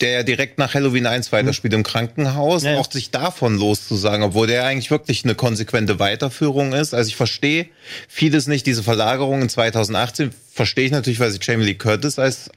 [0.00, 2.78] Der ja direkt nach Halloween 1 weiterspielt im Krankenhaus, Ja, ja.
[2.78, 6.94] auch sich davon loszusagen, obwohl der eigentlich wirklich eine konsequente Weiterführung ist.
[6.94, 7.66] Also ich verstehe
[8.08, 12.50] vieles nicht, diese Verlagerung in 2018 verstehe ich natürlich, weil sie Jamie Lee Curtis als,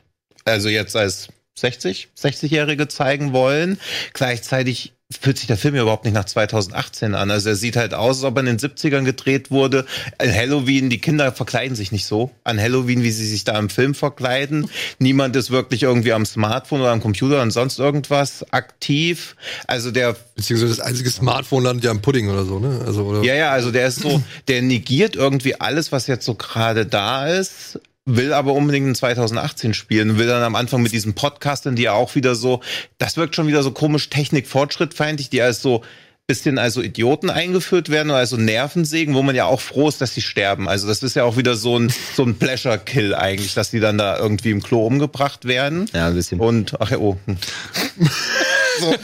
[0.46, 3.80] also jetzt als 60, 60-Jährige zeigen wollen.
[4.14, 7.32] Gleichzeitig fühlt sich der Film ja überhaupt nicht nach 2018 an.
[7.32, 9.86] Also er sieht halt aus, als ob er in den 70ern gedreht wurde.
[10.18, 12.32] An Halloween, die Kinder verkleiden sich nicht so.
[12.44, 14.70] An Halloween, wie sie sich da im Film verkleiden.
[15.00, 19.36] Niemand ist wirklich irgendwie am Smartphone oder am Computer und sonst irgendwas aktiv.
[19.68, 22.82] Also der Beziehungsweise das einzige Smartphone landet ja im Pudding oder so, ne?
[22.86, 23.24] Also, oder?
[23.24, 27.28] ja, ja, also der ist so, der negiert irgendwie alles, was jetzt so gerade da
[27.28, 31.84] ist, will aber unbedingt in 2018 spielen, will dann am Anfang mit diesen Podcastern, die
[31.84, 32.62] ja auch wieder so,
[32.98, 35.84] das wirkt schon wieder so komisch technikfortschrittfeindlich, die als so
[36.26, 40.14] bisschen also Idioten eingeführt werden oder also Nervensägen, wo man ja auch froh ist, dass
[40.14, 40.70] sie sterben.
[40.70, 43.82] Also das ist ja auch wieder so ein so ein Pleasure Kill eigentlich, dass die
[43.82, 45.90] dann da irgendwie im Klo umgebracht werden.
[45.94, 46.40] Ja, ein bisschen.
[46.40, 47.18] Und ach ja, oh.
[48.80, 48.96] so.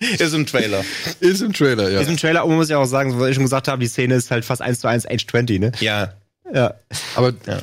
[0.00, 0.84] ist im Trailer.
[1.18, 2.00] Ist im Trailer, ja.
[2.00, 3.88] Ist im Trailer, aber man muss ja auch sagen, was ich schon gesagt habe, die
[3.88, 5.72] Szene ist halt fast eins zu eins Age 20, ne?
[5.80, 6.12] Ja.
[6.52, 6.74] Ja.
[7.14, 7.60] Aber Ja.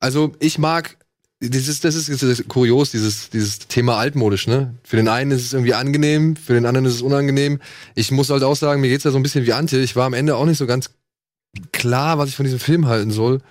[0.00, 0.96] also ich mag
[1.40, 4.74] das ist, das ist, das ist kurios, dieses, dieses Thema altmodisch, ne?
[4.84, 7.60] Für den einen ist es irgendwie angenehm, für den anderen ist es unangenehm.
[7.94, 9.80] Ich muss halt auch sagen, mir geht's da so ein bisschen wie Antje.
[9.80, 10.90] Ich war am Ende auch nicht so ganz
[11.72, 13.42] klar, was ich von diesem Film halten soll.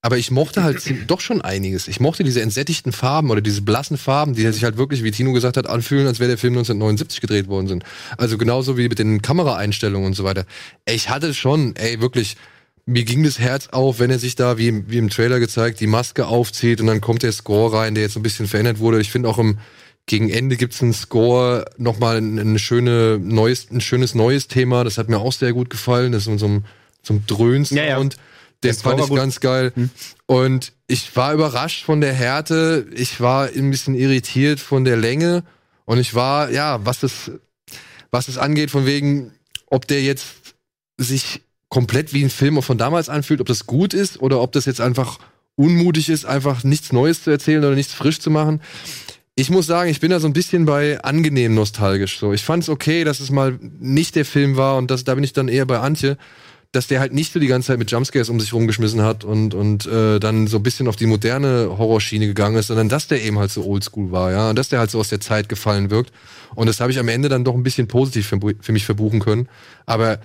[0.00, 1.88] Aber ich mochte halt doch schon einiges.
[1.88, 5.32] Ich mochte diese entsättigten Farben oder diese blassen Farben, die sich halt wirklich, wie Tino
[5.32, 7.84] gesagt hat, anfühlen, als wäre der Film 1979 gedreht worden sind.
[8.16, 10.44] Also genauso wie mit den Kameraeinstellungen und so weiter.
[10.86, 12.36] Ich hatte schon, ey, wirklich,
[12.86, 15.80] mir ging das Herz auf, wenn er sich da, wie, im- wie im Trailer gezeigt,
[15.80, 18.78] die Maske aufzieht und dann kommt der Score rein, der jetzt so ein bisschen verändert
[18.78, 19.00] wurde.
[19.00, 19.58] Ich finde auch im
[20.06, 24.84] gegen Ende gibt's einen Score, nochmal ein, ein, schöne neues, ein schönes neues Thema.
[24.84, 26.12] Das hat mir auch sehr gut gefallen.
[26.12, 26.64] Das ist so, so ein,
[27.02, 27.78] so ein Dröhn-Sound.
[27.78, 27.98] Ja, ja.
[28.62, 29.16] Den fand war ich gut.
[29.18, 29.72] ganz geil.
[30.26, 32.86] Und ich war überrascht von der Härte.
[32.94, 35.42] Ich war ein bisschen irritiert von der Länge.
[35.86, 37.30] Und ich war, ja, was das,
[38.10, 39.32] was es angeht, von wegen,
[39.68, 40.26] ob der jetzt
[40.98, 41.40] sich
[41.74, 44.80] komplett wie ein Film von damals anfühlt, ob das gut ist oder ob das jetzt
[44.80, 45.18] einfach
[45.56, 48.60] unmutig ist, einfach nichts Neues zu erzählen oder nichts frisch zu machen.
[49.34, 52.20] Ich muss sagen, ich bin da so ein bisschen bei angenehm nostalgisch.
[52.20, 55.16] So, ich fand es okay, dass es mal nicht der Film war und das, da
[55.16, 56.16] bin ich dann eher bei Antje,
[56.70, 59.52] dass der halt nicht so die ganze Zeit mit Jumpscares um sich rumgeschmissen hat und
[59.52, 63.20] und äh, dann so ein bisschen auf die moderne Horrorschiene gegangen ist, sondern dass der
[63.20, 65.90] eben halt so Oldschool war, ja, und dass der halt so aus der Zeit gefallen
[65.90, 66.12] wirkt.
[66.54, 69.18] Und das habe ich am Ende dann doch ein bisschen positiv für, für mich verbuchen
[69.18, 69.48] können.
[69.86, 70.20] Aber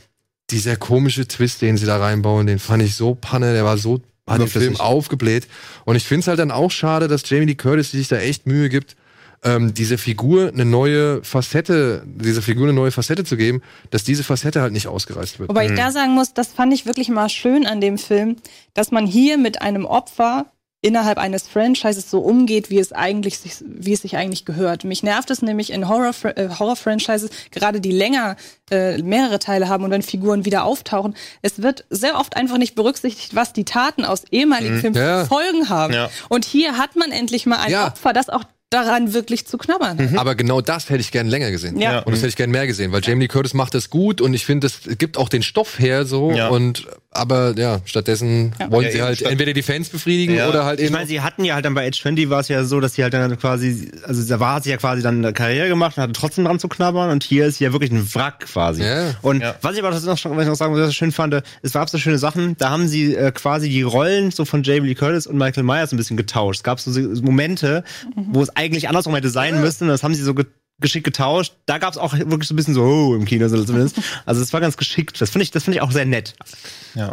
[0.52, 4.02] dieser komische Twist, den sie da reinbauen, den fand ich so panne, der war so
[4.30, 4.48] hat den.
[4.48, 5.48] Film aufgebläht.
[5.86, 8.18] Und ich finde es halt dann auch schade, dass Jamie Lee Curtis, die sich da
[8.18, 8.96] echt Mühe gibt,
[9.44, 14.24] ähm, diese Figur eine neue Facette, dieser Figur eine neue Facette zu geben, dass diese
[14.24, 15.50] Facette halt nicht ausgereizt wird.
[15.50, 18.36] Wobei ich da sagen muss, das fand ich wirklich mal schön an dem Film,
[18.74, 20.46] dass man hier mit einem Opfer
[20.82, 24.86] innerhalb eines Franchises so umgeht, wie es eigentlich sich, wie es sich eigentlich gehört.
[24.86, 28.38] Mich nervt es nämlich in Horror äh, Horror Franchises, gerade die länger
[28.72, 32.76] äh, mehrere Teile haben und wenn Figuren wieder auftauchen, es wird sehr oft einfach nicht
[32.76, 35.26] berücksichtigt, was die Taten aus ehemaligen Filmen Ja.
[35.26, 35.94] Folgen haben.
[35.94, 36.10] Ja.
[36.30, 37.88] Und hier hat man endlich mal ein Ja.
[37.88, 39.98] Opfer, das auch daran wirklich zu knabbern.
[40.12, 40.18] hat.
[40.20, 41.80] Aber genau das hätte ich gern länger gesehen.
[41.80, 42.00] Ja.
[42.00, 44.34] Und das hätte ich gern mehr gesehen, weil Jamie Lee Curtis macht das gut und
[44.34, 46.32] ich finde, es gibt auch den Stoff her so.
[46.32, 46.50] Ja.
[46.50, 48.72] Und aber ja, stattdessen Ja.
[48.72, 50.48] wollen Ja, sie halt entweder die Fans befriedigen Ja.
[50.48, 50.94] oder halt Ich eben.
[50.94, 53.02] meine, sie hatten ja halt dann bei Age 20 war es ja so, dass sie
[53.02, 56.14] halt dann quasi, also da war sie ja quasi dann eine Karriere gemacht und hatte
[56.14, 58.84] trotzdem dran zu knabbern und hier ist sie ja wirklich ein Wrack quasi.
[58.84, 59.16] Ja.
[59.24, 59.56] Und Ja.
[59.64, 61.74] was ich aber das noch, was ich noch sagen, was ich noch schön fand, es
[61.74, 64.96] gab so schöne Sachen, da haben sie äh, quasi die Rollen so von Jamie Lee
[64.96, 66.60] Curtis und Michael Myers ein bisschen getauscht.
[66.60, 66.92] Es gab so
[67.24, 67.84] Momente,
[68.16, 70.46] wo es eigentlich andersrum hätte sein müssen, und das haben sie so ge
[70.82, 71.56] geschickt getauscht.
[71.66, 74.00] Da gab es auch wirklich so ein bisschen so, oh, im Kino so zumindest.
[74.26, 75.20] Also es war ganz geschickt.
[75.20, 76.36] Das finde ich, das finde ich auch sehr nett.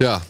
[0.00, 0.22] ja.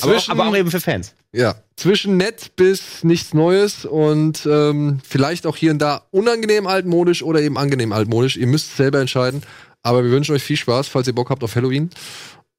[0.00, 1.14] Aber auch, aber auch eben für Fans.
[1.32, 7.22] Ja, zwischen nett bis nichts Neues und ähm, vielleicht auch hier und da unangenehm altmodisch
[7.22, 8.36] oder eben angenehm altmodisch.
[8.36, 9.42] Ihr müsst es selber entscheiden.
[9.82, 11.90] Aber wir wünschen euch viel Spaß, falls ihr Bock habt auf Halloween.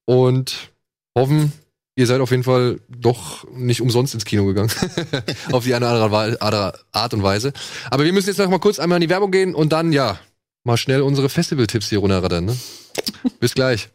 [0.05, 0.71] Und
[1.17, 1.51] hoffen,
[1.95, 4.71] ihr seid auf jeden Fall doch nicht umsonst ins Kino gegangen.
[5.51, 7.53] auf die eine oder andere Art und Weise.
[7.89, 10.19] Aber wir müssen jetzt noch mal kurz einmal in die Werbung gehen und dann, ja,
[10.63, 12.45] mal schnell unsere Festival-Tipps hier runterrattern.
[12.45, 12.57] Ne?
[13.39, 13.89] Bis gleich.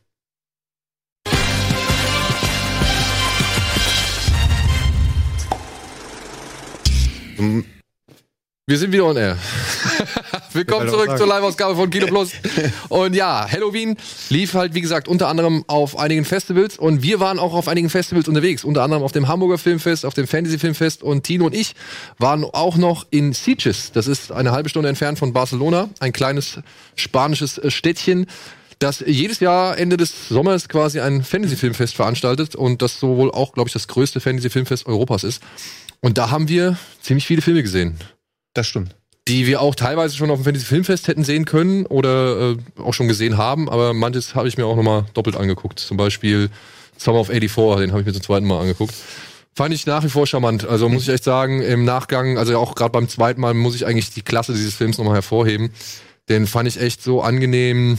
[8.66, 9.39] Wir sind wieder on air.
[10.52, 12.32] Willkommen zurück zur Live-Ausgabe von Kino Plus.
[12.89, 13.97] Und ja, Halloween
[14.31, 17.89] lief halt, wie gesagt, unter anderem auf einigen Festivals und wir waren auch auf einigen
[17.89, 18.64] Festivals unterwegs.
[18.64, 21.74] Unter anderem auf dem Hamburger Filmfest, auf dem Fantasy Filmfest und Tino und ich
[22.18, 23.93] waren auch noch in Sitges.
[23.93, 25.89] Das ist eine halbe Stunde entfernt von Barcelona.
[26.01, 26.59] Ein kleines
[26.97, 28.27] spanisches äh, Städtchen
[28.81, 33.52] das jedes Jahr Ende des Sommers quasi ein Fantasy-Filmfest veranstaltet und das so wohl auch,
[33.52, 35.43] glaube ich, das größte Fantasy-Filmfest Europas ist.
[36.01, 37.98] Und da haben wir ziemlich viele Filme gesehen
[38.55, 38.97] Das stimmt.
[39.28, 42.94] Die wir auch teilweise schon auf dem Fantasy Filmfest hätten sehen können oder äh, auch
[42.94, 45.78] schon gesehen haben, aber manches habe ich mir auch nochmal doppelt angeguckt.
[45.78, 46.51] Zum Beispiel
[46.97, 48.94] Summer of 84, den habe ich mir zum zweiten Mal angeguckt.
[49.55, 50.66] Fand ich nach wie vor charmant.
[50.66, 53.86] Also muss ich echt sagen, im Nachgang, also auch gerade beim zweiten Mal muss ich
[53.86, 55.70] eigentlich die Klasse dieses Films nochmal hervorheben.
[56.28, 57.98] Den fand ich echt so angenehm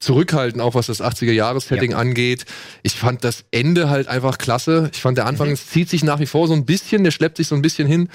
[0.00, 2.46] zurückhaltend, auch was das 80er-Jahres-Setting angeht.
[2.82, 4.90] Ich fand das Ende halt einfach klasse.
[4.94, 7.36] Ich fand der Anfang, es zieht sich nach wie vor so ein bisschen, der schleppt
[7.36, 8.08] sich so ein bisschen hin.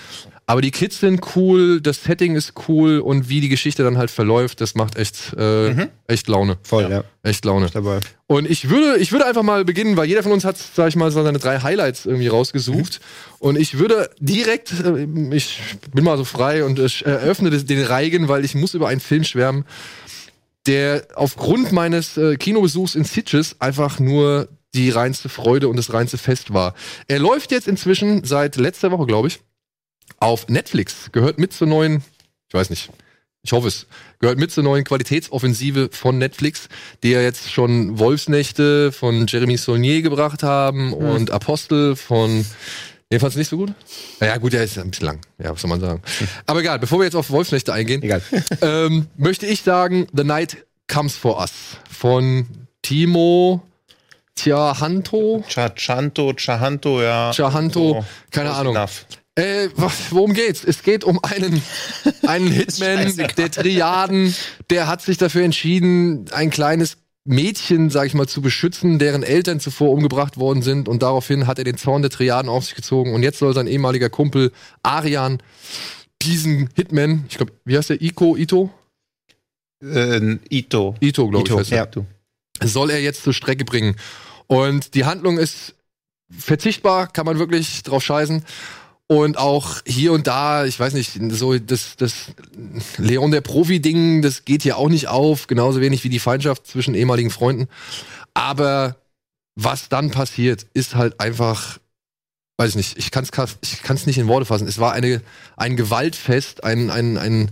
[0.48, 4.12] Aber die Kids sind cool, das Setting ist cool und wie die Geschichte dann halt
[4.12, 6.58] verläuft, das macht echt, äh, echt Laune.
[6.62, 7.04] Voll, ja.
[7.24, 7.68] Echt Laune.
[7.74, 8.00] Dabei.
[8.28, 10.96] Und ich würde, ich würde einfach mal beginnen, weil jeder von uns hat, sag ich
[10.96, 13.02] mal, so seine drei Highlights irgendwie rausgesucht.
[13.40, 15.60] Und ich würde direkt, äh, ich
[15.92, 19.24] bin mal so frei und äh, eröffne den Reigen, weil ich muss über einen Film
[19.24, 19.66] schwärmen,
[20.68, 26.20] der aufgrund meines äh, Kinobesuchs in Sitges einfach nur die reinste Freude und das reinste
[26.20, 26.76] Fest war.
[27.08, 29.40] Er läuft jetzt inzwischen seit letzter Woche, glaube ich,
[30.20, 31.10] auf Netflix.
[31.12, 32.04] Gehört mit zur neuen,
[32.48, 32.90] ich weiß nicht,
[33.44, 33.86] ich hoffe es,
[34.20, 36.68] gehört mit zur neuen Qualitätsoffensive von Netflix,
[37.04, 42.46] die ja jetzt schon Wolfsnächte von Jeremy Saulnier gebracht haben und Apostel von
[43.12, 43.72] Jedenfalls nicht so gut?
[44.20, 45.22] Ja, gut, der ist ein bisschen lang.
[45.38, 46.02] Ja, was soll man sagen.
[46.48, 48.22] Aber egal, bevor wir jetzt auf Wolfsnächte eingehen, Egal.
[48.62, 51.52] ähm, möchte ich sagen, The Night Comes For Us
[51.90, 52.48] von
[52.82, 53.62] Timo
[54.34, 55.44] Tiahanto.
[55.48, 57.32] Chachanto, Chahanto, ja.
[57.32, 58.76] Chahanto, So, keine close Ahnung.
[58.76, 59.06] enough.
[59.36, 59.70] Äh,
[60.12, 60.64] worum geht's?
[60.64, 61.62] Es geht um einen,
[62.28, 64.34] einen Hitman der Triaden,
[64.70, 69.60] der hat sich dafür entschieden, ein kleines Mädchen, sag ich mal, zu beschützen, deren Eltern
[69.60, 73.14] zuvor umgebracht worden sind und daraufhin hat er den Zorn der Triaden auf sich gezogen
[73.14, 74.52] und jetzt soll sein ehemaliger Kumpel
[74.84, 75.42] Arian
[76.22, 78.02] diesen Hitman, ich glaube, wie heißt der?
[78.02, 78.70] Iko, Ito?
[79.84, 80.96] Äh, Ito.
[81.02, 81.52] Ito, glaube ich.
[81.52, 81.90] Ito, heißt er.
[81.94, 82.68] ja.
[82.68, 83.96] soll er jetzt zur Strecke bringen.
[84.48, 85.76] Und die Handlung ist
[86.30, 88.44] verzichtbar, kann man wirklich drauf scheißen.
[89.08, 92.14] Und auch hier und da, ich weiß nicht, so das, das
[92.98, 96.96] Leon der Profi-Ding, das geht hier auch nicht auf, genauso wenig wie die Feindschaft zwischen
[96.96, 97.68] ehemaligen Freunden.
[98.34, 98.98] Aber
[99.56, 101.80] was dann passiert, ist halt einfach,
[102.58, 104.68] weiß ich nicht, ich kann es ich kann's nicht in Worte fassen.
[104.68, 105.22] Es war eine,
[105.56, 107.52] ein Gewaltfest, ein, ein, ein,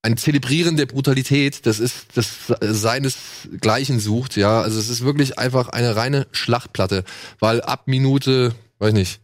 [0.00, 2.30] ein Zelebrieren der Brutalität, das ist das
[2.60, 4.62] seinesgleichen sucht, ja.
[4.62, 7.04] Also es ist wirklich einfach eine reine Schlachtplatte,
[7.38, 9.20] weil ab Minute, weiß nicht,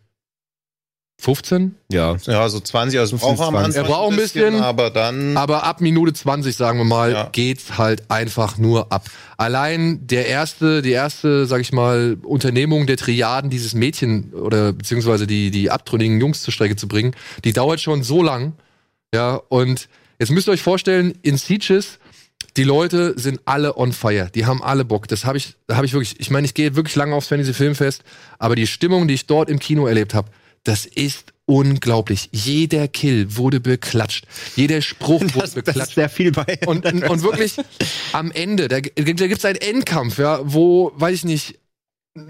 [1.18, 1.74] 15?
[1.90, 2.16] Ja.
[2.26, 3.64] Ja, so 20, also braucht er am 20.
[3.78, 5.36] Anfang Er braucht ein bisschen, aber dann.
[5.36, 7.28] Aber ab Minute 20, sagen wir mal, Ja.
[7.32, 9.08] geht's halt einfach nur ab.
[9.38, 15.26] Allein der erste, die erste, sag ich mal, Unternehmung der Triaden, dieses Mädchen oder beziehungsweise
[15.26, 17.14] die, die abtrünnigen Jungs zur Strecke zu bringen,
[17.44, 18.52] die dauert schon so lang.
[19.14, 19.88] Ja, und
[20.18, 21.98] jetzt müsst ihr euch vorstellen, in Sieges,
[22.58, 24.30] die Leute sind alle on fire.
[24.34, 25.08] Die haben alle Bock.
[25.08, 27.54] Das habe ich, da habe ich wirklich, ich meine, ich gehe wirklich lange aufs Fantasy
[27.54, 28.02] Filmfest,
[28.38, 30.28] aber die Stimmung, die ich dort im Kino erlebt habe,
[30.66, 32.28] das ist unglaublich.
[32.32, 34.26] Jeder Kill wurde beklatscht.
[34.56, 35.94] Jeder Spruch wurde Das, das ist beklatscht.
[35.94, 36.58] sehr viel bei.
[36.66, 37.56] Und, und, und wirklich
[38.12, 41.58] am Ende, da, da gibt es einen Endkampf, ja, wo, weiß ich nicht,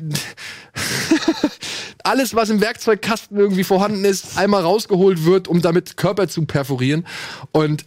[2.05, 7.07] alles, was im Werkzeugkasten irgendwie vorhanden ist, einmal rausgeholt wird, um damit Körper zu perforieren.
[7.53, 7.85] Und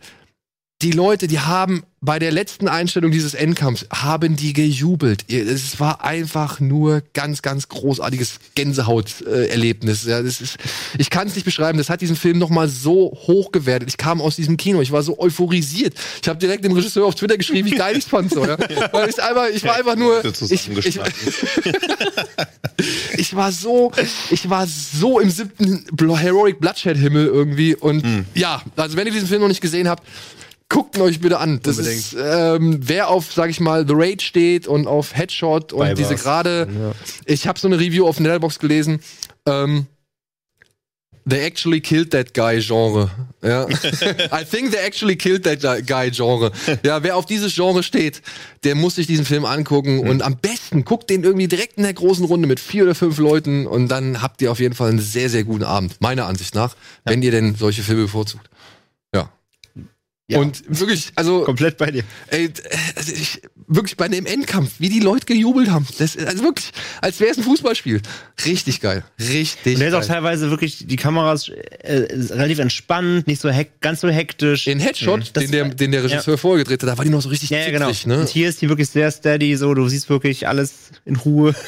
[0.81, 5.29] die Leute, die haben bei der letzten Einstellung dieses Endkampfs, haben die gejubelt.
[5.29, 10.05] Es war einfach nur ganz, ganz großartiges Gänsehaut-Erlebnis.
[10.05, 10.55] Ja, das ist,
[10.97, 11.77] ich kann es nicht beschreiben.
[11.77, 13.89] Das hat diesen Film noch mal so hoch gewertet.
[13.89, 15.95] Ich kam aus diesem Kino, ich war so euphorisiert.
[16.21, 18.31] Ich habe direkt dem Regisseur auf Twitter geschrieben, wie geil ich fand.
[18.31, 18.57] So, ja.
[18.93, 20.77] Weil ich, einfach, ich war einfach nur, ich, ich,
[23.17, 23.91] ich war so,
[24.31, 25.83] ich war so im siebten
[26.15, 27.75] Heroic Bloodshed Himmel irgendwie.
[27.75, 30.03] Und ja, also wenn ihr diesen Film noch nicht gesehen habt,
[30.69, 31.59] guckt euch bitte an.
[31.63, 35.79] Das ist, ähm, wer auf, sag ich mal, The Raid steht und auf Headshot und
[35.79, 36.93] Bei diese gerade,
[37.25, 39.01] ich habe so eine Review auf Letterbox gelesen.
[39.45, 39.87] Ähm,
[41.29, 43.11] They actually killed that guy Genre.
[43.43, 43.67] Ja.
[44.31, 46.51] I think they actually killed that guy Genre.
[46.83, 48.21] Ja, wer auf dieses Genre steht,
[48.63, 51.93] der muss sich diesen Film angucken und am besten guckt den irgendwie direkt in der
[51.93, 54.99] großen Runde mit vier oder fünf Leuten und dann habt ihr auf jeden Fall einen
[54.99, 55.97] sehr, sehr guten Abend.
[55.99, 56.75] Meiner Ansicht nach,
[57.05, 58.49] wenn ihr denn solche Filme bevorzugt.
[60.29, 60.37] Ja.
[60.37, 60.43] Ja.
[60.43, 62.03] Und wirklich, also Komplett bei dir.
[62.27, 62.51] Ey,
[62.95, 65.87] also ich, wirklich bei dem Endkampf, wie die Leute gejubelt haben.
[65.97, 66.69] Das, also wirklich,
[67.01, 67.99] als wäre es ein Fußballspiel.
[68.45, 69.03] Richtig geil.
[69.19, 73.49] Richtig Und der ist auch teilweise wirklich, die Kamera ist äh, relativ entspannt, nicht so
[73.49, 74.65] hek ganz so hektisch.
[74.65, 77.21] Den Headshot, Das- den, der, den der Regisseur vorher gedreht hat, da war die noch
[77.23, 77.89] so richtig ja, ja, genau.
[78.05, 78.19] ne?
[78.19, 80.73] Und hier ist die wirklich sehr steady, so, du siehst wirklich alles
[81.05, 81.55] in Ruhe.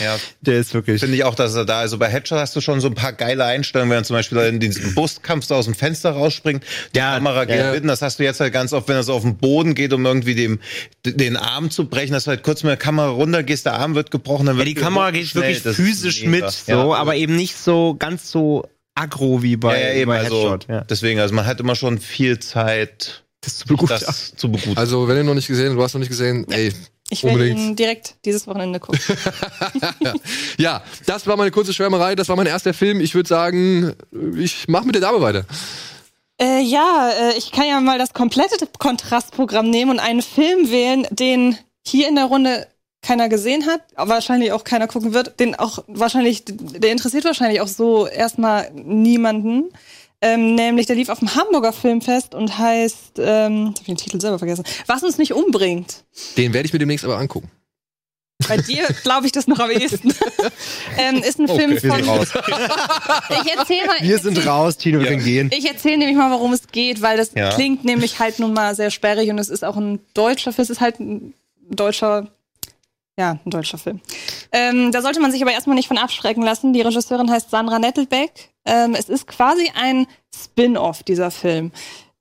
[0.00, 1.00] Ja, Der ist wirklich.
[1.00, 3.12] finde ich auch, dass er da, also bei Headshot hast du schon so ein paar
[3.12, 6.62] geile Einstellungen, wenn er zum Beispiel in diesem Buskampf so aus dem Fenster rausspringt,
[6.94, 7.72] die Ja, Kamera geht ja.
[7.72, 9.92] mitten, das hast du jetzt halt ganz oft, wenn er so auf den Boden geht,
[9.92, 10.58] um irgendwie dem,
[11.04, 14.10] den Arm zu brechen, dass du halt kurz mit der Kamera runtergehst, der Arm wird
[14.10, 16.92] gebrochen, dann Ja, wird die Kamera geht schnell, wirklich physisch mit, so, Ja.
[16.94, 20.66] aber eben nicht so ganz so aggro wie bei, ja, ja, eben, bei also, Headshot.
[20.68, 20.80] Ja.
[20.82, 24.06] deswegen, also man hat immer schon viel Zeit, Das zu begutachten.
[24.06, 24.76] das zu begutachten.
[24.78, 26.72] Also, wenn ihr noch nicht gesehen, du hast noch nicht gesehen, ey,
[27.10, 29.00] Ich werde ihn direkt dieses Wochenende gucken.
[30.58, 33.00] Ja, das war meine kurze Schwärmerei, das war mein erster Film.
[33.00, 33.94] Ich würde sagen,
[34.36, 35.44] ich mach mit der Dame weiter.
[36.40, 41.06] Äh, ja, äh, ich kann ja mal das komplette Kontrastprogramm nehmen und einen Film wählen,
[41.10, 42.66] den hier in der Runde
[43.02, 47.68] keiner gesehen hat, wahrscheinlich auch keiner gucken wird, den auch wahrscheinlich, der interessiert wahrscheinlich auch
[47.68, 49.70] so erstmal niemanden.
[50.20, 54.20] Ähm, nämlich, der lief auf dem Hamburger Filmfest und heißt, ähm, hab ich den Titel
[54.20, 56.04] selber vergessen, Was uns nicht umbringt.
[56.36, 57.48] Den werde ich mir demnächst aber angucken.
[58.46, 60.14] Bei dir glaube ich das noch am ehesten.
[60.96, 61.90] ähm, ist ein Film Wir von.
[61.96, 62.28] sind raus.
[63.44, 63.96] Ich erzähl mal.
[64.00, 65.10] Wir sind erzähl- raus, Tino, wir Ja.
[65.12, 65.50] können gehen.
[65.52, 67.50] Ich erzähle nämlich mal, worum es geht, weil das Ja.
[67.50, 70.62] klingt nämlich halt nun mal sehr sperrig und es ist auch ein deutscher Film.
[70.62, 71.34] Es ist halt ein
[71.68, 72.28] deutscher,
[73.18, 74.00] ja, ein deutscher Film.
[74.52, 76.72] Ähm, da sollte man sich aber erstmal nicht von abschrecken lassen.
[76.72, 78.50] Die Regisseurin heißt Sandra Nettelbeck.
[78.64, 81.72] Ähm, es ist quasi ein Spin-off dieser Film.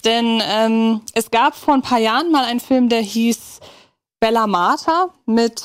[0.04, 3.60] Denn ähm, es gab vor ein paar Jahren mal einen Film, der hieß
[4.20, 5.62] Bella Marta mit,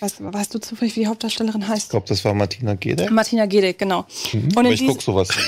[0.00, 1.90] weißt, weißt du zufällig, wie die Hauptdarstellerin ich heißt?
[1.90, 3.10] glaube, das war Martina Gede.
[3.10, 4.06] Martina Gedeck, genau.
[4.32, 5.28] Und Aber ich diesem- guck sowas.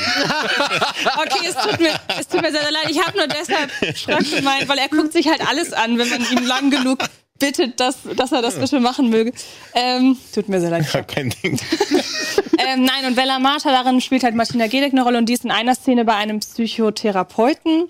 [1.17, 2.89] Okay, es tut mir, es tut mir sehr, sehr leid.
[2.91, 6.21] Ich habe nur deshalb Schröck gemeint, weil er guckt sich halt alles an, wenn man
[6.31, 6.99] ihn lang genug
[7.39, 9.33] bittet, dass, dass er das bitte machen möge.
[9.75, 10.87] Ähm, tut mir sehr leid.
[10.93, 11.59] Ja, kein Ding.
[12.59, 15.45] Ähm, nein, und Bella Marta darin spielt halt Martina Gedeck eine Rolle und die ist
[15.45, 17.89] in einer Szene bei einem Psychotherapeuten.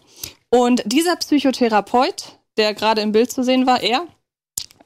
[0.49, 4.07] Und dieser Psychotherapeut, der gerade im Bild zu sehen war, er,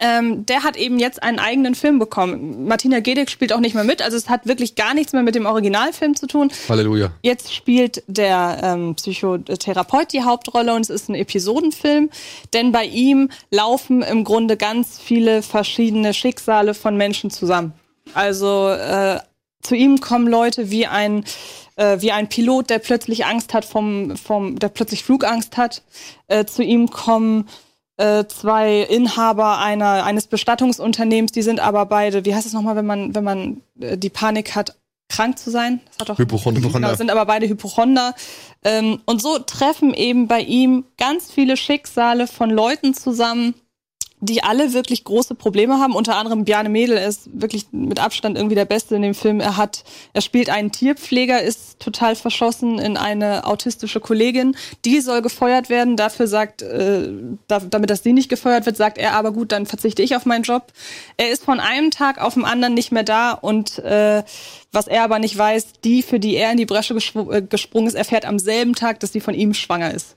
[0.00, 2.66] ähm, der hat eben jetzt einen eigenen Film bekommen.
[2.66, 5.34] Martina Gedeck spielt auch nicht mehr mit, also es hat wirklich gar nichts mehr mit
[5.34, 6.50] dem Originalfilm zu tun.
[6.68, 7.12] Halleluja.
[7.22, 12.10] Jetzt spielt der ähm, Psychotherapeut die Hauptrolle und es ist ein Episodenfilm,
[12.52, 17.72] denn bei ihm laufen im Grunde ganz viele verschiedene Schicksale von Menschen zusammen.
[18.14, 19.20] Also äh,
[19.62, 21.24] zu ihm kommen Leute wie ein
[21.76, 25.82] äh, wie ein Pilot, der plötzlich Angst hat vom vom der plötzlich Flugangst hat.
[26.28, 27.48] Äh, zu ihm kommen
[27.96, 32.86] äh, zwei Inhaber einer eines Bestattungsunternehmens, die sind aber beide, wie heißt es nochmal, wenn
[32.86, 34.76] man wenn man äh, die Panik hat,
[35.08, 35.80] krank zu sein?
[35.86, 36.60] Das hat doch Hypochonder.
[36.60, 38.14] Genau, sind aber beide Hypochonder.
[38.64, 43.54] Ähm, und so treffen eben bei ihm ganz viele Schicksale von Leuten zusammen,
[44.20, 45.94] die alle wirklich große Probleme haben.
[45.94, 49.40] Unter anderem Bjarne Mädel ist wirklich mit Abstand irgendwie der Beste in dem Film.
[49.40, 49.84] Er hat,
[50.14, 54.56] er spielt einen Tierpfleger, ist total verschossen in eine autistische Kollegin.
[54.86, 55.96] Die soll gefeuert werden.
[55.96, 57.10] Dafür sagt, äh,
[57.46, 60.24] da, damit das sie nicht gefeuert wird, sagt er, aber gut, dann verzichte ich auf
[60.24, 60.72] meinen Job.
[61.18, 64.22] Er ist von einem Tag auf den anderen nicht mehr da und äh,
[64.72, 67.86] was er aber nicht weiß, die, für die er in die Bresche geschw- äh, gesprungen
[67.86, 70.16] ist, erfährt am selben Tag, dass sie von ihm schwanger ist.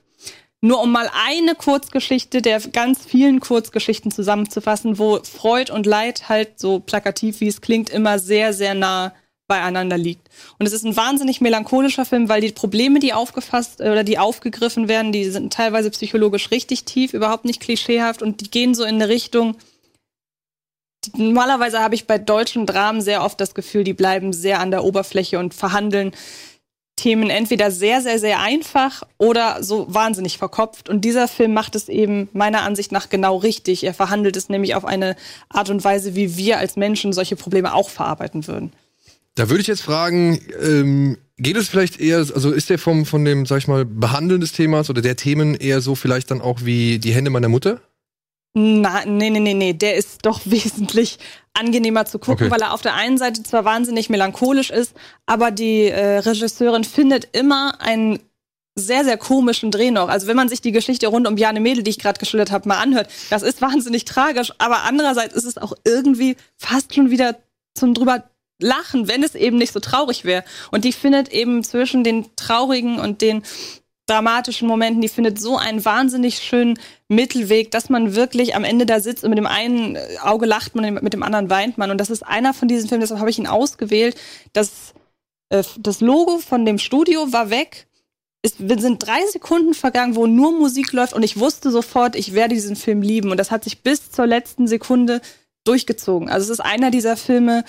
[0.62, 6.60] Nur um mal eine Kurzgeschichte der ganz vielen Kurzgeschichten zusammenzufassen, wo Freud und Leid halt
[6.60, 9.14] so plakativ, wie es klingt, immer sehr, sehr nah
[9.50, 10.28] beieinander liegt.
[10.58, 14.18] Und es ist ein wahnsinnig melancholischer Film, weil die Probleme, die aufgefasst äh, oder die
[14.18, 18.84] aufgegriffen werden, die sind teilweise psychologisch richtig tief, überhaupt nicht klischeehaft und die gehen so
[18.84, 19.56] in eine Richtung.
[21.16, 24.84] Normalerweise habe ich bei deutschen Dramen sehr oft das Gefühl, die bleiben sehr an der
[24.84, 26.12] Oberfläche und verhandeln
[27.00, 30.90] Themen entweder sehr, sehr, sehr einfach oder so wahnsinnig verkopft.
[30.90, 33.84] Und dieser Film macht es eben meiner Ansicht nach genau richtig.
[33.84, 35.16] Er verhandelt es nämlich auf eine
[35.48, 38.72] Art und Weise, wie wir als Menschen solche Probleme auch verarbeiten würden.
[39.34, 43.24] Da würde ich jetzt fragen, ähm, geht es vielleicht eher, also ist der vom, von
[43.24, 46.60] dem, sag ich mal, Behandeln des Themas oder der Themen eher so vielleicht dann auch
[46.64, 47.80] wie die Hände meiner Mutter?
[48.52, 51.18] Na, nee, nee, nee, nee, der ist doch wesentlich
[51.54, 52.50] angenehmer zu gucken, Okay.
[52.50, 54.94] weil er auf der einen Seite zwar wahnsinnig melancholisch ist,
[55.26, 58.20] aber die äh, Regisseurin findet immer einen
[58.76, 60.08] sehr, sehr komischen Dreh noch.
[60.08, 62.68] Also wenn man sich die Geschichte rund um Jane Mädel, die ich gerade geschildert habe,
[62.68, 67.36] mal anhört, das ist wahnsinnig tragisch, aber andererseits ist es auch irgendwie fast schon wieder
[67.74, 68.24] zum drüber
[68.60, 70.44] lachen, wenn es eben nicht so traurig wäre.
[70.70, 73.42] Und die findet eben zwischen den traurigen und den
[74.10, 76.78] dramatischen Momenten, die findet so einen wahnsinnig schönen
[77.08, 80.94] Mittelweg, dass man wirklich am Ende da sitzt und mit dem einen Auge lacht man,
[80.94, 81.90] mit dem anderen weint man.
[81.90, 84.16] Und das ist einer von diesen Filmen, deshalb habe ich ihn ausgewählt.
[84.52, 84.94] Das,
[85.48, 87.86] äh, das Logo von dem Studio war weg.
[88.42, 92.54] Es sind drei Sekunden vergangen, wo nur Musik läuft und ich wusste sofort, ich werde
[92.54, 93.30] diesen Film lieben.
[93.30, 95.20] Und das hat sich bis zur letzten Sekunde
[95.64, 96.28] durchgezogen.
[96.28, 97.64] Also es ist einer dieser Filme,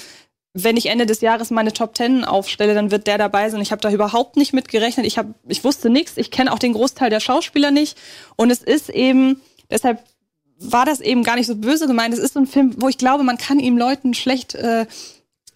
[0.54, 3.62] wenn ich Ende des Jahres meine Top Ten aufstelle, dann wird der dabei sein.
[3.62, 5.06] Ich habe da überhaupt nicht mit gerechnet.
[5.06, 6.18] Ich, hab, ich wusste nichts.
[6.18, 7.98] Ich kenne auch den Großteil der Schauspieler nicht.
[8.36, 10.04] Und es ist eben, deshalb
[10.60, 12.14] war das eben gar nicht so böse gemeint.
[12.14, 14.86] Es ist so ein Film, wo ich glaube, man kann ihm Leuten schlecht, äh,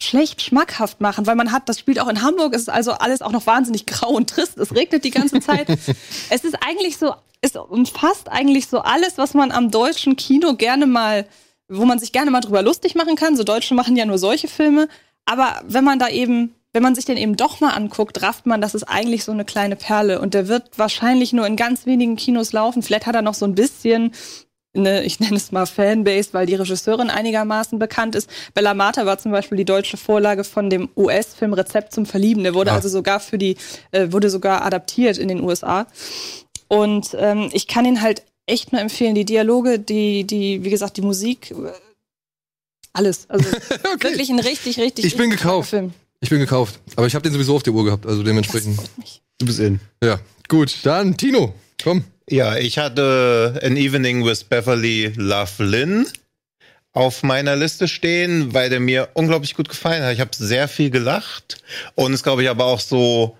[0.01, 3.21] schlecht schmackhaft machen, weil man hat, das spielt auch in Hamburg, es ist also alles
[3.21, 4.57] auch noch wahnsinnig grau und trist.
[4.57, 5.67] Es regnet die ganze Zeit.
[6.29, 10.85] es ist eigentlich so, es umfasst eigentlich so alles, was man am deutschen Kino gerne
[10.85, 11.27] mal
[11.67, 13.35] wo man sich gerne mal drüber lustig machen kann.
[13.35, 14.87] So Deutsche machen ja nur solche Filme.
[15.25, 18.61] Aber wenn man da eben, wenn man sich den eben doch mal anguckt, rafft man,
[18.61, 20.19] das ist eigentlich so eine kleine Perle.
[20.19, 22.83] Und der wird wahrscheinlich nur in ganz wenigen Kinos laufen.
[22.83, 24.11] Vielleicht hat er noch so ein bisschen
[24.75, 28.29] eine, ich nenne es mal Fanbase, weil die Regisseurin einigermaßen bekannt ist.
[28.53, 32.43] Bella Marta war zum Beispiel die deutsche Vorlage von dem US-Film Rezept zum Verlieben.
[32.43, 32.75] Der wurde Ah.
[32.75, 33.55] also sogar für die,
[33.91, 35.87] äh, wurde sogar adaptiert in den USA.
[36.67, 39.15] Und ähm, ich kann ihn halt echt nur empfehlen.
[39.15, 41.71] Die Dialoge, die, die, wie gesagt, die Musik, äh,
[42.93, 43.29] alles.
[43.29, 43.45] Also
[43.99, 45.05] wirklich ein richtig, richtig.
[45.05, 45.69] Ich bin gekauft.
[45.69, 45.93] Film.
[46.21, 46.79] Ich bin gekauft.
[46.95, 48.79] Aber ich habe den sowieso auf der Uhr gehabt, also dementsprechend.
[49.37, 49.79] Du bist in.
[50.03, 50.77] Ja, gut.
[50.83, 51.53] Dann Tino,
[51.83, 52.03] komm.
[52.29, 56.07] Ja, ich hatte An Evening with Beverly Love Lynn
[56.93, 60.13] auf meiner Liste stehen, weil der mir unglaublich gut gefallen hat.
[60.13, 61.61] Ich habe sehr viel gelacht
[61.93, 63.37] und ist, glaube ich, aber auch so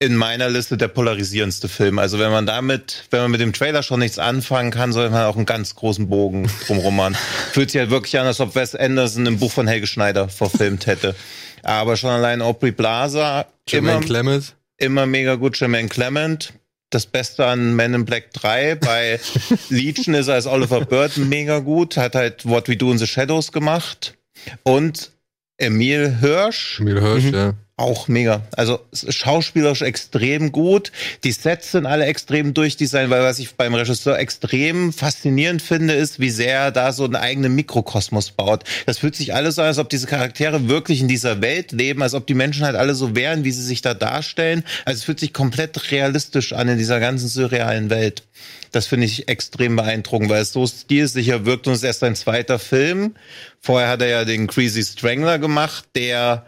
[0.00, 1.98] in meiner Liste der polarisierendste Film.
[1.98, 5.24] Also wenn man damit, wenn man mit dem Trailer schon nichts anfangen kann, sollte man
[5.24, 7.16] auch einen ganz großen Bogen drumherum machen.
[7.52, 10.86] Fühlt sich halt wirklich an, als ob Wes Anderson im Buch von Helge Schneider verfilmt
[10.86, 11.16] hätte.
[11.64, 14.54] Aber schon allein Aubrey Plaza, immer, Jermaine Clement.
[14.76, 15.58] immer mega gut.
[15.58, 16.52] Jermaine Clement,
[16.90, 18.76] das Beste an Men in Black 3.
[18.76, 19.18] Bei
[19.68, 23.06] Legion ist er als Oliver Burton mega gut, hat halt What We Do in the
[23.08, 24.14] Shadows gemacht.
[24.62, 25.10] Und
[25.56, 27.54] Emil Hirsch, Emil Hirsch, ja.
[27.78, 28.42] Auch mega.
[28.56, 30.90] Also schauspielerisch extrem gut.
[31.22, 36.18] Die Sets sind alle extrem durchdesignt, weil was ich beim Regisseur extrem faszinierend finde, ist,
[36.18, 38.64] wie sehr er da so einen eigenen Mikrokosmos baut.
[38.86, 42.02] Das fühlt sich alles so an, als ob diese Charaktere wirklich in dieser Welt leben,
[42.02, 44.64] als ob die Menschen halt alle so wären, wie sie sich da darstellen.
[44.84, 48.24] Also es fühlt sich komplett realistisch an in dieser ganzen surrealen Welt.
[48.72, 52.16] Das finde ich extrem beeindruckend, weil es so stilsicher wirkt und es ist erst sein
[52.16, 53.14] zweiter Film.
[53.60, 56.44] Vorher hat er ja den Crazy Strangler gemacht, der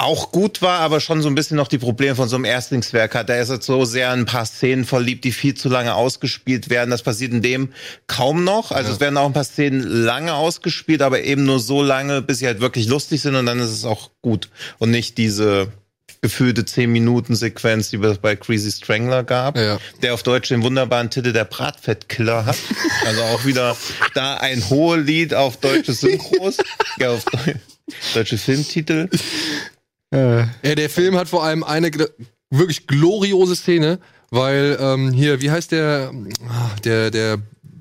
[0.00, 3.14] auch gut war, aber schon so ein bisschen noch die Probleme von so einem Erstlingswerk
[3.14, 3.28] hat.
[3.30, 6.70] Er ist jetzt so sehr in ein paar Szenen verliebt, die viel zu lange ausgespielt
[6.70, 6.90] werden.
[6.90, 7.72] Das passiert in dem
[8.06, 8.72] kaum noch.
[8.72, 12.38] Also es werden auch ein paar Szenen lange ausgespielt, aber eben nur so lange, bis
[12.38, 14.48] sie halt wirklich lustig sind und dann ist es auch gut.
[14.78, 15.68] Und nicht diese
[16.22, 19.78] gefühlte 10-Minuten-Sequenz, die es bei Crazy Strangler gab, Ja.
[20.02, 22.56] der auf Deutsch den wunderbaren Titel der Bratfettkiller hat.
[23.06, 23.76] Also auch wieder
[24.14, 26.58] da ein hohes Lied auf deutsche Synchros,
[26.98, 27.54] ja, auf Deu
[28.14, 29.08] deutsche Filmtitel.
[30.12, 31.90] Ja, der Film hat vor allem eine
[32.50, 34.00] wirklich gloriose Szene,
[34.30, 36.12] weil ähm, hier, wie heißt der,
[36.48, 37.38] ah, der, der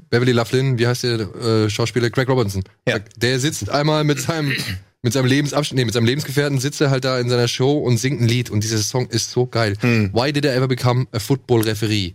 [0.09, 2.63] Beverly Loughlin, wie heißt der äh, Schauspieler Craig Robinson?
[2.87, 2.99] Ja.
[3.17, 4.53] Der sitzt einmal mit seinem
[5.01, 7.97] mit seinem Lebensabschnitt, nee, mit seinem Lebensgefährten sitzt er halt da in seiner Show und
[7.97, 9.77] singt ein Lied und dieser Song ist so geil.
[9.81, 12.13] Why did I ever become a football referee?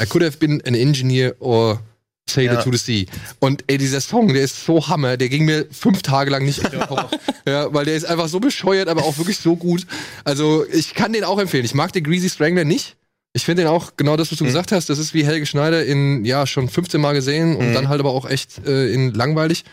[0.00, 1.80] I could have been an engineer or
[2.28, 2.62] sailor Ja.
[2.62, 3.04] to the sea.
[3.40, 6.64] Und ey, dieser Song, der ist so Hammer, der ging mir fünf Tage lang nicht
[6.64, 7.10] auf den Kopf.
[7.46, 9.86] Ja, weil der ist einfach so bescheuert, aber auch wirklich so gut.
[10.24, 11.64] Also ich kann den auch empfehlen.
[11.64, 12.96] Ich mag den Greasy Strangler nicht.
[13.34, 14.88] Ich finde den auch genau das, was du gesagt hast.
[14.90, 18.10] Das ist wie Helge Schneider in, ja, schon 15 Mal gesehen und dann halt aber
[18.10, 19.64] auch echt äh, in langweilig.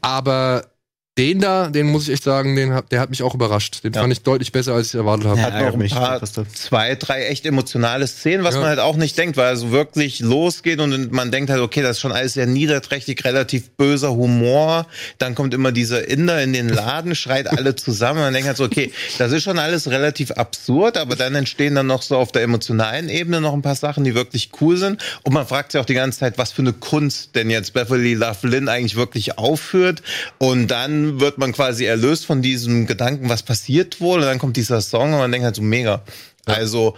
[0.00, 0.64] Aber
[1.18, 3.82] Den da, den muss ich echt sagen, den hat, der hat mich auch überrascht.
[3.82, 4.00] Den Ja.
[4.02, 5.42] fand ich deutlich besser, als ich erwartet habe.
[5.42, 6.22] hat ärgert noch ein mich, paar,
[6.54, 8.60] zwei, drei echt emotionale Szenen, was Ja.
[8.60, 11.82] man halt auch nicht denkt, weil es so wirklich losgeht und man denkt halt, okay,
[11.82, 14.86] das ist schon alles sehr niederträchtig, relativ böser Humor.
[15.18, 18.20] Dann kommt immer dieser Inder in den Laden, schreit alle zusammen.
[18.20, 21.88] Man denkt halt so, okay, das ist schon alles relativ absurd, aber dann entstehen dann
[21.88, 25.02] noch so auf der emotionalen Ebene noch ein paar Sachen, die wirklich cool sind.
[25.24, 28.14] Und man fragt sich auch die ganze Zeit, was für eine Kunst denn jetzt Beverly
[28.14, 30.02] Love Lynn eigentlich wirklich aufführt.
[30.38, 34.18] Und dann wird man quasi erlöst von diesem Gedanken, was passiert wohl.
[34.20, 36.02] Und dann kommt dieser Song und man denkt halt so mega.
[36.46, 36.94] Also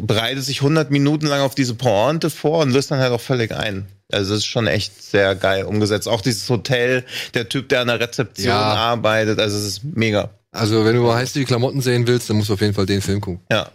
[0.00, 3.52] bereitet sich 100 Minuten lang auf diese Pointe vor und löst dann halt auch völlig
[3.52, 3.86] ein.
[4.12, 6.08] Also es ist schon echt sehr geil umgesetzt.
[6.08, 7.04] Auch dieses Hotel,
[7.34, 8.60] der Typ, der an der Rezeption Ja.
[8.60, 10.30] arbeitet, also es ist mega.
[10.52, 13.00] Also, wenn du mal heiße Klamotten sehen willst, dann musst du auf jeden Fall den
[13.00, 13.40] Film gucken.
[13.52, 13.70] Ja.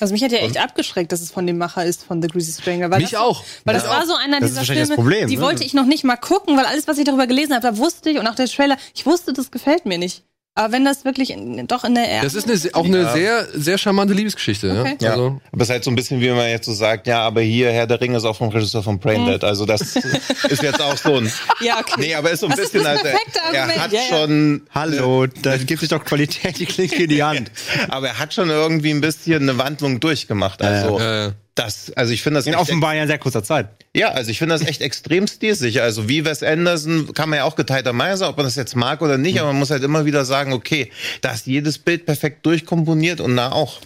[0.00, 2.60] Also mich hat ja echt abgeschreckt, dass es von dem Macher ist, von The Greasy
[2.60, 2.90] Stranger.
[2.90, 3.44] Weil Mich das, auch.
[3.64, 3.90] Weil das Ja.
[3.90, 5.42] war so einer Das dieser Filme, das Problem, die ne?
[5.42, 8.10] wollte ich noch nicht mal gucken, weil alles, was ich darüber gelesen habe, da wusste
[8.10, 10.24] ich und auch der Trailer, ich wusste, das gefällt mir nicht.
[10.56, 13.76] Aber wenn das wirklich in, doch in der Das ist eine, auch eine sehr, sehr
[13.76, 14.70] charmante Liebesgeschichte.
[14.80, 14.96] Okay.
[15.00, 15.06] Ja?
[15.06, 15.10] Ja.
[15.12, 17.40] Also, Aber es ist halt so ein bisschen, wie man jetzt so sagt, ja, aber
[17.40, 19.42] hier Herr der Ringe ist auch vom Regisseur von Braindead.
[19.42, 19.96] Also das
[20.48, 21.32] ist jetzt auch so ein.
[21.60, 21.94] Ja, okay.
[21.98, 23.02] Nee, aber ist so ein Das ist bisschen das halt.
[23.02, 24.06] perfekte Er hat ja, ja.
[24.08, 24.62] schon.
[24.72, 27.50] Hallo, da gibt sich doch Qualität, die klingt in die Hand.
[27.88, 30.62] Aber er hat schon irgendwie ein bisschen eine Wandlung durchgemacht.
[30.62, 33.68] Also äh, das, also ich finde das In offenbar ja in sehr kurzer Zeit.
[33.94, 35.82] Ja, also ich finde das echt extrem stilsicher.
[35.82, 38.74] Also wie Wes Anderson kann man ja auch geteilter Meinung sein, ob man das jetzt
[38.74, 40.90] mag oder nicht, aber man muss halt immer wieder sagen, okay,
[41.20, 43.80] da ist jedes Bild perfekt durchkomponiert und da auch.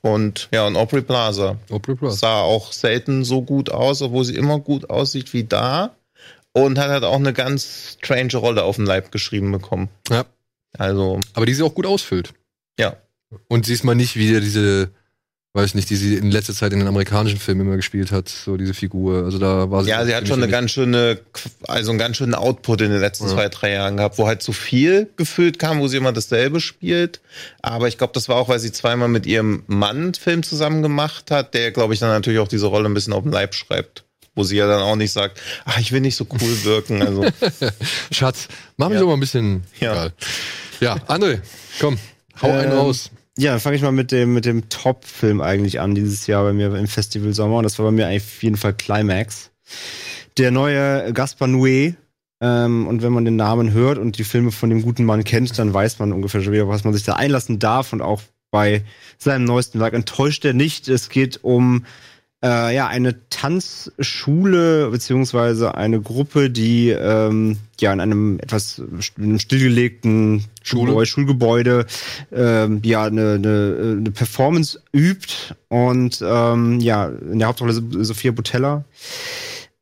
[0.00, 2.16] Und ja, und Aubrey Plaza Aubrey Plaza.
[2.16, 5.94] sah auch selten so gut aus, obwohl sie immer gut aussieht wie da.
[6.52, 9.88] Und hat halt auch eine ganz strange Rolle auf den Leib geschrieben bekommen.
[10.08, 10.24] Ja.
[10.78, 12.32] Also, Aber die sie auch gut ausfüllt.
[12.78, 12.96] ja.
[13.48, 14.90] Und diesmal nicht wieder diese,
[15.56, 18.56] weiß nicht, die sie in letzter Zeit in den amerikanischen Filmen immer gespielt hat, so
[18.56, 19.24] diese Figur.
[19.24, 19.90] Also da war sie.
[19.90, 21.20] Ja, sie hat schon eine ganz schöne,
[21.68, 23.32] also einen ganz schönen Output in den letzten Ja.
[23.34, 27.20] zwei, drei Jahren gehabt, wo halt zu viel gefühlt kam, wo sie immer dasselbe spielt.
[27.62, 30.82] Aber ich glaube, das war auch, weil sie zweimal mit ihrem Mann einen Film zusammen
[30.82, 33.54] gemacht hat, der, glaube ich, dann natürlich auch diese Rolle ein bisschen auf den Leib
[33.54, 34.02] schreibt.
[34.34, 37.00] Wo sie ja dann auch nicht sagt, ach, ich will nicht so cool wirken.
[37.00, 37.24] Also,
[38.10, 39.02] Schatz, mach mich Ja.
[39.02, 39.62] doch mal ein bisschen.
[39.78, 39.92] Ja.
[39.92, 40.12] Egal.
[40.80, 41.38] Ja, André,
[41.78, 41.96] komm,
[42.42, 43.10] hau einen Ähm, raus.
[43.36, 46.52] Ja, dann fange ich mal mit dem, mit dem Top-Film eigentlich an dieses Jahr bei
[46.52, 47.56] mir im Festival Sommer.
[47.56, 49.50] Und das war bei mir eigentlich auf jeden Fall Climax.
[50.38, 51.94] Der neue Gaspar Noé.
[52.40, 55.58] Ähm, und wenn man den Namen hört und die Filme von dem guten Mann kennt,
[55.58, 57.92] dann weiß man ungefähr schon wieder, was man sich da einlassen darf.
[57.92, 58.84] Und auch bei
[59.18, 60.86] seinem neuesten Werk enttäuscht er nicht.
[60.88, 61.86] Es geht um
[62.44, 68.82] äh, ja, eine Tanzschule beziehungsweise eine Gruppe, die ähm, ja in einem etwas
[69.38, 70.88] stillgelegten Schule?
[70.90, 71.86] Gebäude, Schulgebäude
[72.32, 78.30] ähm, ja eine, eine, eine Performance übt und ähm, ja in der Hauptrolle So- Sophia
[78.32, 78.84] Butella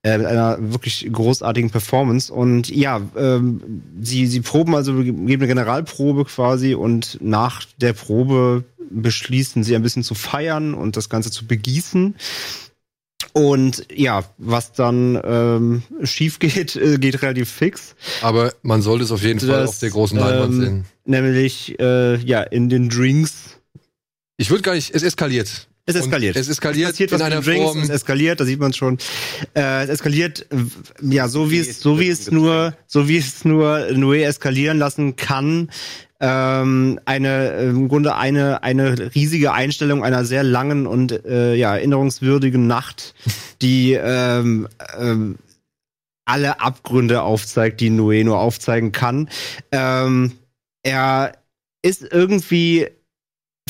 [0.03, 5.47] äh, mit einer wirklich großartigen Performance und ja ähm, sie sie proben also geben eine
[5.47, 11.31] Generalprobe quasi und nach der Probe beschließen sie ein bisschen zu feiern und das Ganze
[11.31, 12.17] zu begießen
[13.33, 17.95] und ja, was dann ähm, schief geht, äh, geht relativ fix.
[18.21, 20.85] Aber man sollte es auf jeden Fall Das, auf der großen Leinwand ähm, sehen.
[21.05, 23.59] Nämlich, äh, ja, in den Drinks.
[24.37, 25.69] Ich würde gar nicht, es eskaliert.
[25.85, 26.37] Es eskaliert.
[26.37, 27.83] Und es eskaliert passiert in was einer mit den Drinks, Form.
[27.83, 28.99] es eskaliert, da sieht man schon.
[29.55, 30.47] Äh, es eskaliert,
[31.01, 35.17] ja, so wie es, so wie es nur, so wie es nur Noé eskalieren lassen
[35.17, 35.71] kann.
[36.21, 42.69] Ähm, eine, im Grunde eine, eine riesige Einstellung einer sehr langen und äh, ja, erinnerungswürdigen
[42.69, 43.15] Nacht,
[43.61, 45.37] die ähm, ähm,
[46.25, 49.29] alle Abgründe aufzeigt, die Noé nur aufzeigen kann.
[49.73, 50.33] Ähm,
[50.85, 51.33] er
[51.83, 52.89] ist irgendwie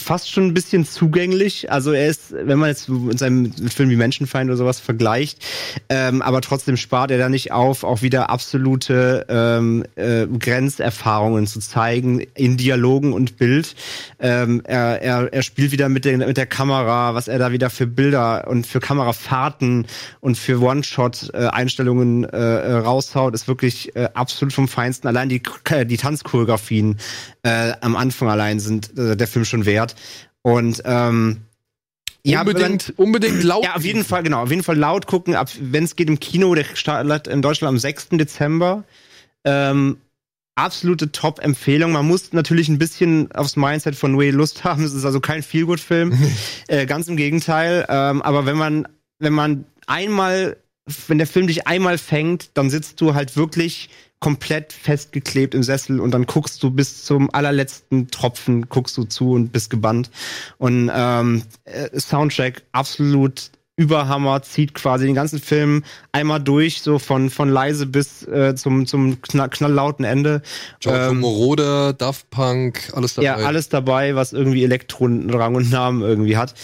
[0.03, 1.71] fast schon ein bisschen zugänglich.
[1.71, 5.45] Also er ist, wenn man jetzt mit seinem Film wie Menschenfeind oder sowas vergleicht,
[5.89, 11.61] ähm, aber trotzdem spart er da nicht auf, auch wieder absolute ähm, äh, Grenzerfahrungen zu
[11.61, 13.75] zeigen in Dialogen und Bild.
[14.19, 17.71] Ähm, er, er, er spielt wieder mit, den, mit der Kamera, was er da wieder
[17.71, 19.87] für Bilder und für Kamerafahrten
[20.21, 25.09] und für One-Shot-Einstellungen äh, äh, raushaut, ist wirklich äh, absolut vom Feinsten.
[25.09, 25.43] Allein die,
[25.87, 26.99] die Tanzchoreografien
[27.43, 29.95] äh, am Anfang allein sind äh, der Film schon wert.
[30.43, 31.43] Und ähm,
[32.25, 33.65] ja, wenn man- unbedingt, unbedingt laut.
[33.65, 34.43] ja, auf jeden Fall, genau.
[34.43, 35.37] Auf jeden Fall laut gucken.
[35.61, 38.11] Wenn es geht im Kino, der startet in Deutschland am 6.
[38.13, 38.85] Dezember.
[39.45, 39.99] Ähm,
[40.55, 41.93] absolute Top-Empfehlung.
[41.93, 44.85] Man muss natürlich ein bisschen aufs Mindset von Noé Lust haben.
[44.85, 46.17] Es ist also kein Feel-Good-Film.
[46.69, 47.87] äh, ganz im Gegenteil.
[47.89, 48.87] Ähm, aber wenn man,
[49.19, 50.57] wenn man einmal,
[51.09, 53.89] wenn der Film dich einmal fängt, dann sitzt du halt wirklich
[54.23, 59.33] komplett festgeklebt im Sessel und dann guckst du bis zum allerletzten Tropfen, guckst du zu
[59.33, 60.13] und bist gebannt.
[60.59, 65.83] Und ähm, äh, Soundtrack absolut Überhammer, zieht quasi den ganzen Film
[66.13, 70.43] einmal durch, so von, von leise bis äh, zum, zum knall, knalllauten Ende.
[70.79, 73.25] Giorgio Ähm, Moroder, Daft Punk, alles dabei.
[73.25, 76.55] Ja, alles dabei, was irgendwie Elektron-Rang und Namen irgendwie hat.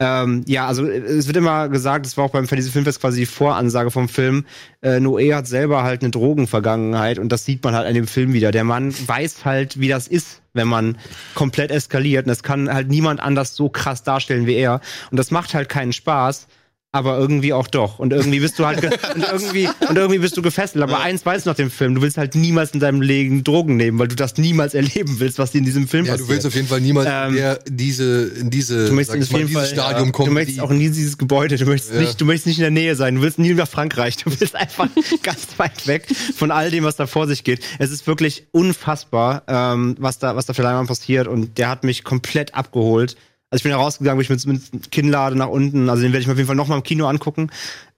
[0.00, 3.26] Ähm, ja, also es wird immer gesagt, es war auch beim Fantasy Filmfest quasi die
[3.26, 4.44] Voransage vom Film.
[4.82, 8.32] Äh, Noé hat selber halt eine Drogenvergangenheit und das sieht man halt an dem Film
[8.32, 8.50] wieder.
[8.50, 10.98] Der Mann weiß halt, wie das ist, wenn man
[11.34, 12.26] komplett eskaliert.
[12.26, 14.80] Und das kann halt niemand anders so krass darstellen wie er.
[15.10, 16.48] Und das macht halt keinen Spaß.
[16.92, 17.98] Aber irgendwie auch doch.
[17.98, 20.82] Und irgendwie bist du halt und irgendwie und irgendwie bist du gefesselt.
[20.82, 23.76] Aber eins weißt du nach dem Film, du willst halt niemals in deinem Leben Drogen
[23.76, 26.28] nehmen, weil du das niemals erleben willst, was dir in diesem Film ja, passiert.
[26.28, 29.38] du willst auf jeden Fall niemals Ähm, der diese in diese Du möchtest auf mal,
[29.38, 30.28] jeden dieses Fall, Stadium ja, kommen.
[30.28, 31.56] Du möchtest auch nie dieses Gebäude.
[31.56, 32.00] Du möchtest Ja.
[32.00, 33.16] nicht, du möchtest nicht in der Nähe sein.
[33.16, 34.16] Du willst nie nach Frankreich.
[34.16, 34.88] Du willst einfach
[35.22, 36.06] ganz weit weg
[36.36, 37.60] von all dem, was da vor sich geht.
[37.78, 41.28] Es ist wirklich unfassbar, ähm, was da, was da für Leinwand passiert.
[41.28, 43.16] Und der hat mich komplett abgeholt.
[43.50, 45.88] Also ich bin da rausgegangen, bin ich mit, mit Kinnlade nach unten.
[45.88, 47.50] Also den werde ich mir auf jeden Fall noch mal im Kino angucken.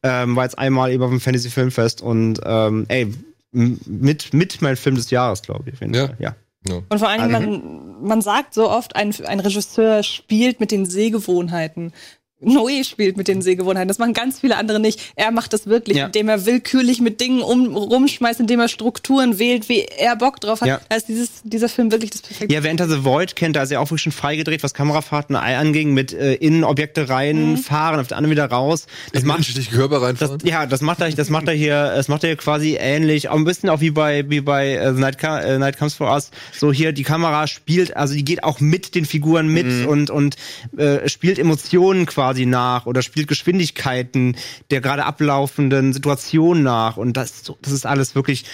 [0.02, 3.12] Ähm, war jetzt einmal eben auf dem Fantasy Filmfest und ähm, ey,
[3.52, 5.74] mit, mit mein Film des Jahres, glaube ich.
[5.74, 6.06] Auf jeden Ja.
[6.08, 6.16] Fall.
[6.18, 6.36] ja.
[6.66, 6.82] Ja.
[6.88, 11.92] Und vor allem, man, man sagt so oft, ein, ein Regisseur spielt mit den Sehgewohnheiten.
[12.40, 13.88] Noé spielt mit den Sehgewohnheiten.
[13.88, 15.00] Das machen ganz viele andere nicht.
[15.16, 16.06] Er macht das wirklich, Ja.
[16.06, 20.60] indem er willkürlich mit Dingen um, rumschmeißt, indem er Strukturen wählt, wie er Bock drauf
[20.60, 20.68] hat.
[20.68, 20.80] Ja.
[20.88, 22.54] Da ist dieses, dieser Film wirklich das perfekte.
[22.54, 25.34] Ja, wer Enter the Void kennt, da ist ja auch wirklich schon freigedreht, was Kamerafahrten
[25.34, 28.86] anging, mit äh, in Objekte reinfahren, auf der anderen wieder raus.
[29.12, 30.38] Das in macht menschliche Körper das, reinfahren.
[30.44, 33.36] ja, das macht er, das macht er hier, das macht er hier quasi ähnlich, auch
[33.36, 36.30] ein bisschen auch wie bei wie bei äh, Night, äh, Night Comes for Us.
[36.56, 40.36] So hier die Kamera spielt, also die geht auch mit den Figuren mit und und
[40.76, 44.36] äh, spielt Emotionen quasi nach oder spielt Geschwindigkeiten
[44.70, 46.96] der gerade ablaufenden Situation nach.
[46.96, 48.44] Und das das ist alles wirklich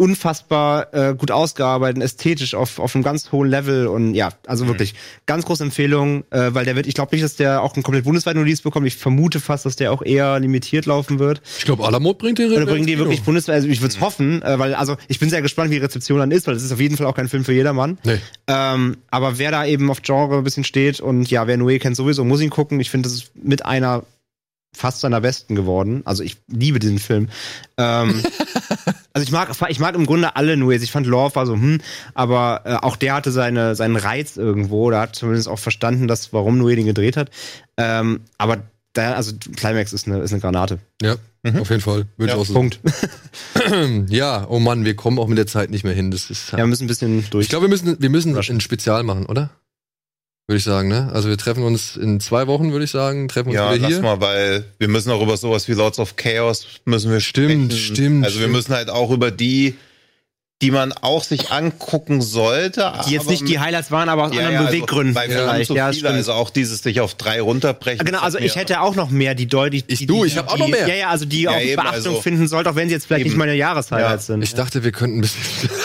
[0.00, 4.94] unfassbar äh, gut ausgearbeitet, ästhetisch auf, auf einem ganz hohen Level und ja, also wirklich
[5.26, 8.04] ganz große Empfehlung, äh, weil der wird, ich glaube nicht, dass der auch einen komplett
[8.04, 8.86] bundesweiten Release bekommt.
[8.86, 11.42] Ich vermute fast, dass der auch eher limitiert laufen wird.
[11.58, 13.98] Ich glaube, Alamod bringt den Oder bringen die wirklich bundesweit, also ich würde Mhm.
[13.98, 16.54] es hoffen, äh, weil also ich bin sehr gespannt, wie die Rezeption dann ist, weil
[16.54, 17.98] das ist auf jeden Fall auch kein Film für jedermann.
[18.04, 18.18] Nee.
[18.46, 21.96] Ähm, aber wer da eben auf Genre ein bisschen steht und ja, wer Noé kennt
[21.96, 22.80] sowieso, muss ihn gucken.
[22.80, 24.04] Ich finde, das ist mit einer
[24.72, 26.02] fast seiner besten geworden.
[26.04, 27.28] Also ich liebe diesen Film.
[27.76, 28.22] Ähm,
[29.12, 30.82] also ich mag, ich mag im Grunde alle Noés.
[30.82, 31.80] Ich fand Love war so, hm,
[32.14, 34.90] aber äh, auch der hatte seine, seinen Reiz irgendwo.
[34.90, 37.30] Da hat zumindest auch verstanden, dass, warum Noé den gedreht hat.
[37.76, 40.78] Ähm, aber da, also Climax ist eine, ist eine Granate.
[41.00, 41.16] Ja,
[41.58, 42.06] auf jeden Fall.
[42.16, 42.80] Würde Ja, ich auch so Punkt.
[44.08, 46.10] Ja, oh Mann, wir kommen auch mit der Zeit nicht mehr hin.
[46.10, 47.44] Das ist Ja, wir müssen ein bisschen durch.
[47.44, 49.50] Ich glaube, wir müssen, wir müssen ein Spezial machen, oder?
[50.50, 51.08] Würde ich sagen, ne?
[51.14, 53.92] Also wir treffen uns in zwei Wochen, würde ich sagen, treffen uns Ja, wieder lass
[53.92, 54.02] hier.
[54.02, 57.94] mal, weil wir müssen auch über sowas wie Lords of Chaos müssen wir Stimmt, sprechen.
[57.94, 58.56] stimmt, Also wir stimmt.
[58.56, 59.76] müssen halt auch über die,
[60.60, 62.92] die man auch sich angucken sollte.
[63.08, 65.50] die jetzt nicht die Highlights waren, aber aus ja, anderen ja, Beweggründen Also, wir haben
[65.64, 65.70] vielleicht.
[65.70, 68.04] ja, viele, also auch dieses sich auf drei runterbrechen.
[68.04, 69.84] Genau, also ich hätte auch noch mehr, die deutlich.
[69.86, 70.88] Ich- die, du, ich hab auch noch mehr.
[70.88, 73.06] Ja, ja, also die Ja, auch eben, Beachtung also- finden sollte, auch wenn sie jetzt
[73.06, 73.30] vielleicht Eben.
[73.30, 74.34] nicht meine Jahreshighlights Ja.
[74.34, 74.42] sind.
[74.42, 75.70] Ich dachte, wir könnten ein bisschen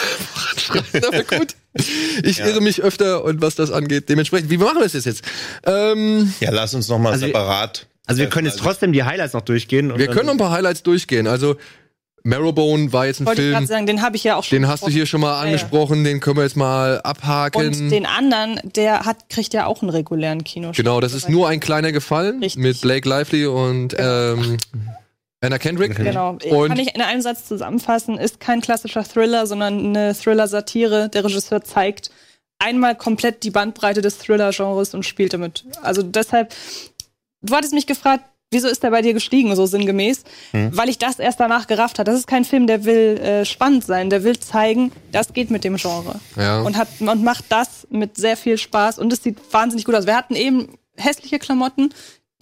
[0.65, 1.55] voranschreiten, aber gut.
[2.23, 4.07] Ich irre mich öfter und was das angeht.
[4.07, 5.23] Dementsprechend, wie machen wir das jetzt?
[5.65, 7.87] Ähm, Ja, lass uns noch mal Also wir- separat.
[8.05, 9.91] also wir können jetzt trotzdem die Highlights noch durchgehen.
[9.91, 11.27] und wir können noch ein paar Highlights durchgehen.
[11.27, 11.57] Also,
[12.23, 14.55] Marrowbone war jetzt ein Wollte ich gerade Film, sagen, den habe ich ja auch schon.
[14.55, 15.41] den hast du hier schon mal Ja, ja.
[15.43, 17.67] angesprochen, den können wir jetzt mal abhaken.
[17.67, 20.77] Und den anderen, der hat, kriegt ja auch einen regulären Kinostart.
[20.77, 22.63] Genau, das ist nur ein kleiner Gefallen Richtig.
[22.63, 24.57] mit Blake Lively und ähm,
[25.45, 25.95] Anna Kendrick.
[25.95, 26.31] Genau.
[26.31, 31.09] Und Kann ich in einem Satz zusammenfassen, ist kein klassischer Thriller, sondern eine Thriller-Satire.
[31.09, 32.11] Der Regisseur zeigt
[32.59, 35.65] einmal komplett die Bandbreite des Thriller-Genres und spielt damit.
[35.81, 36.53] Also deshalb,
[37.41, 40.23] du hattest mich gefragt, wieso ist der bei dir gestiegen, so sinngemäß?
[40.51, 42.09] Weil ich das erst danach gerafft habe.
[42.09, 45.63] Das ist kein Film, der will äh, spannend sein, der will zeigen, das geht mit
[45.63, 46.19] dem Genre.
[46.37, 46.61] Ja.
[46.61, 50.05] Und, hat, und macht das mit sehr viel Spaß und es sieht wahnsinnig gut aus.
[50.05, 51.93] Wir hatten eben hässliche Klamotten.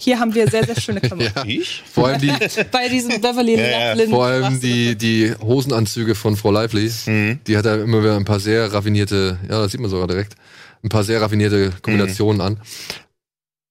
[0.04, 1.48] Hier haben wir sehr, sehr schöne Klamotten.
[1.50, 1.82] Ich?
[1.90, 2.28] vor allem die,
[2.72, 3.94] Bei diesem Beverly Ja, ja.
[3.94, 6.92] Lynn vor allem die, die Hosenanzüge von Frau Lively.
[7.06, 7.40] Mhm.
[7.48, 10.36] Die hat ja immer wieder ein paar sehr raffinierte, ja, das sieht man sogar direkt,
[10.84, 12.60] ein paar sehr raffinierte Kombinationen an.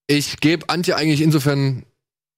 [0.06, 1.84] Ich gebe Antje eigentlich insofern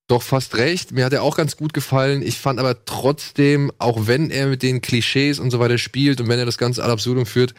[0.06, 0.92] doch fast recht.
[0.92, 2.20] Mir hat er auch ganz gut gefallen.
[2.20, 6.28] Ich fand aber trotzdem, auch wenn er mit den Klischees und so weiter spielt und
[6.28, 7.54] wenn er das Ganze ad absurdum führt,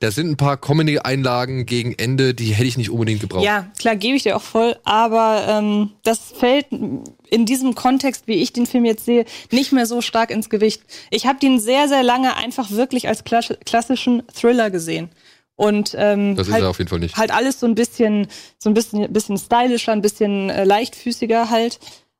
[0.00, 3.44] da sind ein paar Comedy-Einlagen gegen Ende, die hätte ich nicht unbedingt gebraucht.
[3.44, 8.34] Ja, klar, gebe ich dir auch voll, aber ähm, das fällt in diesem Kontext, wie
[8.34, 10.82] ich den Film jetzt sehe, nicht mehr so stark ins Gewicht.
[11.10, 15.08] Ich habe den sehr, sehr lange einfach wirklich als klass- klassischen Thriller gesehen.
[15.56, 17.16] Und ähm, Das ist halt, er auf jeden Fall nicht.
[17.16, 18.28] halt alles so ein bisschen,
[18.58, 21.78] so ein bisschen, bisschen stylischer, ein bisschen äh, leichtfüßiger halt.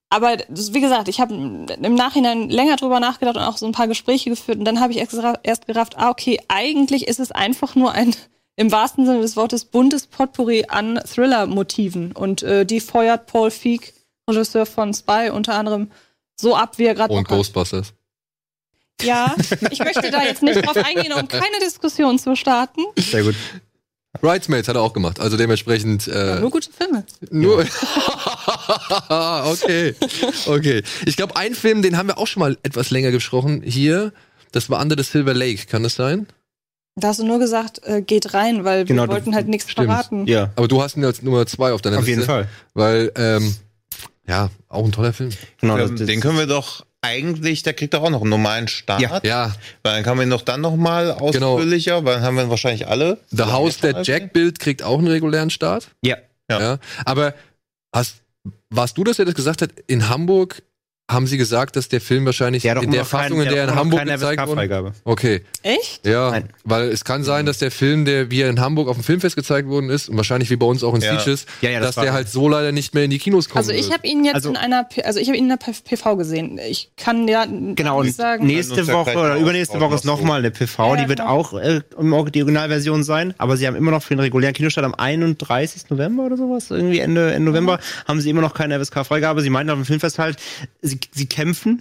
[0.08, 3.72] Aber das, wie gesagt, ich habe im Nachhinein länger drüber nachgedacht und auch so ein
[3.72, 7.18] paar Gespräche geführt und dann habe ich erst, gera- erst gerafft, ah, okay, eigentlich ist
[7.20, 8.14] es einfach nur ein,
[8.56, 12.12] im wahrsten Sinne des Wortes, buntes Potpourri an Thriller-Motiven.
[12.12, 13.92] Und äh, die feuert Paul Feig
[14.30, 15.90] Regisseur von Spy unter anderem,
[16.40, 17.28] so ab, wie er gerade Und.
[17.28, 17.92] Ghostbusters.
[19.02, 19.34] Ja,
[19.70, 22.80] ich möchte da jetzt nicht drauf eingehen, um keine Diskussion zu starten.
[22.96, 23.34] Sehr gut.
[24.22, 25.20] Bridesmaids hat er auch gemacht.
[25.20, 26.06] Also dementsprechend.
[26.06, 27.04] Ja, Äh, nur gute Filme.
[27.30, 27.60] Nur.
[29.08, 29.94] okay.
[30.46, 30.82] Okay.
[31.04, 34.12] Ich glaube, ein Film, den haben wir auch schon mal etwas länger gesprochen hier.
[34.52, 35.66] Das war Under the Silver Lake.
[35.66, 36.26] Kann das sein?
[36.98, 39.88] Da hast du nur gesagt, äh, geht rein, weil Genau, wir wollten halt nichts stimmt.
[39.88, 40.26] verraten.
[40.26, 42.20] Ja, Aber du hast ihn als Nummer zwei auf deiner auf Liste.
[42.20, 42.48] jeden Fall.
[42.72, 43.54] Weil, ähm,
[44.26, 45.28] ja, auch ein toller Film.
[45.60, 49.00] Genau, Ähm, den können wir doch eigentlich, der kriegt doch auch noch einen normalen Start.
[49.00, 49.20] Ja.
[49.22, 52.50] Ja, Weil dann kann man ihn doch dann noch mal ausführlicher, weil dann haben wir
[52.50, 53.18] wahrscheinlich alle.
[53.30, 55.88] The House That Jack Bild kriegt auch einen regulären Start.
[56.02, 56.16] ja.
[56.48, 56.60] Ja.
[56.60, 56.78] Ja.
[57.04, 57.34] Aber
[57.92, 58.22] hast,
[58.70, 59.70] warst du das, der das gesagt hat?
[59.88, 60.62] In Hamburg
[61.08, 63.54] haben sie gesagt, dass der Film wahrscheinlich Der in der noch kein- Fassung, in der
[63.54, 64.92] der in Hamburg gezeigt wurde.
[65.04, 65.42] Okay.
[65.62, 66.04] Echt?
[66.04, 66.48] Ja, Nein.
[66.64, 69.36] weil es kann sein, dass der Film, der wie er in Hamburg auf dem Filmfest
[69.36, 71.14] gezeigt worden ist, und wahrscheinlich wie bei uns auch in Ja.
[71.14, 72.16] Speeches, Ja, ja, das dass der so.
[72.16, 73.58] halt so leider nicht mehr in die Kinos kommt.
[73.58, 75.58] Also ich habe ihn jetzt Also- in einer, P also ich habe ihn in einer
[75.58, 76.58] PV gesehen.
[76.68, 78.44] Ich kann ja Genau, und nicht sagen.
[78.44, 81.30] nächste Woche oder übernächste Woche ist nochmal eine PV, Ja, die wird genau.
[81.30, 84.94] auch äh, die Originalversion sein, aber sie haben immer noch für den regulären Kinostart am
[84.94, 85.88] 31.
[85.88, 87.78] November oder sowas, irgendwie Ende, Ende November,
[88.08, 89.40] haben sie immer noch keine FSK-Freigabe.
[89.42, 90.38] Sie meinten auf dem Filmfest halt,
[90.82, 91.80] sie, sie kämpfen,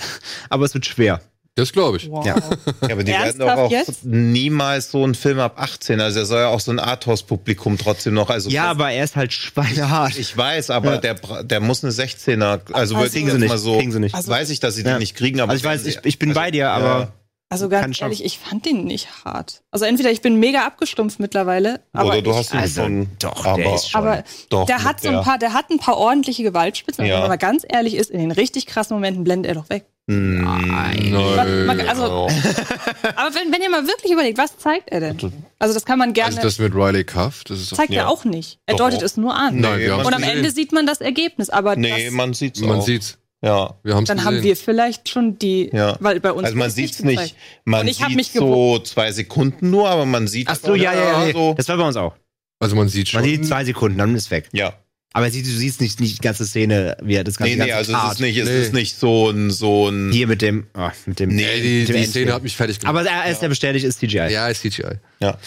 [0.50, 1.22] aber es wird schwer.
[1.56, 2.10] das glaube ich.
[2.10, 2.26] Wow.
[2.26, 2.36] Ja.
[2.82, 4.04] Ja, aber die werden doch Ernsthaft auch jetzt?
[4.06, 6.02] niemals so einen Film ab 18.
[6.02, 8.30] Also er soll ja auch so ein Arthouse-Publikum trotzdem noch.
[8.30, 10.18] Also Ja, aber er ist halt schweinehart.
[10.18, 10.98] ich weiß, aber Ja.
[11.16, 12.60] der, der muss eine 16er.
[12.74, 13.78] Also, Also- Kriegen sie nicht, mal so.
[13.78, 14.16] kriegen sie nicht.
[14.16, 15.00] Also- weiß ich, dass sie die Ja.
[15.00, 17.14] nicht kriegen, aber Also ich weiß, ich, sie- ich bin also, bei dir, aber
[17.48, 19.62] Also ganz ehrlich, ich fand den nicht hart.
[19.70, 23.08] Also entweder ich bin mega abgestumpft mittlerweile, aber Oder du ich, hast ihn also, schon.
[23.20, 25.78] doch, aber, der ist schon- aber doch, der hat so ein paar, der hat ein
[25.78, 27.06] paar ordentliche Gewaltspitzen.
[27.06, 27.28] Ja.
[27.28, 29.86] Mal ganz ehrlich ist, in den richtig krassen Momenten blendet er doch weg.
[30.08, 31.10] Nein.
[31.12, 31.66] Nein.
[31.68, 32.28] Man- also-
[33.16, 35.18] Aber wenn, wenn ihr mal wirklich überlegt, was zeigt er denn?
[35.60, 36.30] Also das kann man gerne.
[36.38, 38.04] Also das mit Riley Cuff, das ist zeigt Ja.
[38.04, 38.60] er auch nicht.
[38.66, 38.86] Er Doch.
[38.90, 39.60] deutet es nur an.
[39.60, 40.38] Nein, Und am gesehen.
[40.38, 41.50] Ende sieht man das Ergebnis.
[41.52, 42.86] Aber Nee, das, man sieht's man auch.
[42.86, 43.18] sieht's.
[43.46, 43.76] Ja.
[43.84, 44.26] Wir haben's dann gesehen.
[44.38, 45.96] haben wir vielleicht schon die, Ja.
[46.00, 49.88] weil bei uns Also man wird's sieht's nicht, man sieht mich so zwei Sekunden nur,
[49.90, 51.32] aber man sieht Ach so, ja, ja, ja.
[51.34, 51.54] so.
[51.56, 52.16] Das war bei uns auch.
[52.60, 53.22] Also man sieht schon.
[53.22, 54.50] Man sieht zwei Sekunden, dann ist weg.
[54.52, 54.74] Ja.
[55.14, 57.70] Aber sie- du siehst nicht, nicht die ganze Szene, wie er das ganze Nee, nee,
[57.70, 58.12] ganze also es Tat.
[58.14, 58.62] ist nicht, es Nee.
[58.64, 60.12] ist nicht so ein, so ein.
[60.12, 61.30] Hier mit dem, ah, mit dem.
[61.30, 62.08] Nee, die, mit dem die Endspiel.
[62.08, 62.98] Szene hat mich fertig gemacht.
[62.98, 64.28] Aber er ist ja bestätigt, ist CGI.
[64.32, 64.96] ja, ist CGI.
[65.22, 65.38] Ja.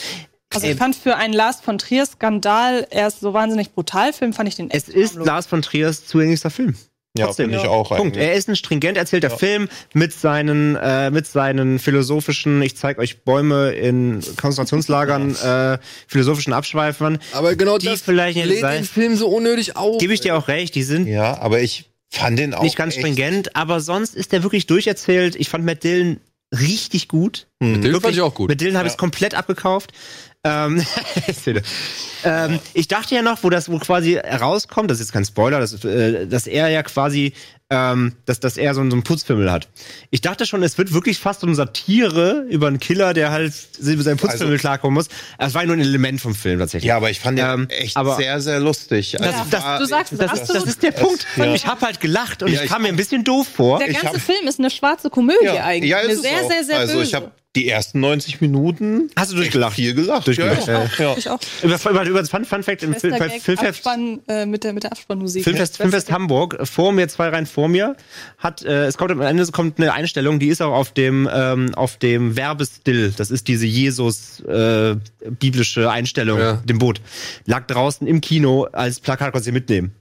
[0.54, 4.32] Also ich fand für einen Lars von Trier Skandal, er ist so wahnsinnig brutal Film,
[4.32, 5.26] fand ich den Es echt ist harmlos.
[5.26, 6.74] Lars von Triers zugänglichster Film.
[7.16, 7.46] Ja, Trotzdem.
[7.50, 8.16] finde ich auch Punkt.
[8.16, 8.24] eigentlich.
[8.28, 13.22] Er ist ein stringent erzählter Film mit seinen, äh, mit seinen philosophischen, ich zeig euch
[13.24, 17.18] Bäume in Konzentrationslagern, äh, philosophischen Abschweifern.
[17.32, 18.76] Aber genau Die das vielleicht nicht lädt sein.
[18.82, 19.98] den Film so unnötig auf.
[19.98, 22.94] Gebe ich dir auch recht, die sind Ja, aber ich fand den auch nicht ganz
[22.94, 25.34] echt- stringent, aber sonst ist der wirklich durcherzählt.
[25.36, 26.20] Ich fand Matt Dillon
[26.58, 27.46] richtig gut.
[27.60, 28.48] Den Wirklich, fand ich auch gut.
[28.48, 28.92] Mit Dylan habe Ja.
[28.92, 29.92] ich komplett abgekauft.
[30.44, 30.84] Ähm,
[32.24, 35.60] ähm, ich dachte ja noch, wo das wo quasi herauskommt, das ist jetzt kein Spoiler,
[35.60, 37.32] dass, äh, dass er ja quasi,
[37.70, 39.68] ähm, dass, dass er so, einen- so einen Putzfimmel hat.
[40.10, 43.52] Ich dachte schon, es wird wirklich fast so eine Satire über einen Killer, der halt
[43.80, 45.08] mit seinem Putzfimmel Also- klarkommen muss.
[45.38, 46.88] Es war nur ein Element vom Film tatsächlich.
[46.88, 49.16] Ja, aber ich fand den Ähm, echt aber- sehr, sehr lustig.
[49.18, 50.62] das, Also das, war- du sagst das, absolut.
[50.62, 51.26] das ist der Punkt.
[51.36, 51.52] ja.
[51.54, 53.78] Ich habe halt gelacht und Ja, ich ich kam mir ein bisschen doof vor.
[53.80, 55.90] Der ich ganze hab- Film ist eine schwarze Komödie ja, eigentlich.
[55.90, 56.48] ja, ist eine es sehr, auch.
[56.50, 57.04] sehr, sehr Also böse.
[57.04, 59.74] ich habe die ersten 90 Minuten Hast du durchgelacht?
[59.74, 60.26] viel gelacht.
[60.26, 61.14] Durchgelacht, Ja, ja.
[61.16, 61.40] ich auch.
[61.62, 63.64] Über, über, über das Fun, Fun Fact im Film, Filmfest.
[63.66, 65.42] Abspann, äh, mit, der, mit der Abspannmusik.
[65.44, 66.14] Filmfest, Bester Filmfest Gag.
[66.14, 67.96] Hamburg, vor mir, zwei Reihen vor mir,
[68.36, 71.74] hat, äh, es kommt am Ende kommt eine Einstellung, die ist auch auf dem, ähm,
[71.74, 73.12] auf dem Werbestill.
[73.16, 74.96] Das ist diese Jesus, äh,
[75.28, 76.52] biblische Einstellung, Ja.
[76.64, 77.00] dem Boot.
[77.46, 79.92] Lag draußen im Kino als Plakat, konntest du mitnehmen.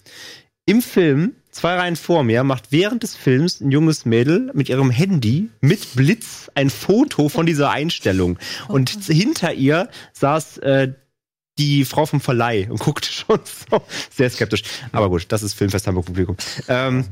[0.66, 4.90] Im Film, zwei Reihen vor mir, macht während des Films ein junges Mädel mit ihrem
[4.92, 8.38] Handy mit Blitz ein Foto von dieser Einstellung.
[8.68, 10.94] Und hinter ihr saß, äh,
[11.58, 13.40] die Frau vom Verleih und guckte schon
[13.70, 13.82] so
[14.16, 14.62] sehr skeptisch.
[14.92, 16.38] Aber gut, das ist Filmfest Hamburg Publikum.
[16.68, 17.06] Ähm,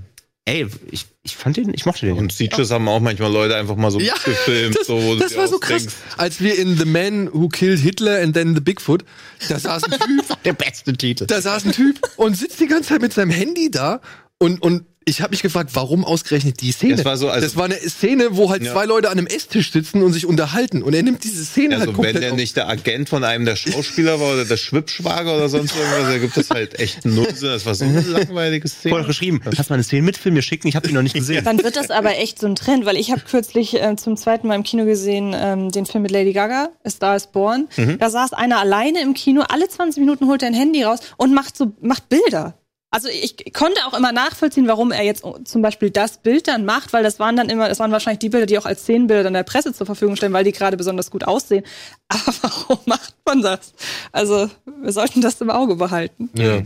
[0.45, 2.15] ey, ich, ich fand den, ich mochte den.
[2.15, 4.77] Und Sieges haben auch manchmal Leute einfach mal so Ja, gefilmt.
[4.77, 5.87] das, so, das war so krass.
[6.17, 9.03] Als wir in The Man Who Killed Hitler and Then the Bigfoot,
[9.49, 11.25] da saß ein Typ, der beste Titel.
[11.25, 13.99] da saß ein Typ und sitzt die ganze Zeit mit seinem Handy da
[14.39, 16.95] und, und ich habe mich gefragt, warum ausgerechnet die Szene?
[16.95, 18.71] Das war so, also- das war eine Szene, wo halt Ja.
[18.73, 21.81] zwei Leute an einem Esstisch sitzen und sich unterhalten und er nimmt diese Szene halt
[21.81, 22.37] Also komplett wenn der auf.
[22.37, 26.17] nicht der Agent von einem der Schauspieler war oder der Schwippschwager oder sonst irgendwas, da
[26.17, 27.49] gibt es halt echt null Sinn.
[27.49, 28.95] Das war so eine langweilige Szene.
[28.95, 29.41] Voll geschrieben.
[29.45, 30.67] Hast du mal eine Szene mit Film mir schicken?
[30.67, 31.45] Ich habe die noch nicht gesehen.
[31.45, 34.47] Dann wird das aber echt so ein Trend, weil ich habe kürzlich äh, zum zweiten
[34.47, 37.67] Mal im Kino gesehen ähm, den Film mit Lady Gaga, A Star is Born.
[37.77, 37.99] Mhm.
[37.99, 41.31] Da saß einer alleine im Kino, alle 20 Minuten holt er ein Handy raus und
[41.31, 42.57] macht so macht Bilder.
[42.95, 46.93] Also ich konnte auch immer nachvollziehen, warum er jetzt zum Beispiel das Bild dann macht,
[46.93, 49.33] weil das waren dann immer, das waren wahrscheinlich die Bilder, die auch als Szenenbilder dann
[49.33, 51.65] der Presse zur Verfügung stellen, weil die gerade besonders gut aussehen.
[52.07, 53.73] Aber warum macht man das?
[54.13, 54.49] Also
[54.81, 56.29] wir sollten das im Auge behalten.
[56.35, 56.61] Ja.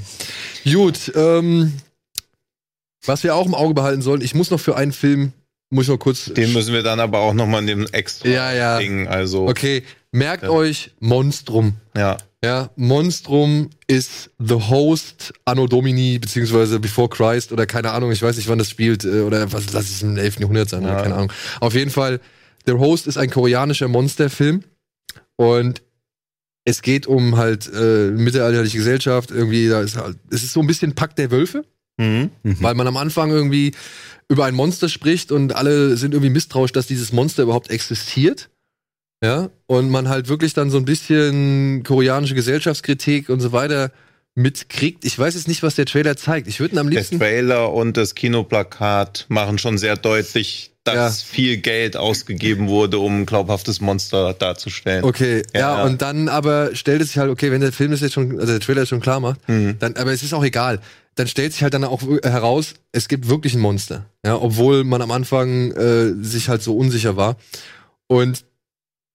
[0.71, 1.73] Gut, ähm,
[3.05, 5.33] was wir auch im Auge behalten sollen, ich muss noch für einen Film,
[5.71, 6.25] muss ich noch kurz.
[6.25, 8.77] Den müssen wir dann aber auch noch mal in dem extra Ja, ja.
[8.77, 10.49] Ding, also Okay, merkt Ja.
[10.49, 11.73] euch Monstrum.
[11.97, 12.17] ja.
[12.43, 18.37] Ja, Monstrum ist The Host Anno Domini, beziehungsweise Before Christ oder keine Ahnung, ich weiß
[18.37, 20.39] nicht, wann das spielt, äh, oder was, lass es im 11.
[20.39, 21.01] Jahrhundert sein, oder Ja.
[21.01, 21.33] keine Ahnung.
[21.59, 22.21] Auf jeden Fall,
[22.65, 24.63] The Host ist ein koreanischer Monsterfilm
[25.35, 25.81] und
[26.63, 30.67] es geht um halt äh, mittelalterliche Gesellschaft, irgendwie, da ist halt, es ist so ein
[30.67, 31.65] bisschen Pakt der Wölfe,
[31.99, 32.29] Mhm.
[32.43, 33.73] weil man am Anfang irgendwie
[34.29, 38.49] über ein Monster spricht und alle sind irgendwie misstrauisch, dass dieses Monster überhaupt existiert.
[39.23, 43.91] Ja, und man halt wirklich dann so ein bisschen koreanische Gesellschaftskritik und so weiter
[44.35, 45.03] mitkriegt.
[45.03, 46.47] Ich weiß jetzt nicht, was der Trailer zeigt.
[46.47, 47.19] Ich würde am Der liebsten.
[47.19, 53.25] Trailer und das Kinoplakat machen schon sehr deutlich, dass viel Geld ausgegeben wurde, um ein
[53.25, 55.03] glaubhaftes Monster darzustellen.
[55.03, 55.83] Okay, ja, Ja.
[55.83, 58.53] und dann aber stellt es sich halt, okay, wenn der Film das jetzt schon, also
[58.53, 59.75] der Trailer schon klar macht, Mhm.
[59.79, 60.79] dann, aber es ist auch egal.
[61.15, 64.05] Dann stellt sich halt dann auch heraus, es gibt wirklich ein Monster.
[64.25, 67.35] Ja, obwohl man am Anfang äh, sich halt so unsicher war.
[68.07, 68.45] Und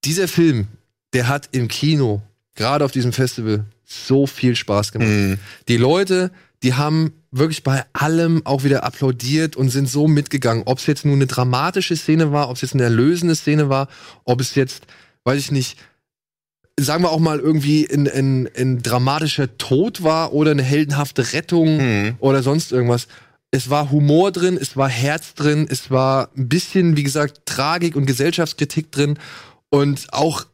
[0.04, 0.66] dieser Film,
[1.12, 2.22] der hat im Kino,
[2.54, 5.08] gerade auf diesem Festival, so viel Spaß gemacht.
[5.08, 5.38] Mhm.
[5.68, 6.30] Die Leute,
[6.62, 10.62] die haben wirklich bei allem auch wieder applaudiert und sind so mitgegangen.
[10.66, 13.88] Ob es jetzt nur eine dramatische Szene war, ob es jetzt eine erlösende Szene war,
[14.24, 14.86] ob es jetzt,
[15.24, 15.78] weiß ich nicht,
[16.78, 21.76] sagen wir auch mal irgendwie ein, ein, ein dramatischer Tod war oder eine heldenhafte Rettung
[21.76, 22.14] Mhm.
[22.18, 23.06] oder sonst irgendwas.
[23.50, 27.94] Es war Humor drin, es war Herz drin, es war ein bisschen, wie gesagt, Tragik
[27.94, 29.18] und Gesellschaftskritik drin
[29.74, 30.44] und auch,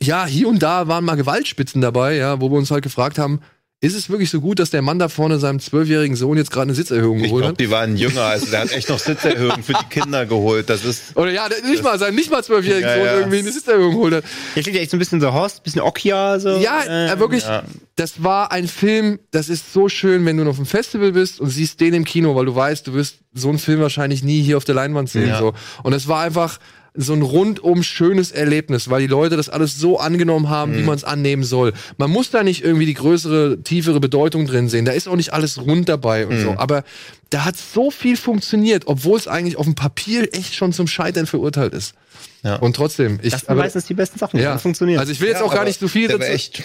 [0.00, 3.40] ja, hier und da waren mal Gewaltspitzen dabei, ja, wo wir uns halt gefragt haben,
[3.84, 6.66] ist es wirklich so gut, dass der Mann da vorne seinem zwölfjährigen Sohn jetzt gerade
[6.66, 7.60] eine Sitzerhöhung Ich geholt glaube, hat?
[7.60, 10.70] die waren jünger, also der hat echt noch Sitzerhöhungen für die Kinder geholt.
[10.70, 13.18] Das ist Oder ja, nicht mal seinem nicht mal zwölfjährigen Ja, Sohn ja.
[13.18, 14.24] irgendwie eine Sitzerhöhung geholt hat.
[14.54, 16.50] Der klingt ja echt so ein bisschen so Horst, bisschen Okia, so.
[16.58, 17.64] Ja, Äh, äh, wirklich, ja.
[17.96, 21.50] das war ein Film, das ist so schön, wenn du auf einem Festival bist und
[21.50, 24.58] siehst den im Kino, weil du weißt, du wirst so einen Film wahrscheinlich nie hier
[24.58, 25.30] auf der Leinwand sehen.
[25.30, 25.38] Ja.
[25.40, 25.54] So.
[25.82, 26.58] Und es war einfach
[26.94, 30.78] so ein rundum schönes Erlebnis, weil die Leute das alles so angenommen haben, Mhm.
[30.78, 31.72] wie man es annehmen soll.
[31.96, 34.84] Man muss da nicht irgendwie die größere, tiefere Bedeutung drin sehen.
[34.84, 36.42] Da ist auch nicht alles rund dabei und Mhm.
[36.42, 36.50] so.
[36.58, 36.84] Aber
[37.30, 41.26] da hat so viel funktioniert, obwohl es eigentlich auf dem Papier echt schon zum Scheitern
[41.26, 41.94] verurteilt ist.
[42.42, 42.56] Ja.
[42.56, 44.98] Und trotzdem, ich Das sind aber- meistens die besten Sachen, die ja, funktionieren.
[45.00, 46.20] Also ich will jetzt Ja, auch gar nicht so viel dazu.
[46.24, 46.62] echt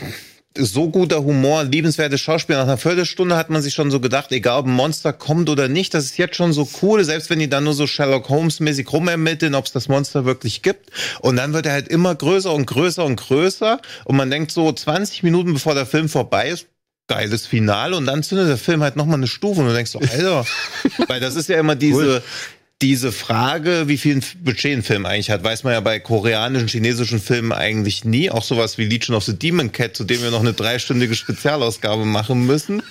[0.60, 2.56] so guter Humor, liebenswertes Schauspiel.
[2.56, 5.68] Nach einer Viertelstunde hat man sich schon so gedacht, egal ob ein Monster kommt oder
[5.68, 8.92] nicht, das ist jetzt schon so cool, selbst wenn die dann nur so Sherlock Holmes-mäßig
[8.92, 10.90] rumermitteln, ob es das Monster wirklich gibt.
[11.22, 13.80] Und dann wird er halt immer größer und größer und größer.
[14.06, 16.68] Und man denkt so 20 Minuten bevor der Film vorbei ist,
[17.08, 20.00] geiles Finale und dann zündet der Film halt nochmal eine Stufe und du denkst so,
[20.00, 20.46] Alter,
[21.08, 22.22] weil das ist ja immer diese,
[22.82, 27.20] diese Frage, wie viel Budget ein Film eigentlich hat, weiß man ja bei koreanischen, chinesischen
[27.20, 28.30] Filmen eigentlich nie.
[28.30, 32.06] Auch sowas wie Legion of the Demon Cat, zu dem wir noch eine dreistündige Spezialausgabe
[32.06, 32.84] machen müssen.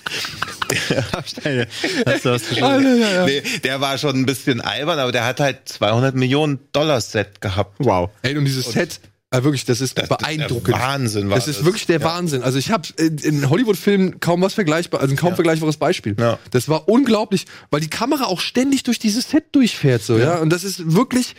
[1.12, 3.00] Hast du was geschrieben?
[3.26, 7.40] Nee, der war schon ein bisschen albern, aber der hat halt 200 Millionen Dollar Set
[7.40, 7.76] gehabt.
[7.78, 8.10] Wow.
[8.22, 9.00] Ey, und dieses Set,
[9.32, 10.68] äh, wirklich, das ist Das- beeindruckend.
[10.68, 12.04] der Wahnsinn war Das ist wirklich der Ja.
[12.06, 12.42] Wahnsinn.
[12.42, 16.14] Also ich habe in Hollywood-Filmen kaum was vergleichbar, also ein kaum vergleichbares Beispiel.
[16.18, 16.38] Ja.
[16.52, 20.36] Das war unglaublich, weil die Kamera auch ständig durch dieses Set durchfährt, so, ja.
[20.38, 21.34] Und das ist wirklich,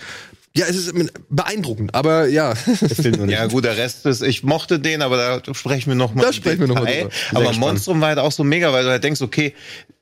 [0.56, 0.94] ja, es ist
[1.30, 1.94] beeindruckend.
[1.94, 2.54] Aber ja,
[3.28, 6.24] Ja, gut, der Rest ist, ich mochte den, aber da sprechen wir noch mal.
[6.24, 7.10] Da sprechen wir noch mal Detail.
[7.32, 7.50] drüber.
[7.50, 7.54] Aber.
[7.58, 9.54] Monstrum war halt auch so mega, weil du halt denkst, okay,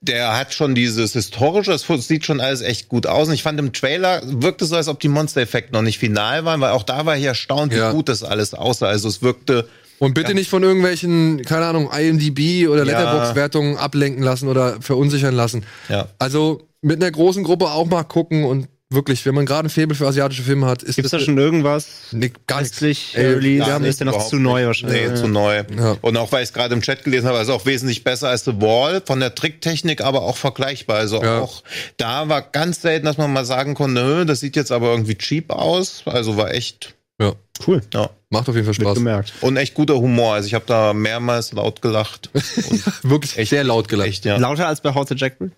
[0.02, 3.28] der hat schon dieses historische, das sieht schon alles echt gut aus.
[3.28, 6.62] Und ich fand im Trailer wirkte so, als ob die Monster-Effekte noch nicht final waren,
[6.62, 7.92] weil auch da war ich erstaunt, wie Ja.
[7.92, 8.88] gut das alles aussah.
[8.88, 9.68] Also es wirkte,
[10.00, 12.98] Und bitte nicht von irgendwelchen, keine Ahnung, IMDb oder Ja.
[13.00, 15.66] Letterbox-Wertungen ablenken lassen oder verunsichern lassen.
[15.90, 16.08] ja.
[16.20, 19.96] Also mit einer großen Gruppe auch mal gucken und wirklich, wenn man gerade ein Faible
[19.96, 21.88] für asiatische Filme hat, ist Gibt's da das schon irgendwas?
[22.12, 22.76] nee, gar nichts.
[22.82, 25.10] Westlich, Ey, Early, da nicht, ist ja noch zu neu wahrscheinlich.
[25.10, 25.64] Nee, zu neu.
[25.78, 25.98] Ja.
[26.02, 28.46] Und auch weil ich es gerade im Chat gelesen habe, also auch wesentlich besser als
[28.46, 30.98] The Wall, von der Tricktechnik aber auch vergleichbar.
[30.98, 31.40] Also Ja.
[31.42, 31.64] auch
[31.98, 35.52] da war ganz selten, dass man mal sagen konnte, das sieht jetzt aber irgendwie cheap
[35.52, 36.04] aus.
[36.06, 37.34] Also war echt, Ja,
[37.66, 37.82] Cool.
[37.94, 38.10] ja.
[38.30, 38.96] macht auf jeden Fall Spaß.
[38.96, 39.34] gemerkt.
[39.42, 40.34] Und echt guter Humor.
[40.36, 42.30] Also ich habe da mehrmals laut gelacht.
[43.04, 44.10] Wirklich Echt- sehr laut gelacht.
[44.10, 44.38] echt, ja.
[44.38, 45.50] Lauter als bei How to Jackpot?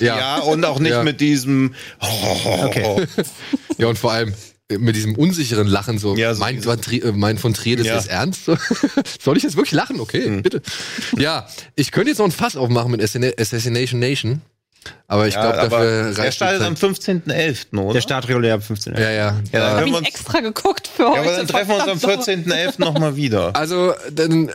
[0.00, 0.38] Ja.
[0.38, 1.02] und auch nicht Ja.
[1.02, 3.06] mit diesem Okay.
[3.78, 4.34] Ja, und vor allem
[4.68, 6.14] mit diesem unsicheren Lachen so.
[6.16, 7.98] Ja, so mein, dieses- von Trier, äh, mein von Trier, das Ja.
[7.98, 8.44] ist ernst?
[8.44, 8.56] So.
[9.20, 9.98] Soll ich jetzt wirklich lachen?
[10.00, 10.42] Okay, Hm.
[10.42, 10.62] bitte.
[11.18, 14.42] Ja, ich könnte jetzt noch ein Fass aufmachen mit Assassin- Assassination Nation.
[15.08, 16.90] Aber ich Ja, glaube, dafür der reicht startet die am Zeit.
[16.90, 17.94] 15.11., oder?
[17.94, 18.94] Der Start regulär ab 15.
[18.94, 19.08] Ja, ja.
[19.10, 19.60] Ja, dann ja.
[19.60, 21.16] können Hab wir uns- extra geguckt für heute.
[21.16, 22.66] ja, aber dann treffen wir uns am verdammt nochmal.
[22.68, 22.78] 14.11.
[22.78, 23.56] nochmal wieder.
[23.56, 24.50] Also, dann,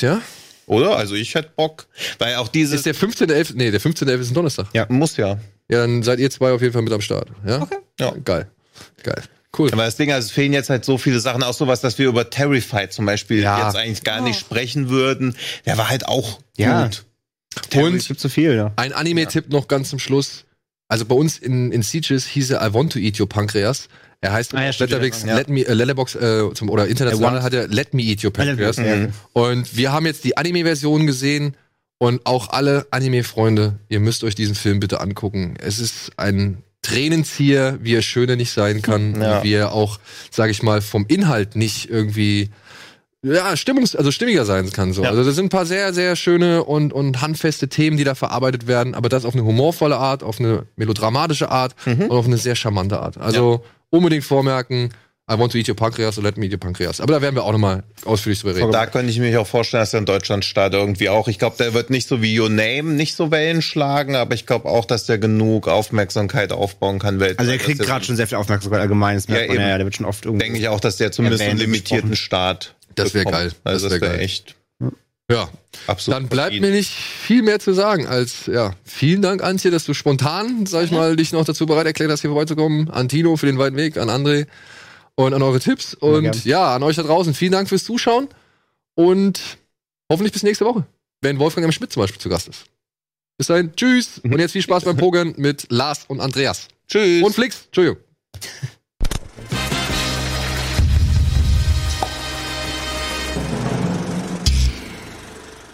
[0.00, 0.20] ja,
[0.66, 0.96] Oder?
[0.96, 1.86] Also ich hätte Bock.
[2.18, 4.18] Weil auch dieses ist der 15.11., nee, der 15.11.
[4.20, 4.66] ist ein Donnerstag.
[4.72, 4.86] Ja.
[4.88, 5.38] muss ja.
[5.68, 7.28] Ja, dann seid ihr zwei auf jeden Fall mit am Start.
[7.46, 7.62] Ja?
[7.62, 7.76] Okay.
[8.00, 8.12] Ja.
[8.24, 8.48] Geil.
[9.02, 9.22] Geil.
[9.56, 9.70] Cool.
[9.72, 12.08] Aber das Ding, also es fehlen jetzt halt so viele Sachen, auch sowas, dass wir
[12.08, 13.66] über Terrified zum Beispiel Ja.
[13.66, 14.40] jetzt eigentlich gar nicht Oh.
[14.40, 15.36] sprechen würden.
[15.64, 16.84] Der war halt auch Ja.
[16.84, 17.04] gut.
[17.76, 18.72] Und es gibt zu viel, ja.
[18.76, 20.44] ein Anime-Tipp noch ganz zum Schluss.
[20.88, 23.88] Also bei uns in, in Sieges hieß er I want to eat your pancreas.
[24.24, 25.36] Er heißt Ah ja, Letterbox, ja.
[25.36, 28.78] Let me, äh, Letterbox äh, zum, oder international hat er Let me eat your pancreas.
[28.78, 29.08] Ja.
[29.34, 31.56] Und wir haben jetzt die Anime-Version gesehen
[31.98, 35.56] und auch alle Anime-Freunde, ihr müsst euch diesen Film bitte angucken.
[35.60, 39.38] Es ist ein Tränenzieher, wie er schöner nicht sein kann, Ja.
[39.38, 39.98] und wie er auch,
[40.30, 42.50] sage ich mal, vom Inhalt nicht irgendwie
[43.22, 45.02] ja, stimmungs also stimmiger sein kann so.
[45.02, 45.08] Ja.
[45.10, 48.66] Also das sind ein paar sehr sehr schöne und und handfeste Themen, die da verarbeitet
[48.66, 52.02] werden, aber das auf eine humorvolle Art, auf eine melodramatische Art Mhm.
[52.02, 53.16] und auf eine sehr charmante Art.
[53.18, 53.64] Also
[53.96, 54.90] unbedingt vormerken,
[55.30, 57.00] I want to eat your pancreas, so let me eat your pancreas.
[57.00, 58.72] Aber da werden wir auch nochmal ausführlich drüber reden.
[58.72, 61.28] Da könnte ich mir auch vorstellen, dass er in Deutschland startet irgendwie auch.
[61.28, 64.44] Ich glaube, der wird nicht so wie Your Name nicht so Wellen schlagen, aber ich
[64.44, 67.38] glaube auch, dass der genug Aufmerksamkeit aufbauen kann weltweit.
[67.38, 69.14] Also er kriegt gerade schon sehr viel Aufmerksamkeit allgemein.
[69.16, 69.70] Das merkt Ja, man eben.
[69.70, 70.44] ja, der wird schon oft irgendwie.
[70.44, 72.26] Denke ich auch, dass der zumindest einen limitierten besprochen.
[72.26, 73.36] Start Das wär bekommt.
[73.38, 73.52] geil.
[73.64, 74.24] Also Das wär wäre geil.
[74.24, 74.56] echt
[75.30, 75.48] Ja,
[75.86, 76.20] absolut.
[76.20, 79.94] dann bleibt mir nicht viel mehr zu sagen als ja, vielen Dank Antje, dass du
[79.94, 82.90] spontan, sag ich mal, dich noch dazu bereit erklärt hast, hier vorbeizukommen.
[82.90, 84.46] An Tino für den weiten Weg, an André
[85.14, 87.32] und an eure Tipps und ja, an euch da draußen.
[87.32, 88.28] Vielen Dank fürs Zuschauen
[88.94, 89.40] und
[90.10, 90.84] hoffentlich bis nächste Woche,
[91.22, 91.72] wenn Wolfgang M.
[91.72, 92.64] Schmidt zum Beispiel zu Gast ist.
[93.38, 96.68] Bis dahin, tschüss und jetzt viel Spaß beim Pokern mit Lars und Andreas.
[96.86, 97.22] Tschüss.
[97.22, 97.98] Und Flix, Entschuldigung.